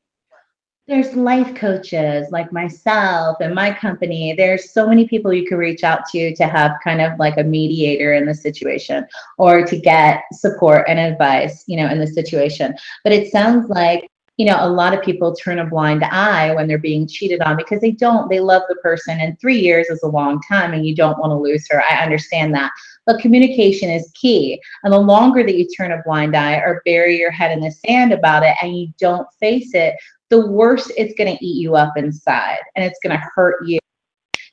there's 0.86 1.16
life 1.16 1.54
coaches 1.54 2.30
like 2.30 2.52
myself 2.52 3.38
and 3.40 3.54
my 3.54 3.72
company. 3.72 4.34
There's 4.34 4.70
so 4.70 4.86
many 4.86 5.08
people 5.08 5.32
you 5.32 5.46
can 5.46 5.56
reach 5.56 5.82
out 5.82 6.06
to 6.12 6.34
to 6.36 6.44
have 6.46 6.72
kind 6.84 7.00
of 7.00 7.18
like 7.18 7.38
a 7.38 7.42
mediator 7.44 8.12
in 8.12 8.26
the 8.26 8.34
situation 8.34 9.06
or 9.38 9.64
to 9.64 9.76
get 9.78 10.22
support 10.32 10.84
and 10.88 10.98
advice, 10.98 11.64
you 11.66 11.76
know, 11.78 11.86
in 11.88 11.98
the 11.98 12.06
situation. 12.06 12.74
But 13.02 13.12
it 13.14 13.32
sounds 13.32 13.68
like 13.70 14.08
you 14.36 14.46
know, 14.46 14.56
a 14.60 14.68
lot 14.68 14.92
of 14.92 15.02
people 15.02 15.34
turn 15.34 15.60
a 15.60 15.66
blind 15.66 16.02
eye 16.02 16.52
when 16.54 16.66
they're 16.66 16.78
being 16.78 17.06
cheated 17.06 17.40
on 17.42 17.56
because 17.56 17.80
they 17.80 17.92
don't, 17.92 18.28
they 18.28 18.40
love 18.40 18.62
the 18.68 18.74
person. 18.76 19.20
And 19.20 19.38
three 19.38 19.58
years 19.58 19.88
is 19.88 20.02
a 20.02 20.08
long 20.08 20.40
time 20.48 20.72
and 20.72 20.84
you 20.84 20.94
don't 20.94 21.18
want 21.18 21.30
to 21.30 21.36
lose 21.36 21.66
her. 21.70 21.82
I 21.88 22.02
understand 22.02 22.52
that. 22.54 22.72
But 23.06 23.20
communication 23.20 23.90
is 23.90 24.10
key. 24.14 24.60
And 24.82 24.92
the 24.92 24.98
longer 24.98 25.44
that 25.44 25.56
you 25.56 25.68
turn 25.68 25.92
a 25.92 26.02
blind 26.04 26.36
eye 26.36 26.56
or 26.56 26.82
bury 26.84 27.16
your 27.16 27.30
head 27.30 27.52
in 27.52 27.60
the 27.60 27.70
sand 27.70 28.12
about 28.12 28.42
it 28.42 28.56
and 28.60 28.76
you 28.76 28.88
don't 28.98 29.28
face 29.38 29.72
it, 29.74 29.94
the 30.30 30.46
worse 30.48 30.90
it's 30.96 31.14
going 31.14 31.36
to 31.36 31.44
eat 31.44 31.60
you 31.60 31.76
up 31.76 31.96
inside 31.96 32.58
and 32.74 32.84
it's 32.84 32.98
going 33.02 33.16
to 33.16 33.24
hurt 33.34 33.64
you. 33.66 33.78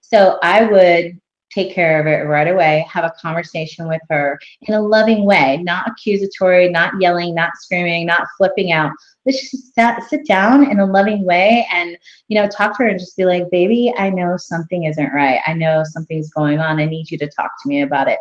So 0.02 0.38
I 0.44 0.66
would 0.66 1.21
take 1.54 1.74
care 1.74 2.00
of 2.00 2.08
it 2.08 2.28
right 2.28 2.48
away, 2.48 2.86
have 2.90 3.04
a 3.04 3.14
conversation 3.22 3.88
with 3.88 4.02
her 4.10 4.40
in 4.64 4.74
a 4.74 4.82
loving 4.82 5.26
way, 5.26 5.58
not 5.58 5.88
accusatory, 5.88 6.70
not 6.70 6.94
yelling, 7.00 7.36
not 7.36 7.58
screaming, 7.58 8.06
not 8.06 8.28
flipping 8.38 8.72
out. 8.72 8.92
Let's 9.26 9.52
just 9.52 9.76
sit, 10.10 10.26
down 10.26 10.70
in 10.70 10.80
a 10.80 10.86
loving 10.86 11.24
way 11.24 11.68
and, 11.72 11.98
you 12.28 12.42
know, 12.42 12.48
talk 12.48 12.78
to 12.78 12.84
her 12.84 12.90
and 12.90 13.00
just 13.00 13.18
be 13.18 13.26
like, 13.26 13.50
baby, 13.52 13.94
I 13.98 14.10
know 14.10 14.38
something 14.38 14.86
isn't 14.86 15.14
right. 15.14 15.40
I 15.46 15.54
know 15.54 15.84
something's 15.84 16.32
going 16.32 16.60
on. 16.60 16.80
I 16.80 16.86
need 16.86 17.12
you 17.12 17.18
to 17.20 17.30
talk 17.30 17.52
to 17.62 17.70
me 17.70 17.82
about 17.82 18.08
it. 18.08 18.20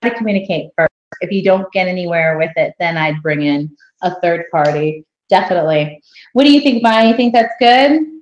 Try 0.00 0.10
to 0.10 0.16
communicate 0.16 0.70
first. 0.76 0.90
If 1.20 1.30
you 1.32 1.42
don't 1.42 1.70
get 1.72 1.88
anywhere 1.88 2.38
with 2.38 2.52
it, 2.56 2.74
then 2.78 2.96
I'd 2.96 3.22
bring 3.22 3.42
in 3.42 3.76
a 4.02 4.18
third 4.20 4.44
party. 4.50 5.04
Definitely. 5.28 6.02
What 6.32 6.44
do 6.44 6.52
you 6.52 6.60
think, 6.60 6.82
Maya? 6.82 7.08
You 7.08 7.16
think 7.16 7.32
that's 7.32 7.54
good? 7.58 8.19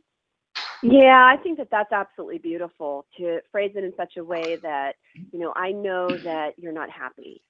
Yeah, 0.82 1.24
I 1.24 1.36
think 1.42 1.58
that 1.58 1.68
that's 1.70 1.92
absolutely 1.92 2.38
beautiful 2.38 3.06
to 3.18 3.40
phrase 3.50 3.72
it 3.74 3.82
in 3.82 3.92
such 3.96 4.16
a 4.16 4.24
way 4.24 4.56
that, 4.62 4.92
you 5.32 5.38
know, 5.38 5.52
I 5.56 5.72
know 5.72 6.08
that 6.08 6.50
you're 6.56 6.72
not 6.72 6.88
happy. 6.88 7.42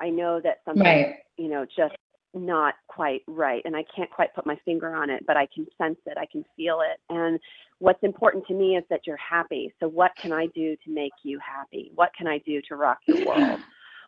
I 0.00 0.10
know 0.10 0.40
that 0.40 0.58
something, 0.64 0.84
Right. 0.84 1.16
you 1.36 1.48
know, 1.48 1.64
just 1.64 1.96
not 2.32 2.74
quite 2.86 3.22
right. 3.26 3.62
And 3.64 3.74
I 3.74 3.84
can't 3.94 4.10
quite 4.10 4.34
put 4.34 4.46
my 4.46 4.56
finger 4.64 4.94
on 4.94 5.10
it, 5.10 5.24
but 5.26 5.36
I 5.36 5.46
can 5.52 5.66
sense 5.78 5.98
it. 6.06 6.16
I 6.18 6.26
can 6.26 6.44
feel 6.56 6.80
it. 6.80 7.00
And 7.08 7.40
what's 7.78 8.02
important 8.02 8.46
to 8.46 8.54
me 8.54 8.76
is 8.76 8.84
that 8.90 9.00
you're 9.06 9.16
happy. 9.16 9.72
So 9.80 9.88
what 9.88 10.12
can 10.20 10.32
I 10.32 10.46
do 10.54 10.76
to 10.84 10.90
make 10.90 11.12
you 11.22 11.38
happy? 11.38 11.90
What 11.94 12.10
can 12.16 12.28
I 12.28 12.38
do 12.38 12.60
to 12.68 12.76
rock 12.76 12.98
your 13.06 13.26
world? 13.26 13.60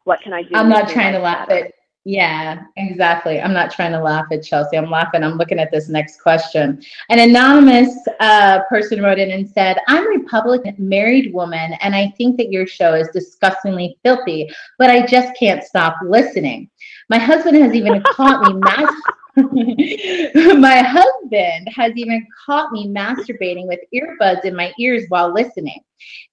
What 0.05 0.21
can 0.21 0.33
I 0.33 0.43
do? 0.43 0.51
I'm 0.55 0.69
not 0.69 0.89
trying 0.89 1.15
to 1.15 1.19
laugh 1.19 1.49
better? 1.49 1.71
Yeah, 2.05 2.63
exactly. 2.77 3.41
I'm 3.41 3.53
not 3.53 3.71
trying 3.71 3.93
to 3.93 4.01
laugh 4.01 4.27
at 4.31 4.43
Chelsea. 4.43 4.77
I'm 4.77 4.91
laughing. 4.91 5.23
I'm 5.23 5.37
looking 5.37 5.59
at 5.59 5.71
this 5.71 5.89
next 5.89 6.21
question. 6.23 6.83
An 7.11 7.19
anonymous 7.19 7.97
uh, 8.21 8.61
person 8.69 9.03
wrote 9.03 9.19
in 9.19 9.31
and 9.31 9.49
said, 9.49 9.79
I'm 9.89 10.07
a 10.07 10.19
Republican, 10.19 10.75
married 10.79 11.35
woman, 11.35 11.75
and 11.81 11.95
I 11.95 12.13
think 12.17 12.37
that 12.39 12.51
your 12.51 12.67
show 12.67 12.95
is 12.95 13.09
disgustingly 13.13 13.99
filthy, 14.03 14.49
but 14.79 14.91
I 14.91 15.05
just 15.07 15.37
can't 15.39 15.63
stop 15.63 15.97
listening. 16.03 16.71
My 17.11 17.19
husband 17.19 17.57
has 17.59 17.75
even 17.75 18.03
caught 18.13 18.43
me 18.43 18.55
mas- 18.55 19.03
My 20.59 20.79
husband 20.79 21.69
has 21.77 21.93
even 21.95 22.27
caught 22.45 22.73
me 22.73 22.89
masturbating 22.89 23.69
with 23.69 23.81
earbuds 23.95 24.45
in 24.45 24.57
my 24.57 24.73
ears 24.81 25.05
while 25.11 25.33
listening. 25.33 25.81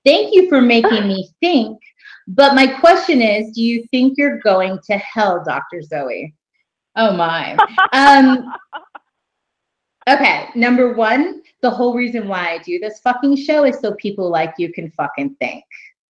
Thank 0.03 0.33
you 0.33 0.49
for 0.49 0.61
making 0.61 1.07
me 1.07 1.29
think 1.39 1.79
but 2.27 2.55
my 2.55 2.67
question 2.67 3.21
is, 3.21 3.51
do 3.51 3.61
you 3.61 3.85
think 3.91 4.17
you're 4.17 4.39
going 4.39 4.79
to 4.85 4.97
hell, 4.97 5.43
Dr. 5.45 5.81
Zoe? 5.81 6.33
Oh 6.95 7.15
my. 7.15 7.55
Um, 7.93 8.53
okay, 10.09 10.49
number 10.55 10.93
one, 10.93 11.41
the 11.61 11.69
whole 11.69 11.95
reason 11.95 12.27
why 12.27 12.51
I 12.51 12.57
do 12.59 12.79
this 12.79 12.99
fucking 12.99 13.35
show 13.35 13.65
is 13.65 13.79
so 13.79 13.93
people 13.95 14.29
like 14.29 14.53
you 14.57 14.71
can 14.71 14.91
fucking 14.91 15.35
think. 15.39 15.63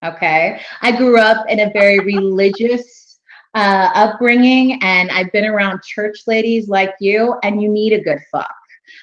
Okay. 0.04 0.60
I 0.82 0.92
grew 0.92 1.18
up 1.18 1.48
in 1.48 1.60
a 1.60 1.72
very 1.72 1.98
religious 2.14 3.18
uh, 3.54 3.90
upbringing 3.94 4.78
and 4.82 5.10
I've 5.10 5.32
been 5.32 5.46
around 5.46 5.82
church 5.82 6.22
ladies 6.26 6.68
like 6.68 6.94
you, 7.00 7.38
and 7.42 7.62
you 7.62 7.68
need 7.68 7.92
a 7.92 8.00
good 8.00 8.18
fuck 8.30 8.54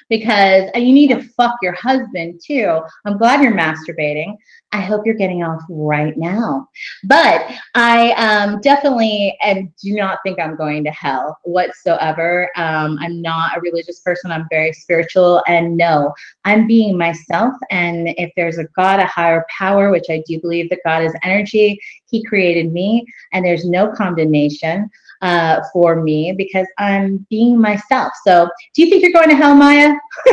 because 0.08 0.70
you 0.74 0.92
need 0.92 1.08
to 1.08 1.22
fuck 1.22 1.56
your 1.62 1.74
husband 1.74 2.40
too. 2.44 2.80
I'm 3.04 3.18
glad 3.18 3.42
you're 3.42 3.54
masturbating. 3.54 4.36
I 4.72 4.80
hope 4.80 5.04
you're 5.04 5.14
getting 5.14 5.42
off 5.42 5.62
right 5.68 6.16
now. 6.16 6.68
But 7.04 7.50
I 7.74 8.12
um, 8.12 8.60
definitely 8.62 9.36
and 9.42 9.70
do 9.76 9.94
not 9.94 10.18
think 10.24 10.40
I'm 10.40 10.56
going 10.56 10.82
to 10.84 10.90
hell 10.90 11.38
whatsoever. 11.44 12.50
Um, 12.56 12.98
I'm 13.00 13.20
not 13.20 13.56
a 13.56 13.60
religious 13.60 14.00
person. 14.00 14.32
I'm 14.32 14.46
very 14.50 14.72
spiritual. 14.72 15.42
And 15.46 15.76
no, 15.76 16.14
I'm 16.44 16.66
being 16.66 16.96
myself. 16.96 17.54
And 17.70 18.08
if 18.16 18.32
there's 18.34 18.58
a 18.58 18.64
God, 18.74 19.00
a 19.00 19.06
higher 19.06 19.44
power, 19.56 19.90
which 19.90 20.06
I 20.08 20.22
do 20.26 20.40
believe 20.40 20.70
that 20.70 20.80
God 20.84 21.04
is 21.04 21.14
energy, 21.22 21.78
He 22.10 22.24
created 22.24 22.72
me, 22.72 23.04
and 23.32 23.44
there's 23.44 23.66
no 23.66 23.92
condemnation 23.92 24.90
uh, 25.22 25.60
for 25.72 26.02
me 26.02 26.34
because 26.36 26.66
I'm 26.78 27.26
being 27.30 27.60
myself. 27.60 28.12
So, 28.26 28.48
do 28.74 28.82
you 28.84 28.90
think 28.90 29.02
you're 29.02 29.12
going 29.12 29.30
to 29.30 29.36
hell, 29.36 29.54
Maya? 29.54 29.94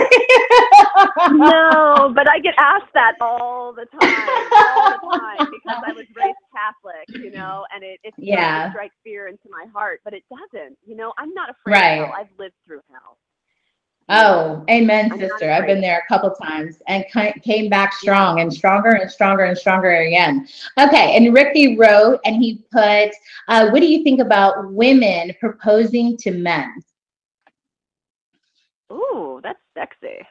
no, 1.28 2.12
but 2.16 2.30
I 2.30 2.40
get 2.40 2.56
asked 2.60 2.94
that 2.94 3.14
all 3.22 3.74
the 3.74 3.86
time, 3.94 4.52
all 4.58 4.88
the 4.88 5.00
time, 5.10 5.48
because 5.52 5.80
I 5.86 5.94
was 5.94 6.06
raised 6.16 6.40
Catholic, 6.54 7.10
you 7.18 7.32
know, 7.32 7.66
and 7.74 7.84
it 7.84 8.00
it 8.04 8.14
Yeah. 8.18 8.64
to 8.64 8.70
strike 8.70 8.92
fear 9.04 9.28
into 9.28 9.50
my 9.50 9.66
heart, 9.74 10.02
but 10.04 10.14
it 10.14 10.24
doesn't. 10.30 10.78
You 10.86 10.96
know, 10.96 11.14
I'm 11.18 11.34
not 11.34 11.50
afraid 11.50 11.82
Right. 11.82 12.00
of 12.02 12.10
hell. 12.10 12.14
I've 12.18 12.32
lived 12.40 12.56
through 12.66 12.82
hell. 12.92 13.18
Oh, 14.12 14.64
amen, 14.70 15.12
sister. 15.20 15.52
I've 15.52 15.68
been 15.68 15.82
there 15.82 16.00
a 16.04 16.08
couple 16.08 16.32
times 16.32 16.82
and 16.88 17.06
came 17.44 17.70
back 17.70 17.94
strong 17.94 18.40
and 18.40 18.52
stronger 18.52 18.90
and 18.90 19.10
stronger 19.10 19.44
and 19.44 19.56
stronger 19.58 19.92
again. 19.92 20.48
Okay, 20.80 21.16
and 21.16 21.34
Ricky 21.34 21.78
wrote 21.78 22.20
and 22.26 22.36
he 22.42 22.64
put, 22.72 23.12
uh, 23.50 23.70
"What 23.70 23.82
do 23.82 23.86
you 23.88 24.04
think 24.04 24.20
about 24.20 24.72
women 24.74 25.34
proposing 25.40 26.18
to 26.18 26.32
men?" 26.32 26.74
Ooh, 28.92 29.40
that's 29.44 29.60
sexy. 29.78 30.26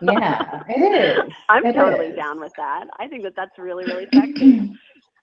Yeah, 0.00 0.62
it 0.68 1.26
is. 1.26 1.32
I'm 1.50 1.64
It 1.66 1.74
totally 1.74 2.06
is. 2.06 2.16
down 2.16 2.40
with 2.40 2.52
that. 2.56 2.86
I 2.98 3.06
think 3.08 3.22
that 3.24 3.36
that's 3.36 3.58
really, 3.58 3.84
really 3.84 4.06
sexy. 4.14 4.72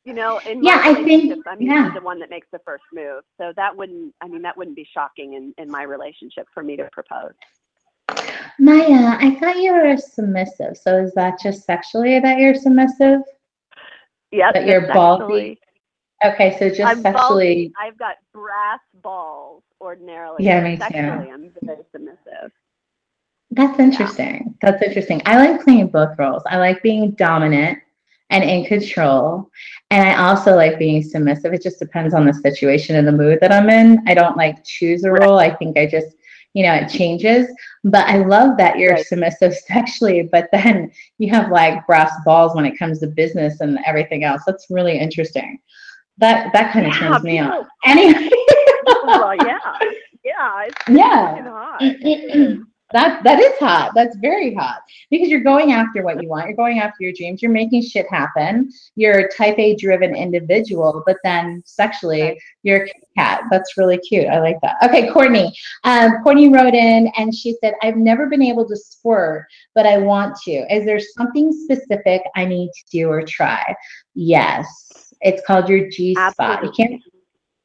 You 0.06 0.14
know, 0.14 0.40
in 0.48 0.64
Yeah, 0.64 0.82
I 0.84 0.94
think- 0.94 1.34
I'm 1.48 1.62
yeah. 1.62 1.92
the 1.94 2.02
one 2.02 2.20
that 2.20 2.30
makes 2.30 2.48
the 2.52 2.60
first 2.66 2.84
move. 2.94 3.24
So 3.40 3.54
that 3.56 3.76
wouldn't, 3.76 4.14
I 4.22 4.28
mean, 4.28 4.42
that 4.44 4.56
wouldn't 4.58 4.76
be 4.76 4.88
shocking 4.94 5.34
in, 5.34 5.54
in 5.58 5.70
my 5.72 5.84
relationship 5.84 6.48
for 6.54 6.62
me 6.64 6.76
to 6.78 6.88
propose. 6.92 7.34
Maya, 8.60 9.18
I 9.20 9.38
thought 9.40 9.58
you 9.58 9.74
were 9.74 9.98
submissive. 9.98 10.78
So 10.78 11.04
is 11.04 11.14
that 11.14 11.40
just 11.42 11.66
sexually 11.66 12.20
that 12.20 12.38
you're 12.38 12.56
submissive? 12.56 13.22
Yeah, 14.32 14.52
That 14.54 14.66
you're 14.66 14.82
just 14.82 14.94
ballsy? 14.94 15.58
Okay, 16.24 16.58
so 16.60 16.70
just 16.70 16.82
I'm 16.82 17.02
sexually. 17.02 17.74
ballsy. 17.80 17.88
I've 17.88 17.98
got 17.98 18.16
brass 18.34 18.80
balls 19.02 19.64
ordinarily. 19.82 20.44
Yeah, 20.44 20.62
me 20.62 20.76
too. 20.76 20.84
Sexually, 20.84 21.32
I'm 21.32 21.52
very 21.64 21.84
submissive. 21.92 22.52
That's 23.52 23.80
interesting. 23.80 24.56
That's 24.62 24.82
interesting. 24.82 25.22
I 25.26 25.36
like 25.46 25.64
playing 25.64 25.88
both 25.88 26.18
roles. 26.18 26.44
I 26.46 26.58
like 26.58 26.82
being 26.84 27.12
dominant 27.12 27.80
and 28.30 28.44
in 28.46 28.64
control. 28.64 29.50
And 29.90 30.08
I 30.08 30.30
also 30.30 30.56
like 30.56 30.80
being 30.80 31.04
submissive. 31.04 31.54
It 31.54 31.62
just 31.62 31.80
depends 31.80 32.14
on 32.14 32.26
the 32.26 32.34
situation 32.34 32.96
and 32.96 33.06
the 33.06 33.12
mood 33.12 33.40
that 33.42 33.52
I'm 33.52 33.70
in. 33.70 34.02
I 34.08 34.14
don't 34.14 34.38
like 34.38 34.64
choose 34.64 35.04
a 35.04 35.12
role. 35.12 35.38
I 35.38 35.54
think 35.54 35.78
I 35.78 35.86
just, 35.86 36.16
you 36.54 36.64
know, 36.64 36.74
it 36.74 36.90
changes. 36.90 37.48
But 37.84 38.08
I 38.08 38.18
love 38.18 38.58
that 38.58 38.78
you're 38.78 38.94
Right. 38.94 39.06
submissive 39.06 39.56
sexually, 39.68 40.30
but 40.32 40.50
then 40.52 40.92
you 41.18 41.30
have 41.32 41.52
like 41.52 41.86
brass 41.88 42.12
balls 42.26 42.56
when 42.56 42.66
it 42.66 42.78
comes 42.78 43.00
to 43.00 43.08
business 43.08 43.62
and 43.62 43.80
everything 43.86 44.24
else. 44.24 44.42
That's 44.46 44.68
really 44.70 44.98
interesting. 45.00 45.60
That 46.18 46.52
that 46.54 46.74
kind 46.74 46.86
of 46.88 46.94
Yeah, 46.94 46.98
turns 46.98 47.24
me 47.24 47.40
on. 47.40 47.66
Anyway. 47.86 48.30
well, 49.04 49.36
yeah, 49.36 49.58
yeah, 50.24 50.64
it's 50.68 50.78
Yeah. 50.88 51.44
hot. 51.44 51.86
That 52.94 53.24
that 53.24 53.40
is 53.40 53.58
hot. 53.60 53.92
That's 53.96 54.16
very 54.18 54.54
hot 54.54 54.82
because 55.10 55.30
you're 55.30 55.42
going 55.42 55.72
after 55.72 56.04
what 56.04 56.22
you 56.22 56.30
want. 56.30 56.48
You're 56.48 56.56
going 56.56 56.80
after 56.80 56.98
your 57.00 57.14
dreams. 57.14 57.42
You're 57.42 57.52
making 57.52 57.84
shit 57.84 58.06
happen. 58.10 58.72
You're 58.96 59.20
a 59.20 59.34
type 59.34 59.58
A 59.58 59.76
driven 59.76 60.16
individual, 60.16 61.04
but 61.06 61.18
then 61.24 61.64
sexually 61.66 62.40
you're 62.64 62.86
a 62.86 62.90
cat. 63.18 63.44
That's 63.50 63.78
really 63.78 63.98
cute. 63.98 64.28
I 64.28 64.40
like 64.40 64.60
that. 64.62 64.76
Okay, 64.84 65.10
Courtney. 65.12 65.54
Um, 65.84 66.22
Courtney 66.24 66.50
wrote 66.50 66.74
in 66.74 67.12
and 67.18 67.34
she 67.34 67.56
said, 67.62 67.74
"I've 67.82 67.98
never 67.98 68.28
been 68.28 68.42
able 68.42 68.68
to 68.68 68.76
squirt, 68.76 69.46
but 69.76 69.86
I 69.86 69.98
want 69.98 70.36
to. 70.46 70.52
Is 70.74 70.86
there 70.86 71.00
something 71.00 71.52
specific 71.52 72.22
I 72.36 72.46
need 72.46 72.70
to 72.70 72.84
do 72.92 73.10
or 73.10 73.24
try?" 73.24 73.76
Yes, 74.16 75.14
it's 75.22 75.42
called 75.46 75.70
your 75.70 75.90
G 75.90 76.16
spot. 76.32 76.64
You 76.64 76.72
can't 76.72 77.02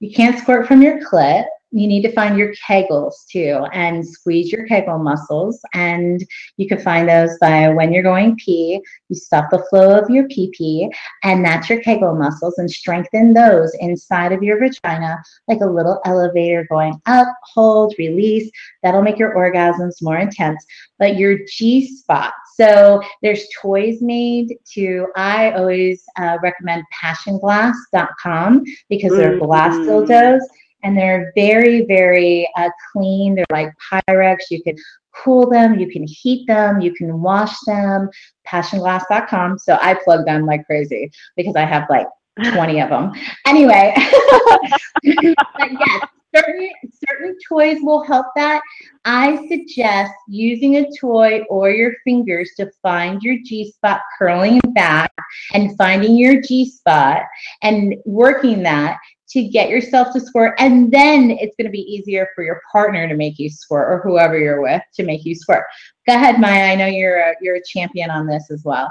you 0.00 0.12
can't 0.12 0.38
squirt 0.38 0.66
from 0.66 0.82
your 0.82 1.00
clit. 1.00 1.46
You 1.76 1.86
need 1.86 2.00
to 2.02 2.12
find 2.12 2.38
your 2.38 2.54
kegels 2.54 3.26
too 3.30 3.66
and 3.74 4.06
squeeze 4.06 4.50
your 4.50 4.66
kegel 4.66 4.98
muscles. 4.98 5.60
And 5.74 6.24
you 6.56 6.66
can 6.66 6.78
find 6.78 7.06
those 7.06 7.36
by 7.38 7.68
when 7.68 7.92
you're 7.92 8.02
going 8.02 8.36
pee, 8.36 8.80
you 9.10 9.14
stop 9.16 9.50
the 9.50 9.62
flow 9.68 9.98
of 9.98 10.08
your 10.08 10.26
pee 10.28 10.50
pee, 10.56 10.90
and 11.22 11.44
that's 11.44 11.68
your 11.68 11.80
kegel 11.82 12.14
muscles 12.14 12.56
and 12.56 12.70
strengthen 12.70 13.34
those 13.34 13.74
inside 13.80 14.32
of 14.32 14.42
your 14.42 14.58
vagina 14.58 15.22
like 15.48 15.60
a 15.60 15.66
little 15.66 16.00
elevator 16.06 16.66
going 16.70 16.98
up, 17.04 17.28
hold, 17.54 17.94
release. 17.98 18.50
That'll 18.82 19.02
make 19.02 19.18
your 19.18 19.34
orgasms 19.36 20.00
more 20.00 20.16
intense. 20.18 20.64
But 20.98 21.18
your 21.18 21.40
G 21.46 21.86
spot. 21.86 22.32
So 22.54 23.02
there's 23.20 23.46
toys 23.60 24.00
made 24.00 24.56
to, 24.72 25.08
I 25.14 25.52
always 25.52 26.04
uh, 26.18 26.38
recommend 26.42 26.84
passionglass.com 27.02 28.64
because 28.88 29.12
they're 29.12 29.38
glass 29.38 29.74
Mhm. 29.76 29.86
dildos 29.86 30.40
and 30.86 30.96
they're 30.96 31.32
very, 31.34 31.84
very 31.84 32.48
uh, 32.56 32.70
clean. 32.92 33.34
They're 33.34 33.44
like 33.50 33.72
Pyrex. 33.90 34.36
You 34.50 34.62
can 34.62 34.76
cool 35.12 35.50
them, 35.50 35.80
you 35.80 35.90
can 35.90 36.06
heat 36.06 36.46
them, 36.46 36.80
you 36.80 36.94
can 36.94 37.20
wash 37.20 37.54
them. 37.66 38.08
Passionglass.com. 38.46 39.58
So 39.58 39.78
I 39.82 39.94
plug 40.04 40.24
them 40.26 40.46
like 40.46 40.64
crazy 40.66 41.10
because 41.36 41.56
I 41.56 41.64
have 41.64 41.86
like 41.90 42.06
20 42.52 42.80
of 42.80 42.90
them. 42.90 43.12
Anyway, 43.46 43.94
but 43.96 45.72
yes, 45.72 46.06
certain 46.34 46.70
certain 47.08 47.36
toys 47.48 47.78
will 47.80 48.04
help 48.04 48.26
that. 48.36 48.60
I 49.04 49.44
suggest 49.48 50.12
using 50.28 50.76
a 50.76 50.86
toy 51.00 51.40
or 51.48 51.70
your 51.70 51.94
fingers 52.04 52.52
to 52.58 52.70
find 52.80 53.22
your 53.22 53.38
G 53.44 53.72
spot 53.72 54.02
curling 54.18 54.60
back 54.74 55.12
and 55.52 55.76
finding 55.76 56.16
your 56.16 56.40
G 56.42 56.68
spot 56.68 57.22
and 57.62 57.96
working 58.04 58.62
that 58.62 58.98
to 59.28 59.44
get 59.48 59.68
yourself 59.68 60.12
to 60.12 60.20
squirt 60.20 60.54
and 60.58 60.90
then 60.92 61.30
it's 61.32 61.56
going 61.56 61.66
to 61.66 61.70
be 61.70 61.80
easier 61.80 62.28
for 62.34 62.44
your 62.44 62.60
partner 62.70 63.08
to 63.08 63.14
make 63.14 63.38
you 63.38 63.50
squirt 63.50 63.90
or 63.92 64.00
whoever 64.02 64.38
you're 64.38 64.62
with 64.62 64.82
to 64.94 65.02
make 65.04 65.24
you 65.24 65.34
squirt. 65.34 65.64
Go 66.06 66.14
ahead, 66.14 66.40
Maya. 66.40 66.72
I 66.72 66.74
know 66.76 66.86
you're 66.86 67.18
a, 67.18 67.34
you're 67.40 67.56
a 67.56 67.62
champion 67.64 68.10
on 68.10 68.26
this 68.26 68.50
as 68.50 68.62
well. 68.64 68.90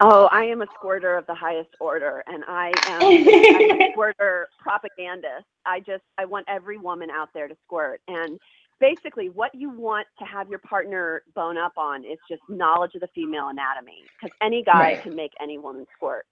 Oh, 0.00 0.28
I 0.32 0.44
am 0.44 0.60
a 0.60 0.66
squirter 0.74 1.16
of 1.16 1.26
the 1.26 1.34
highest 1.34 1.70
order, 1.80 2.24
and 2.26 2.42
I 2.48 2.72
am 2.84 3.22
a 3.54 3.78
squirter 3.92 4.48
propagandist. 4.58 5.46
I 5.64 5.80
just 5.80 6.02
I 6.18 6.24
want 6.24 6.46
every 6.48 6.78
woman 6.78 7.10
out 7.10 7.28
there 7.32 7.46
to 7.46 7.56
squirt, 7.64 8.00
and 8.08 8.38
basically 8.80 9.28
what 9.30 9.54
you 9.54 9.70
want 9.70 10.06
to 10.18 10.24
have 10.24 10.48
your 10.50 10.58
partner 10.58 11.22
bone 11.36 11.56
up 11.56 11.74
on 11.76 12.04
is 12.04 12.18
just 12.28 12.42
knowledge 12.48 12.96
of 12.96 13.02
the 13.02 13.08
female 13.14 13.48
anatomy, 13.48 14.02
because 14.20 14.36
any 14.42 14.64
guy 14.64 14.96
Right. 14.96 15.02
can 15.02 15.14
make 15.14 15.30
any 15.40 15.58
woman 15.58 15.86
squirt. 15.96 16.26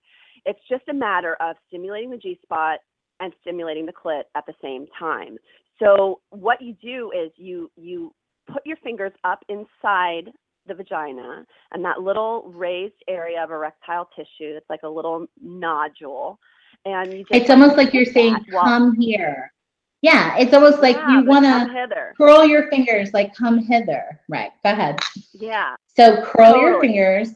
It's 0.45 0.61
just 0.69 0.83
a 0.89 0.95
matter 0.95 1.37
of 1.41 1.57
stimulating 1.69 2.11
the 2.11 2.17
G 2.17 2.39
spot 2.43 2.79
and 3.21 3.33
stimulating 3.41 3.87
the 3.87 3.93
clit 3.93 4.23
at 4.35 4.45
the 4.47 4.55
same 4.63 4.87
time. 4.99 5.37
So 5.79 6.21
what 6.31 6.61
you 6.61 6.75
do 6.83 7.11
is 7.13 7.31
you 7.37 7.71
you 7.77 8.13
put 8.53 8.65
your 8.67 8.77
fingers 8.79 9.13
up 9.25 9.41
inside 9.49 10.31
the 10.67 10.75
vagina 10.75 11.45
and 11.73 11.85
that 11.85 12.01
little 12.01 12.51
raised 12.55 12.95
area 13.09 13.43
of 13.43 13.51
erectile 13.51 14.09
tissue 14.17 14.55
that's 14.55 14.69
like 14.71 14.83
a 14.85 14.89
little 14.89 15.27
nodule 15.41 16.39
and 16.85 17.13
you 17.13 17.19
just 17.21 17.33
It's 17.33 17.51
almost 17.51 17.77
like 17.77 17.93
you're 17.93 18.05
saying, 18.05 18.37
come 18.51 18.97
here. 19.01 19.53
Yeah, 20.03 20.37
it's 20.37 20.53
almost 20.53 20.83
like 20.83 20.97
Yeah, 20.97 21.21
you 21.21 21.27
want 21.27 21.45
to 21.45 22.13
curl 22.17 22.45
your 22.45 22.69
fingers, 22.69 23.13
like 23.15 23.35
come 23.35 23.59
hither. 23.59 24.21
Right, 24.29 24.51
go 24.65 24.71
ahead. 24.71 24.99
yeah 25.33 25.75
So 25.97 26.23
curl 26.25 26.57
your 26.57 26.81
fingers. 26.81 27.31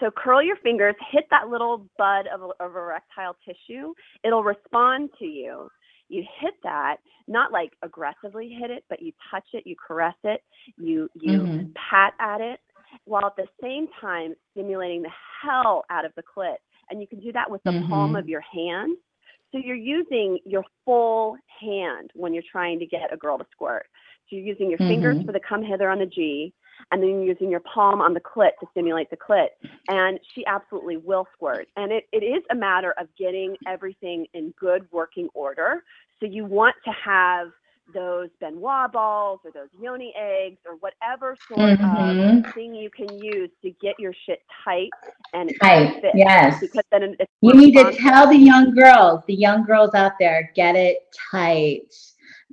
So 0.00 0.10
curl 0.10 0.42
your 0.42 0.56
fingers 0.56 0.94
hit 1.10 1.24
that 1.30 1.48
little 1.48 1.86
bud 1.98 2.26
of, 2.32 2.50
of 2.60 2.76
erectile 2.76 3.36
tissue 3.44 3.92
it'll 4.24 4.42
respond 4.44 5.10
to 5.18 5.24
you 5.24 5.68
you 6.08 6.22
hit 6.40 6.54
that 6.62 6.96
not 7.28 7.52
like 7.52 7.70
aggressively 7.82 8.48
hit 8.48 8.70
it 8.70 8.84
but 8.88 9.00
you 9.02 9.12
touch 9.30 9.46
it 9.52 9.62
you 9.66 9.74
caress 9.86 10.14
it 10.24 10.42
you 10.78 11.08
you 11.14 11.40
Mhm. 11.40 11.74
pat 11.74 12.14
at 12.18 12.40
it 12.40 12.60
while 13.06 13.26
at 13.26 13.36
the 13.36 13.48
same 13.60 13.88
time 14.00 14.34
stimulating 14.52 15.02
the 15.02 15.12
hell 15.42 15.84
out 15.90 16.04
of 16.04 16.12
the 16.14 16.22
clit 16.22 16.56
and 16.90 17.00
you 17.00 17.06
can 17.06 17.20
do 17.20 17.32
that 17.32 17.50
with 17.50 17.62
the 17.64 17.72
palm 17.88 18.12
Mhm. 18.12 18.18
of 18.18 18.28
your 18.28 18.40
hand 18.42 18.96
so 19.50 19.58
you're 19.58 19.76
using 19.76 20.38
your 20.44 20.64
full 20.84 21.36
hand 21.60 22.10
when 22.14 22.32
you're 22.34 22.42
trying 22.50 22.78
to 22.78 22.86
get 22.86 23.12
a 23.12 23.16
girl 23.16 23.38
to 23.38 23.46
squirt 23.50 23.86
so 24.28 24.36
you're 24.36 24.44
using 24.44 24.68
your 24.68 24.78
fingers 24.78 25.16
Mhm. 25.18 25.26
for 25.26 25.32
the 25.32 25.40
come 25.40 25.62
hither 25.62 25.88
on 25.88 25.98
the 25.98 26.06
g 26.06 26.52
and 26.92 27.02
then 27.02 27.10
you're 27.10 27.24
using 27.24 27.50
your 27.50 27.60
palm 27.60 28.00
on 28.00 28.14
the 28.14 28.20
clit 28.20 28.50
to 28.60 28.66
stimulate 28.70 29.10
the 29.10 29.16
clit 29.16 29.48
and 29.88 30.18
she 30.34 30.44
absolutely 30.46 30.96
will 30.96 31.26
squirt. 31.34 31.68
And 31.76 31.92
it, 31.92 32.04
it 32.12 32.24
is 32.24 32.42
a 32.50 32.54
matter 32.54 32.94
of 32.98 33.08
getting 33.18 33.56
everything 33.66 34.26
in 34.34 34.52
good 34.58 34.86
working 34.92 35.28
order. 35.34 35.82
So 36.20 36.26
you 36.26 36.44
want 36.44 36.76
to 36.84 36.92
have 36.92 37.48
those 37.92 38.28
Ben 38.40 38.60
Wa 38.60 38.88
balls 38.88 39.40
or 39.44 39.50
those 39.50 39.68
yoni 39.78 40.14
eggs 40.18 40.58
or 40.66 40.76
whatever 40.76 41.36
sort 41.48 41.78
Mhm. 41.78 42.46
of 42.46 42.54
thing 42.54 42.74
you 42.74 42.88
can 42.90 43.20
use 43.20 43.50
to 43.62 43.70
get 43.72 43.98
your 44.00 44.14
shit 44.24 44.40
tight 44.64 44.90
and 45.34 45.52
Tight, 45.60 46.00
fits. 46.00 46.14
yes. 46.16 46.60
Because 46.60 46.82
then 46.90 47.16
You 47.42 47.52
need 47.52 47.76
to 47.76 47.92
tell 47.92 48.26
the 48.26 48.38
young 48.38 48.74
girls, 48.74 49.20
the 49.26 49.34
young 49.34 49.64
girls 49.64 49.94
out 49.94 50.12
there, 50.18 50.50
get 50.54 50.76
it 50.76 51.14
tight. 51.30 51.92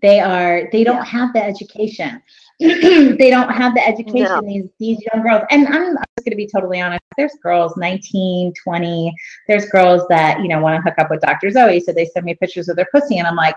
They 0.01 0.19
are, 0.19 0.67
they 0.71 0.83
don't 0.83 0.95
Yeah. 0.97 1.05
have 1.05 1.33
the 1.33 1.43
education. 1.43 2.21
they 3.17 3.29
don't 3.29 3.49
have 3.49 3.73
the 3.73 3.85
education, 3.85 4.23
No. 4.23 4.41
these 4.41 4.69
these 4.79 4.99
young 5.11 5.23
girls. 5.23 5.43
And 5.49 5.67
I'm, 5.67 5.97
I'm 5.97 6.05
just 6.17 6.25
gonna 6.25 6.35
be 6.35 6.47
totally 6.47 6.79
honest. 6.79 7.01
There's 7.17 7.33
girls 7.41 7.75
19, 7.77 8.53
20, 8.63 9.13
there's 9.47 9.65
girls 9.65 10.03
that, 10.09 10.41
you 10.41 10.47
know, 10.47 10.61
want 10.61 10.77
to 10.77 10.81
hook 10.89 10.99
up 10.99 11.09
with 11.09 11.21
Dr. 11.21 11.49
Zoe. 11.49 11.79
So 11.79 11.91
they 11.91 12.05
send 12.05 12.25
me 12.25 12.35
pictures 12.35 12.69
of 12.69 12.75
their 12.75 12.87
pussy 12.93 13.17
and 13.17 13.27
I'm 13.27 13.35
like, 13.35 13.55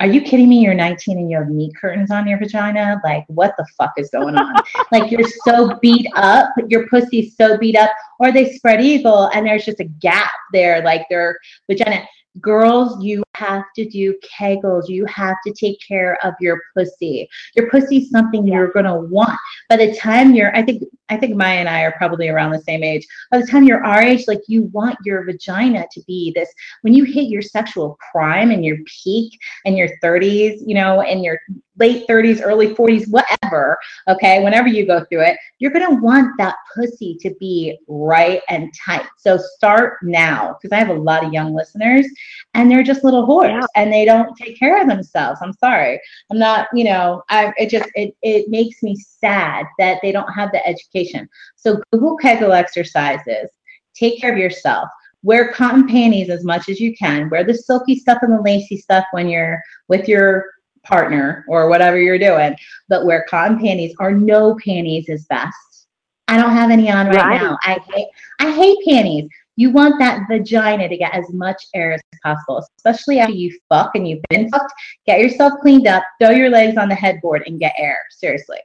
are 0.00 0.06
you 0.06 0.20
kidding 0.20 0.48
me? 0.48 0.60
You're 0.60 0.74
19 0.74 1.18
and 1.18 1.30
you 1.30 1.38
have 1.38 1.48
meat 1.48 1.72
curtains 1.80 2.10
on 2.10 2.26
your 2.26 2.38
vagina? 2.38 3.00
Like, 3.04 3.24
what 3.28 3.54
the 3.56 3.64
fuck 3.78 3.92
is 3.96 4.10
going 4.10 4.36
on? 4.36 4.54
like, 4.92 5.10
you're 5.10 5.28
so 5.44 5.78
beat 5.80 6.06
up, 6.14 6.50
your 6.68 6.86
pussy's 6.88 7.36
so 7.36 7.56
beat 7.56 7.76
up, 7.76 7.90
or 8.18 8.32
they 8.32 8.52
spread 8.52 8.82
eagle 8.82 9.30
and 9.32 9.46
there's 9.46 9.64
just 9.64 9.80
a 9.80 9.84
gap 9.84 10.32
there, 10.52 10.82
like 10.82 11.06
their 11.08 11.38
vagina. 11.70 12.06
Girls, 12.40 13.02
you 13.02 13.22
have 13.36 13.64
to 13.76 13.88
do 13.88 14.14
kegels. 14.22 14.88
You 14.88 15.06
have 15.06 15.36
to 15.46 15.52
take 15.52 15.78
care 15.86 16.18
of 16.24 16.34
your 16.40 16.60
pussy. 16.76 17.28
Your 17.54 17.70
pussy's 17.70 18.10
something 18.10 18.46
you're 18.46 18.72
gonna 18.72 18.98
want. 18.98 19.38
By 19.68 19.76
the 19.76 19.94
time 19.94 20.34
you're, 20.34 20.54
I 20.56 20.62
think, 20.62 20.82
I 21.08 21.16
think 21.16 21.36
Maya 21.36 21.58
and 21.58 21.68
I 21.68 21.82
are 21.82 21.92
probably 21.92 22.28
around 22.28 22.50
the 22.50 22.62
same 22.62 22.82
age. 22.82 23.06
By 23.30 23.38
the 23.38 23.46
time 23.46 23.64
you're 23.64 23.84
our 23.84 24.02
age, 24.02 24.24
like 24.26 24.40
you 24.48 24.64
want 24.64 24.98
your 25.04 25.24
vagina 25.24 25.86
to 25.92 26.02
be 26.06 26.32
this. 26.34 26.52
When 26.82 26.94
you 26.94 27.04
hit 27.04 27.28
your 27.28 27.42
sexual 27.42 27.98
prime 28.12 28.50
and 28.50 28.64
your 28.64 28.78
peak 28.86 29.38
in 29.64 29.76
your 29.76 29.88
30s, 30.02 30.60
you 30.66 30.74
know, 30.74 31.02
in 31.02 31.22
your 31.22 31.38
late 31.78 32.06
30s, 32.08 32.40
early 32.42 32.74
40s, 32.74 33.08
whatever. 33.10 33.76
Okay, 34.08 34.42
whenever 34.42 34.68
you 34.68 34.86
go 34.86 35.04
through 35.04 35.22
it, 35.22 35.36
you're 35.58 35.70
gonna 35.72 36.00
want 36.00 36.30
that 36.38 36.56
pussy 36.74 37.16
to 37.20 37.34
be 37.40 37.78
right 37.88 38.40
and 38.48 38.72
tight. 38.84 39.06
So 39.18 39.36
start 39.36 39.98
now, 40.02 40.56
because 40.60 40.74
I 40.74 40.78
have 40.78 40.90
a 40.96 41.00
lot 41.00 41.24
of 41.24 41.32
young 41.32 41.54
listeners, 41.54 42.06
and 42.54 42.70
they're 42.70 42.82
just 42.82 43.04
little 43.04 43.26
whores, 43.26 43.48
Yeah. 43.60 43.66
and 43.76 43.92
they 43.92 44.04
don't 44.04 44.36
take 44.36 44.58
care 44.58 44.80
of 44.80 44.88
themselves. 44.88 45.40
I'm 45.42 45.52
sorry. 45.52 46.00
I'm 46.30 46.38
not, 46.38 46.68
you 46.74 46.84
know, 46.84 47.22
I 47.30 47.52
it 47.56 47.70
just 47.70 47.88
it 47.94 48.14
it 48.22 48.48
makes 48.48 48.82
me 48.82 48.96
sad 48.96 49.66
that 49.78 49.98
they 50.02 50.12
don't 50.12 50.32
have 50.32 50.52
the 50.52 50.66
education. 50.66 51.28
So 51.56 51.80
Google 51.92 52.16
Kegel 52.16 52.52
exercises. 52.52 53.48
Take 53.94 54.20
care 54.20 54.32
of 54.32 54.38
yourself. 54.38 54.88
Wear 55.22 55.52
cotton 55.52 55.86
panties 55.88 56.28
as 56.28 56.44
much 56.44 56.68
as 56.68 56.80
you 56.80 56.94
can. 56.96 57.30
Wear 57.30 57.44
the 57.44 57.54
silky 57.54 57.96
stuff 57.96 58.18
and 58.22 58.32
the 58.32 58.42
lacy 58.42 58.76
stuff 58.76 59.04
when 59.12 59.28
you're 59.28 59.60
with 59.88 60.06
your 60.06 60.44
partner 60.84 61.44
or 61.48 61.68
whatever 61.68 61.98
you're 62.00 62.18
doing. 62.18 62.56
But 62.88 63.04
wear 63.06 63.26
cotton 63.28 63.58
panties 63.58 63.94
or 63.98 64.12
no 64.12 64.56
panties 64.64 65.08
is 65.08 65.26
best. 65.26 65.86
I 66.28 66.36
don't 66.38 66.52
have 66.52 66.70
any 66.70 66.90
on 66.90 67.08
right, 67.08 67.16
Right. 67.16 67.40
now. 67.42 67.58
I 67.62 67.78
hate 67.92 68.08
I 68.40 68.50
hate 68.52 68.78
panties. 68.88 69.28
You 69.56 69.70
want 69.70 70.00
that 70.00 70.22
vagina 70.28 70.88
to 70.88 70.96
get 70.96 71.14
as 71.14 71.32
much 71.32 71.62
air 71.74 71.92
as 71.92 72.00
possible, 72.24 72.66
especially 72.78 73.20
after 73.20 73.34
you 73.34 73.56
fuck 73.68 73.92
and 73.94 74.08
you've 74.08 74.22
been 74.28 74.48
fucked. 74.48 74.72
Get 75.06 75.20
yourself 75.20 75.52
cleaned 75.60 75.86
up, 75.86 76.02
throw 76.20 76.30
your 76.30 76.50
legs 76.50 76.76
on 76.76 76.88
the 76.88 76.94
headboard, 76.94 77.44
and 77.46 77.60
get 77.60 77.72
air. 77.78 77.98
Seriously. 78.10 78.58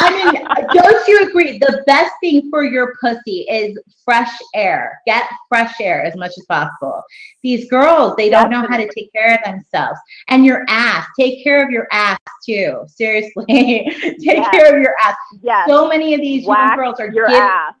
I 0.00 0.10
mean, 0.12 0.34
don't 0.74 1.08
you 1.08 1.28
agree? 1.28 1.58
The 1.58 1.82
best 1.86 2.12
thing 2.20 2.48
for 2.50 2.64
your 2.64 2.94
pussy 3.00 3.46
is 3.50 3.78
fresh 4.04 4.30
air. 4.54 5.00
Get 5.06 5.24
fresh 5.48 5.74
air 5.80 6.02
as 6.04 6.16
much 6.16 6.32
as 6.38 6.44
possible. 6.46 7.02
These 7.42 7.68
girls, 7.70 8.14
they 8.16 8.28
don't 8.30 8.50
know 8.50 8.66
how 8.68 8.76
to 8.76 8.88
take 8.92 9.12
care 9.12 9.34
of 9.34 9.40
themselves. 9.44 9.98
And 10.28 10.44
your 10.44 10.64
ass, 10.68 11.06
take 11.18 11.42
care 11.44 11.62
of 11.64 11.70
your 11.70 11.86
ass 11.92 12.18
too. 12.44 12.84
Seriously, 12.88 13.44
take 13.48 14.16
Yes. 14.18 14.48
care 14.50 14.74
of 14.76 14.82
your 14.82 14.94
ass. 15.02 15.16
yes. 15.42 15.68
So 15.68 15.86
many 15.88 16.14
of 16.14 16.20
these 16.20 16.44
young 16.44 16.76
girls 16.76 16.98
are 17.00 17.10
your 17.10 17.26
giving- 17.28 17.42
ass. 17.42 17.74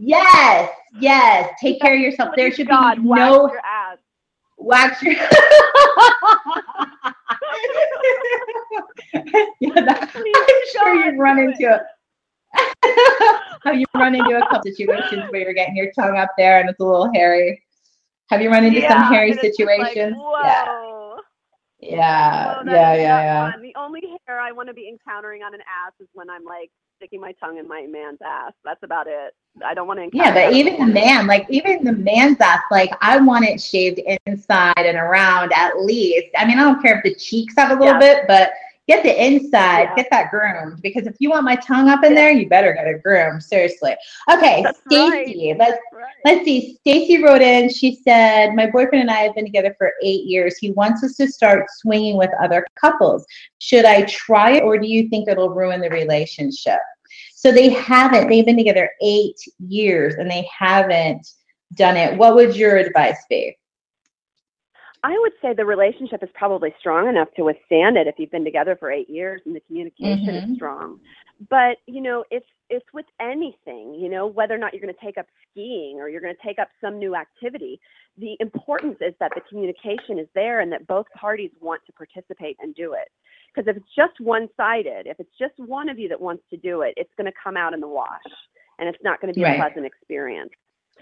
Yes, 0.00 0.70
yes. 1.00 1.50
Take 1.60 1.80
care 1.80 1.94
of 1.94 2.00
yourself. 2.00 2.30
There 2.36 2.52
should 2.52 2.68
God, 2.68 2.96
be 2.98 3.02
no 3.02 3.42
wax 3.48 3.52
your 3.52 3.60
ass. 3.64 3.98
wax 4.58 5.02
your. 5.02 5.16
yeah, 9.60 9.80
that, 9.80 10.10
I'm 10.14 10.72
sure 10.72 11.04
you've 11.04 11.18
run 11.18 11.38
into 11.38 11.74
it. 11.74 11.82
Have 13.64 13.78
you 13.78 13.86
run 13.94 14.14
into 14.14 14.36
a 14.36 14.40
couple 14.40 14.62
situations 14.62 15.24
where 15.30 15.42
you're 15.42 15.52
getting 15.52 15.76
your 15.76 15.90
tongue 15.92 16.16
up 16.16 16.30
there 16.38 16.60
and 16.60 16.70
it's 16.70 16.80
a 16.80 16.84
little 16.84 17.10
hairy? 17.12 17.62
Have 18.30 18.42
you 18.42 18.50
run 18.50 18.64
into 18.64 18.80
some 18.88 19.02
hairy 19.02 19.32
just 19.32 19.42
like, 19.42 19.52
situations? 19.54 20.16
Yeah, 20.18 21.14
yeah, 21.80 22.56
Oh, 22.58 22.62
yeah, 22.66 22.94
yeah, 22.94 22.96
yeah. 22.96 23.52
fun. 23.52 23.62
The 23.62 23.74
only 23.76 24.02
hair 24.26 24.40
I 24.40 24.52
want 24.52 24.68
to 24.68 24.74
be 24.74 24.88
encountering 24.88 25.42
on 25.42 25.54
an 25.54 25.60
ass 25.60 25.92
is 26.00 26.08
when 26.12 26.28
I'm 26.28 26.44
like 26.44 26.70
sticking 26.98 27.20
my 27.20 27.32
tongue 27.40 27.58
in 27.58 27.66
my 27.66 27.86
man's 27.88 28.18
ass. 28.24 28.52
That's 28.64 28.82
about 28.82 29.06
it. 29.06 29.34
I 29.64 29.74
don't 29.74 29.86
want 29.86 29.98
to 29.98 30.16
Yeah, 30.16 30.32
but 30.34 30.52
even 30.52 30.78
the 30.78 30.86
man, 30.86 31.26
like 31.26 31.46
even 31.48 31.82
the 31.84 31.92
man's 31.92 32.40
ass, 32.40 32.60
like 32.70 32.90
I 33.00 33.18
want 33.18 33.44
it 33.44 33.60
shaved 33.60 34.00
inside 34.26 34.74
and 34.76 34.96
around 34.98 35.52
at 35.54 35.80
least. 35.80 36.28
I 36.36 36.46
mean, 36.46 36.58
I 36.58 36.62
don't 36.64 36.82
care 36.82 36.98
if 36.98 37.04
the 37.04 37.14
cheeks 37.14 37.54
have 37.56 37.70
a 37.70 37.74
little 37.74 37.94
Yeah. 37.94 37.98
bit, 37.98 38.24
but 38.28 38.52
get 38.88 39.02
the 39.02 39.24
inside, 39.24 39.82
Yeah. 39.82 39.94
get 39.96 40.08
that 40.10 40.30
groomed. 40.30 40.80
Because 40.82 41.06
if 41.06 41.14
you 41.18 41.30
want 41.30 41.44
my 41.44 41.56
tongue 41.56 41.88
up 41.88 42.02
in 42.02 42.14
there, 42.14 42.30
you 42.30 42.48
better 42.48 42.72
get 42.72 42.86
it 42.86 43.02
groomed. 43.02 43.42
Seriously. 43.42 43.94
Okay, 44.32 44.64
Stacy, 44.90 45.54
let's 45.58 45.78
Right. 45.92 46.04
Let's 46.24 46.44
see. 46.44 46.76
Stacy 46.80 47.22
wrote 47.22 47.42
in. 47.42 47.68
She 47.68 48.00
said, 48.02 48.54
"My 48.54 48.66
boyfriend 48.66 49.02
and 49.02 49.10
I 49.10 49.20
have 49.20 49.34
been 49.34 49.44
together 49.44 49.74
for 49.78 49.92
eight 50.02 50.24
years. 50.24 50.56
He 50.58 50.72
wants 50.72 51.04
us 51.04 51.16
to 51.16 51.28
start 51.28 51.66
swinging 51.70 52.16
with 52.16 52.30
other 52.42 52.66
couples. 52.80 53.24
Should 53.58 53.84
I 53.84 54.02
try 54.02 54.52
it, 54.52 54.62
or 54.62 54.78
do 54.78 54.88
you 54.88 55.08
think 55.08 55.28
it'll 55.28 55.50
ruin 55.50 55.80
the 55.80 55.90
relationship?" 55.90 56.80
So 57.34 57.52
they 57.52 57.68
haven't. 57.68 58.28
They've 58.28 58.44
been 58.44 58.56
together 58.56 58.90
eight 59.00 59.38
years, 59.58 60.14
and 60.16 60.30
they 60.30 60.48
haven't 60.56 61.26
done 61.74 61.96
it. 61.96 62.16
What 62.16 62.34
would 62.34 62.56
your 62.56 62.76
advice 62.76 63.24
be? 63.28 63.56
I 65.04 65.16
would 65.18 65.32
say 65.40 65.54
the 65.54 65.64
relationship 65.64 66.22
is 66.22 66.28
probably 66.34 66.74
strong 66.78 67.08
enough 67.08 67.28
to 67.36 67.44
withstand 67.44 67.96
it 67.96 68.06
if 68.06 68.16
you've 68.18 68.30
been 68.30 68.44
together 68.44 68.76
for 68.76 68.90
eight 68.90 69.08
years 69.08 69.40
and 69.44 69.54
the 69.54 69.60
communication 69.60 70.34
Mhm. 70.34 70.50
is 70.50 70.54
strong. 70.56 71.00
But 71.48 71.78
you 71.86 72.00
know, 72.00 72.24
it's 72.30 72.48
it's 72.68 72.92
with 72.92 73.06
anything, 73.20 73.94
you 73.94 74.08
know, 74.08 74.26
whether 74.26 74.54
or 74.54 74.58
not 74.58 74.74
you're 74.74 74.82
going 74.82 74.92
to 74.94 75.00
take 75.00 75.16
up 75.16 75.26
skiing 75.50 76.00
or 76.00 76.08
you're 76.08 76.20
going 76.20 76.34
to 76.34 76.42
take 76.42 76.58
up 76.58 76.68
some 76.80 76.98
new 76.98 77.14
activity. 77.14 77.80
The 78.18 78.36
importance 78.40 78.98
is 79.00 79.14
that 79.20 79.32
the 79.34 79.40
communication 79.42 80.18
is 80.18 80.28
there 80.34 80.60
and 80.60 80.70
that 80.72 80.86
both 80.86 81.06
parties 81.14 81.50
want 81.60 81.80
to 81.86 81.92
participate 81.92 82.56
and 82.60 82.74
do 82.74 82.92
it. 82.92 83.10
Because 83.54 83.68
if 83.68 83.76
it's 83.76 83.94
just 83.94 84.20
one-sided, 84.20 85.06
if 85.06 85.18
it's 85.18 85.34
just 85.38 85.58
one 85.58 85.88
of 85.88 85.98
you 85.98 86.08
that 86.08 86.20
wants 86.20 86.42
to 86.50 86.56
do 86.58 86.82
it, 86.82 86.92
it's 86.96 87.14
going 87.16 87.30
to 87.30 87.38
come 87.42 87.56
out 87.56 87.72
in 87.72 87.80
the 87.80 87.88
wash, 87.88 88.20
and 88.78 88.88
it's 88.88 89.02
not 89.02 89.20
going 89.20 89.32
to 89.32 89.38
be 89.38 89.44
Right. 89.44 89.54
a 89.54 89.62
pleasant 89.62 89.86
experience. 89.86 90.52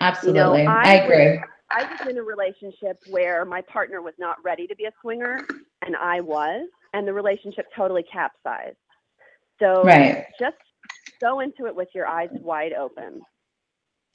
Absolutely, 0.00 0.66
I 0.66 0.90
I 0.90 0.94
agree. 0.94 1.40
I 1.70 1.82
was 1.84 2.08
in 2.08 2.18
a 2.18 2.22
relationship 2.22 2.98
where 3.08 3.44
my 3.44 3.60
partner 3.62 4.00
was 4.02 4.14
not 4.18 4.36
ready 4.44 4.66
to 4.66 4.76
be 4.76 4.84
a 4.84 4.92
swinger 5.00 5.46
and 5.82 5.96
I 5.96 6.20
was, 6.20 6.68
and 6.94 7.06
the 7.06 7.12
relationship 7.12 7.66
totally 7.76 8.04
capsized. 8.04 8.76
So 9.58 9.82
Right. 9.82 10.26
just 10.38 10.56
go 11.20 11.40
into 11.40 11.66
it 11.66 11.74
with 11.74 11.88
your 11.94 12.06
eyes 12.06 12.30
wide 12.32 12.72
open. 12.72 13.22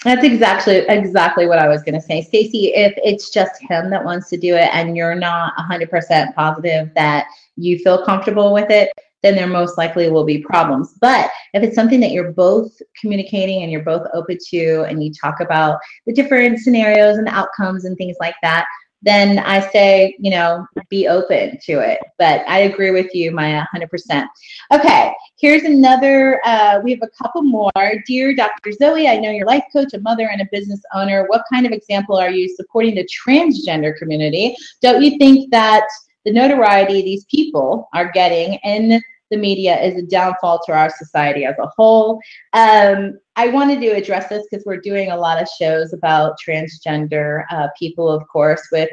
That's 0.03 0.23
exactly 0.23 0.77
exactly 0.77 1.45
what 1.45 1.59
I 1.59 1.67
was 1.67 1.83
going 1.83 1.93
to 1.95 2.01
say. 2.01 2.21
Stacy. 2.23 2.73
if 2.73 2.93
it's 2.97 3.29
just 3.29 3.61
him 3.61 3.91
that 3.91 4.03
wants 4.03 4.29
to 4.29 4.37
do 4.37 4.55
it 4.55 4.69
and 4.73 4.97
you're 4.97 5.13
not 5.13 5.53
100% 5.57 6.33
positive 6.33 6.91
that 6.95 7.27
you 7.55 7.77
feel 7.77 8.03
comfortable 8.03 8.51
with 8.51 8.71
it, 8.71 8.91
then 9.23 9.35
there 9.35 9.47
most 9.47 9.77
likely 9.77 10.09
will 10.09 10.25
be 10.25 10.39
problems. 10.39 10.93
But 10.99 11.29
if 11.53 11.63
it's 11.63 11.75
something 11.75 11.99
that 11.99 12.11
you're 12.11 12.31
both 12.31 12.71
communicating 12.99 13.63
and 13.63 13.71
you're 13.71 13.83
both 13.83 14.07
open 14.13 14.37
to 14.49 14.83
and 14.83 15.03
you 15.03 15.11
talk 15.13 15.39
about 15.39 15.79
the 16.05 16.13
different 16.13 16.59
scenarios 16.59 17.17
and 17.17 17.27
the 17.27 17.33
outcomes 17.33 17.85
and 17.85 17.97
things 17.97 18.17
like 18.19 18.35
that, 18.41 18.65
then 19.03 19.39
I 19.39 19.59
say, 19.71 20.15
you 20.19 20.29
know, 20.29 20.65
be 20.89 21.07
open 21.07 21.57
to 21.65 21.79
it. 21.79 21.99
But 22.19 22.47
I 22.47 22.59
agree 22.59 22.91
with 22.91 23.13
you, 23.15 23.31
Maya, 23.31 23.65
100%. 23.75 24.27
Okay, 24.71 25.11
here's 25.39 25.63
another. 25.63 26.39
Uh, 26.45 26.81
we 26.83 26.91
have 26.91 27.01
a 27.01 27.23
couple 27.23 27.41
more. 27.41 27.71
Dear 28.05 28.35
Dr. 28.35 28.71
Zoe, 28.71 29.07
I 29.07 29.17
know 29.17 29.31
you're 29.31 29.47
life 29.47 29.63
coach, 29.73 29.93
a 29.93 29.99
mother, 29.99 30.29
and 30.31 30.41
a 30.41 30.47
business 30.51 30.81
owner. 30.93 31.25
What 31.27 31.43
kind 31.51 31.65
of 31.65 31.71
example 31.71 32.15
are 32.17 32.29
you 32.29 32.47
supporting 32.55 32.95
the 32.95 33.07
transgender 33.07 33.97
community? 33.97 34.55
Don't 34.81 35.01
you 35.01 35.17
think 35.17 35.49
that 35.51 35.85
the 36.25 36.31
notoriety 36.31 37.01
these 37.01 37.25
people 37.25 37.89
are 37.93 38.11
getting 38.11 38.59
in 38.63 39.01
the 39.31 39.37
media 39.37 39.81
is 39.81 39.97
a 39.97 40.05
downfall 40.05 40.61
to 40.65 40.73
our 40.73 40.91
society 40.91 41.45
as 41.45 41.55
a 41.57 41.67
whole? 41.75 42.19
Um, 42.53 43.17
I 43.35 43.47
wanted 43.47 43.79
to 43.81 43.87
address 43.87 44.29
this 44.29 44.45
because 44.49 44.65
we're 44.65 44.81
doing 44.81 45.09
a 45.09 45.17
lot 45.17 45.41
of 45.41 45.47
shows 45.47 45.93
about 45.93 46.35
transgender 46.45 47.45
uh, 47.49 47.69
people, 47.79 48.09
of 48.09 48.27
course, 48.27 48.61
with 48.71 48.89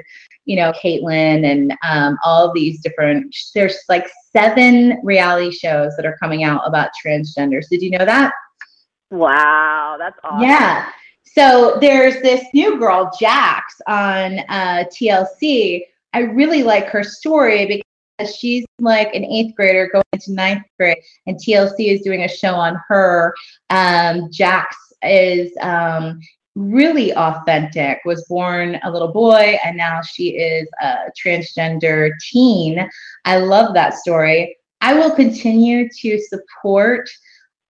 you 0.47 0.57
know 0.57 0.73
Caitlyn 0.73 1.45
and 1.45 1.75
um, 1.83 2.17
all 2.25 2.53
these 2.53 2.81
different. 2.81 3.37
There's 3.55 3.77
like 3.89 4.09
seven 4.33 4.99
reality 5.03 5.51
shows 5.51 5.95
that 5.97 6.07
are 6.07 6.17
coming 6.23 6.45
out 6.45 6.63
about 6.65 6.91
transgenders. 7.05 7.69
Did 7.69 7.83
you 7.83 7.91
know 7.91 8.05
that? 8.05 8.33
Wow, 9.11 9.97
that's 9.99 10.19
awesome. 10.25 10.43
Yeah. 10.49 10.91
So 11.25 11.79
there's 11.81 12.21
this 12.23 12.45
new 12.55 12.79
girl, 12.79 13.11
Jazz, 13.19 13.63
on 13.87 14.41
uh, 14.49 14.85
TLC. 14.91 15.83
I 16.13 16.21
really 16.21 16.63
like 16.63 16.87
her 16.87 17.03
story 17.05 17.67
because 17.67 17.83
she's 18.27 18.65
like 18.81 19.15
an 19.15 19.25
eighth 19.25 19.55
grader 19.55 19.89
going 19.93 20.05
into 20.13 20.33
ninth 20.33 20.65
grade, 20.79 20.99
and 21.27 21.37
TLC 21.37 21.93
is 21.93 22.03
doing 22.03 22.25
a 22.25 22.29
show 22.29 22.55
on 22.55 22.81
her. 22.89 23.35
Um, 23.71 24.31
Jazz 24.31 24.65
is 25.03 25.53
um, 25.61 26.21
really 26.55 27.15
authentic, 27.15 28.01
was 28.05 28.25
born 28.29 28.81
a 28.83 28.91
little 28.91 29.13
boy, 29.13 29.59
and 29.65 29.77
now 29.77 30.03
she 30.03 30.31
is 30.31 30.69
a 30.83 31.11
transgender 31.21 32.11
teen. 32.31 32.89
I 33.25 33.39
love 33.39 33.75
that 33.75 33.95
story. 33.95 34.57
I 34.81 34.95
will 34.95 35.11
continue 35.11 35.89
to 35.89 36.21
support 36.21 37.09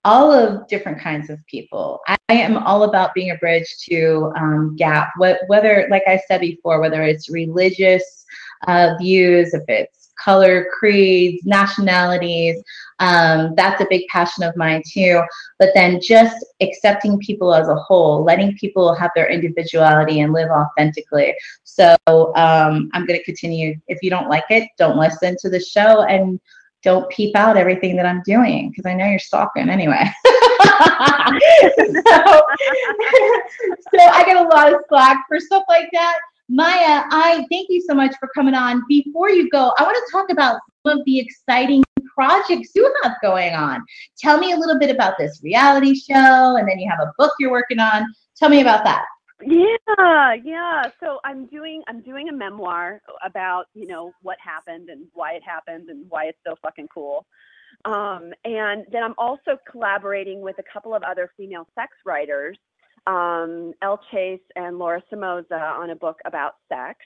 all 0.05 0.33
of 0.33 0.67
different 0.69 1.01
kinds 1.01 1.29
of 1.29 1.45
people. 1.47 2.01
I, 2.09 2.17
am 2.31 2.57
all 2.59 2.85
about 2.85 3.15
being 3.15 3.31
a 3.31 3.37
bridge 3.37 3.77
to 3.89 4.33
um, 4.37 4.77
gap, 4.77 5.13
whether, 5.17 5.87
like 5.91 6.05
I 6.07 6.21
said 6.29 6.41
before, 6.41 6.81
whether 6.81 7.03
it's 7.03 7.31
religious 7.31 8.25
uh, 8.67 8.95
views, 8.99 9.55
if 9.55 9.65
it's 9.69 10.08
color, 10.19 10.67
creeds, 10.79 11.45
nationalities, 11.45 12.63
um, 13.01 13.55
that's 13.55 13.81
a 13.81 13.87
big 13.89 14.07
passion 14.09 14.43
of 14.43 14.57
mine 14.57 14.83
too. 14.87 15.23
But 15.59 15.71
then 15.75 16.01
just 16.03 16.45
accepting 16.61 17.19
people 17.19 17.55
as 17.55 17.69
a 17.69 17.77
whole, 17.77 18.25
letting 18.25 18.57
people 18.57 18.95
have 18.95 19.11
their 19.15 19.29
individuality 19.29 20.21
and 20.21 20.33
live 20.33 20.51
authentically. 20.51 21.35
So 21.65 21.97
um, 22.07 22.91
I'm 22.93 23.07
going 23.07 23.19
to 23.19 23.25
continue. 23.25 23.77
If 23.87 23.99
you 24.03 24.11
don't 24.11 24.29
like 24.29 24.45
it, 24.51 24.69
don't 24.79 24.99
listen 24.99 25.37
to 25.41 25.51
the 25.51 25.61
show 25.61 26.03
and 26.03 26.41
don't 26.83 27.09
peep 27.11 27.37
out 27.37 27.57
everything 27.57 27.97
that 27.97 28.07
I'm 28.07 28.23
doing 28.25 28.71
because 28.71 28.87
I 28.87 28.95
know 28.95 29.07
you're 29.07 29.19
stalking 29.19 29.69
anyway. 29.69 30.05
so, 30.25 30.33
so 33.93 34.01
I 34.01 34.23
get 34.25 34.37
a 34.37 34.43
lot 34.43 34.73
of 34.73 34.81
slack 34.89 35.25
for 35.29 35.41
stuff 35.41 35.65
like 35.69 35.89
that. 35.93 36.19
Maya, 36.49 37.05
I 37.11 37.47
thank 37.51 37.69
you 37.69 37.83
so 37.87 37.95
much 37.95 38.15
for 38.19 38.29
coming 38.35 38.55
on. 38.55 38.83
Before 38.89 39.29
you 39.29 39.51
go, 39.51 39.73
I 39.79 39.83
want 39.83 39.97
to 39.97 40.13
talk 40.13 40.31
about 40.31 40.61
some 40.87 40.99
of 40.99 41.05
the 41.05 41.19
exciting 41.19 41.85
projects 42.15 42.71
you 42.75 42.91
have 43.03 43.17
going 43.23 43.55
on. 43.55 43.85
Tell 44.19 44.39
me 44.39 44.53
a 44.53 44.57
little 44.57 44.79
bit 44.79 44.89
about 44.89 45.19
this 45.19 45.41
reality 45.43 45.95
show, 45.95 46.57
and 46.57 46.67
then 46.67 46.79
you 46.79 46.89
have 46.91 47.01
a 47.01 47.13
book 47.19 47.33
you're 47.39 47.51
working 47.51 47.81
on. 47.81 48.07
Tell 48.37 48.49
me 48.49 48.63
about 48.63 48.85
that. 48.85 49.05
Yeah, 49.45 50.35
yeah. 50.43 50.85
So 51.01 51.21
I'm 51.25 51.47
doing 51.47 51.83
I'm 51.87 52.01
doing 52.01 52.29
a 52.29 52.33
memoir 52.33 53.03
about, 53.25 53.67
you 53.75 53.87
know, 53.87 54.13
what 54.23 54.37
happened 54.43 54.89
and 54.89 55.07
why 55.13 55.35
it 55.35 55.43
happened 55.45 55.91
and 55.91 56.07
why 56.09 56.25
it's 56.25 56.39
so 56.47 56.57
fucking 56.63 56.89
cool. 56.93 57.27
Um, 57.85 58.33
and 58.45 58.85
then 58.91 59.05
I'm 59.05 59.15
also 59.17 59.59
collaborating 59.71 60.41
with 60.41 60.57
a 60.59 60.65
couple 60.73 60.95
of 60.95 61.03
other 61.05 61.31
female 61.37 61.69
sex 61.77 61.93
writers, 62.05 62.59
um, 63.07 63.73
Elle 63.83 64.01
Chase 64.11 64.41
and 64.57 64.79
Laura 64.79 65.03
Somoza 65.11 65.55
on 65.59 65.91
a 65.91 65.97
book 65.97 66.19
about 66.25 66.57
sex. 66.69 66.99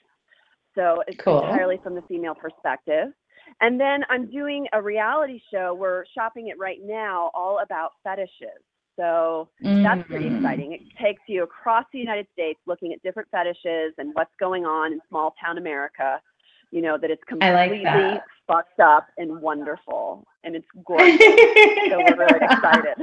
So 0.75 1.03
it's 1.07 1.19
Cool. 1.23 1.45
entirely 1.45 1.77
from 1.83 1.95
the 1.95 2.01
female 2.03 2.35
perspective. 2.35 3.09
And 3.61 3.79
then 3.79 4.03
I'm 4.09 4.29
doing 4.31 4.67
a 4.73 4.81
reality 4.81 5.39
show. 5.51 5.73
We're 5.73 6.05
shopping 6.15 6.47
it 6.47 6.57
right 6.57 6.79
now, 6.81 7.29
all 7.33 7.59
about 7.59 7.91
fetishes. 8.03 8.61
So 8.95 9.49
that's 9.61 10.07
pretty 10.07 10.29
Mm. 10.29 10.37
exciting. 10.37 10.71
It 10.73 10.81
takes 11.01 11.21
you 11.27 11.43
across 11.43 11.85
the 11.91 11.99
United 11.99 12.27
States 12.31 12.59
looking 12.67 12.93
at 12.93 13.01
different 13.01 13.27
fetishes 13.31 13.93
and 13.97 14.13
what's 14.13 14.33
going 14.39 14.65
on 14.65 14.93
in 14.93 15.01
small 15.09 15.35
town 15.43 15.57
America. 15.57 16.21
You 16.71 16.81
know, 16.81 16.97
that 16.97 17.11
it's 17.11 17.21
I 17.41 17.51
like 17.51 17.69
completely 17.69 17.83
that. 17.85 18.23
fucked 18.47 18.79
up 18.79 19.07
and 19.17 19.39
wonderful. 19.41 20.25
And 20.43 20.55
it's 20.55 20.67
gorgeous. 20.85 21.17
so 21.89 21.99
we're 21.99 22.17
really 22.17 22.39
excited. 22.51 22.95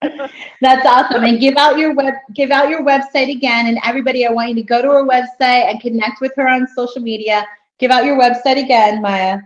That's 0.00 0.86
awesome. 0.86 1.24
And 1.24 1.40
give 1.40 1.56
out 1.56 1.78
your 1.78 1.94
web 1.94 2.14
give 2.34 2.50
out 2.50 2.68
your 2.68 2.84
website 2.84 3.34
again. 3.34 3.66
And 3.66 3.78
everybody, 3.84 4.26
I 4.26 4.30
want 4.30 4.50
you 4.50 4.54
to 4.56 4.62
go 4.62 4.80
to 4.80 4.88
her 4.88 5.04
website 5.04 5.70
and 5.70 5.80
connect 5.80 6.20
with 6.20 6.32
her 6.36 6.48
on 6.48 6.66
social 6.68 7.02
media. 7.02 7.44
Give 7.78 7.90
out 7.90 8.04
your 8.04 8.18
website 8.18 8.62
again, 8.62 9.02
Maya. 9.02 9.40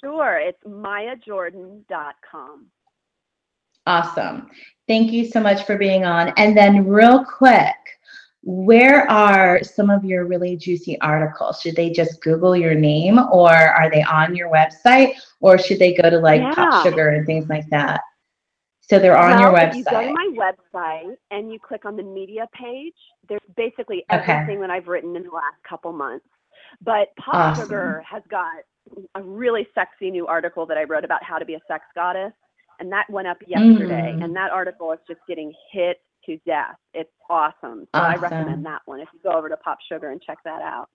Sure. 0.00 0.38
It's 0.38 0.62
mayajordan.com. 0.64 2.66
Awesome. 3.86 4.50
Thank 4.88 5.12
you 5.12 5.26
so 5.26 5.40
much 5.40 5.64
for 5.64 5.76
being 5.76 6.04
on. 6.04 6.32
And 6.36 6.56
then 6.56 6.86
real 6.86 7.24
quick, 7.24 7.74
where 8.42 9.10
are 9.10 9.62
some 9.62 9.90
of 9.90 10.04
your 10.04 10.26
really 10.26 10.56
juicy 10.56 11.00
articles? 11.00 11.60
Should 11.60 11.76
they 11.76 11.90
just 11.90 12.22
Google 12.22 12.56
your 12.56 12.74
name 12.74 13.18
or 13.18 13.50
are 13.50 13.90
they 13.90 14.02
on 14.02 14.34
your 14.34 14.50
website 14.50 15.14
or 15.40 15.58
should 15.58 15.78
they 15.78 15.94
go 15.94 16.08
to 16.08 16.18
like 16.18 16.40
Yeah. 16.40 16.54
Pop 16.54 16.84
Sugar 16.84 17.10
and 17.10 17.26
things 17.26 17.48
like 17.48 17.68
that? 17.70 18.00
So 18.90 18.98
they're 18.98 19.16
on 19.16 19.40
your 19.40 19.52
website. 19.52 19.70
if 19.70 19.76
you 19.76 19.84
go 19.84 20.02
to 20.02 20.12
my 20.12 20.52
website 20.74 21.16
and 21.30 21.52
you 21.52 21.60
click 21.60 21.84
on 21.84 21.96
the 21.96 22.02
media 22.02 22.48
page, 22.52 22.94
there's 23.28 23.40
basically 23.56 24.04
Okay. 24.12 24.32
everything 24.32 24.60
that 24.62 24.70
I've 24.70 24.88
written 24.88 25.14
in 25.14 25.22
the 25.22 25.30
last 25.30 25.62
couple 25.68 25.92
months. 25.92 26.26
But 26.82 27.14
Pop 27.16 27.34
Awesome. 27.34 27.64
Sugar 27.64 28.02
has 28.08 28.22
got 28.28 28.64
a 29.14 29.22
really 29.22 29.68
sexy 29.74 30.10
new 30.10 30.26
article 30.26 30.66
that 30.66 30.76
I 30.76 30.84
wrote 30.84 31.04
about 31.04 31.22
how 31.22 31.38
to 31.38 31.44
be 31.44 31.54
a 31.54 31.60
sex 31.68 31.84
goddess, 31.94 32.32
and 32.80 32.90
that 32.90 33.08
went 33.10 33.28
up 33.28 33.38
yesterday. 33.46 34.14
Mm. 34.16 34.24
And 34.24 34.36
that 34.36 34.50
article 34.50 34.92
is 34.92 34.98
just 35.06 35.20
getting 35.28 35.52
hit 35.72 35.98
to 36.26 36.36
death. 36.44 36.76
It's 36.92 37.10
awesome. 37.28 37.86
So 37.94 38.00
I 38.00 38.16
recommend 38.16 38.66
that 38.66 38.82
one 38.86 39.00
if 39.00 39.08
you 39.14 39.20
go 39.22 39.32
over 39.32 39.48
to 39.48 39.56
Pop 39.58 39.78
Sugar 39.88 40.10
and 40.10 40.20
check 40.20 40.38
that 40.44 40.62
out. 40.62 40.88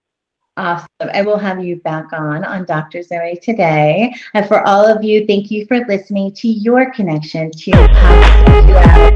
Awesome. 0.58 0.88
And 1.12 1.26
we'll 1.26 1.38
have 1.38 1.64
you 1.64 1.76
back 1.78 2.14
on 2.14 2.46
on 2.46 2.64
Dr. 2.64 3.04
Zoe 3.04 3.38
today. 3.42 4.14
And 4.34 4.48
for 4.48 4.66
all 4.66 4.86
of 4.86 5.04
you, 5.04 5.28
thank 5.28 5.52
you 5.52 5.66
for 5.66 5.80
listening 5.86 6.34
to 6.36 6.48
your 6.48 6.92
connection 6.94 7.52
to 7.52 7.72
positive 7.72 8.68
duality. 8.68 9.16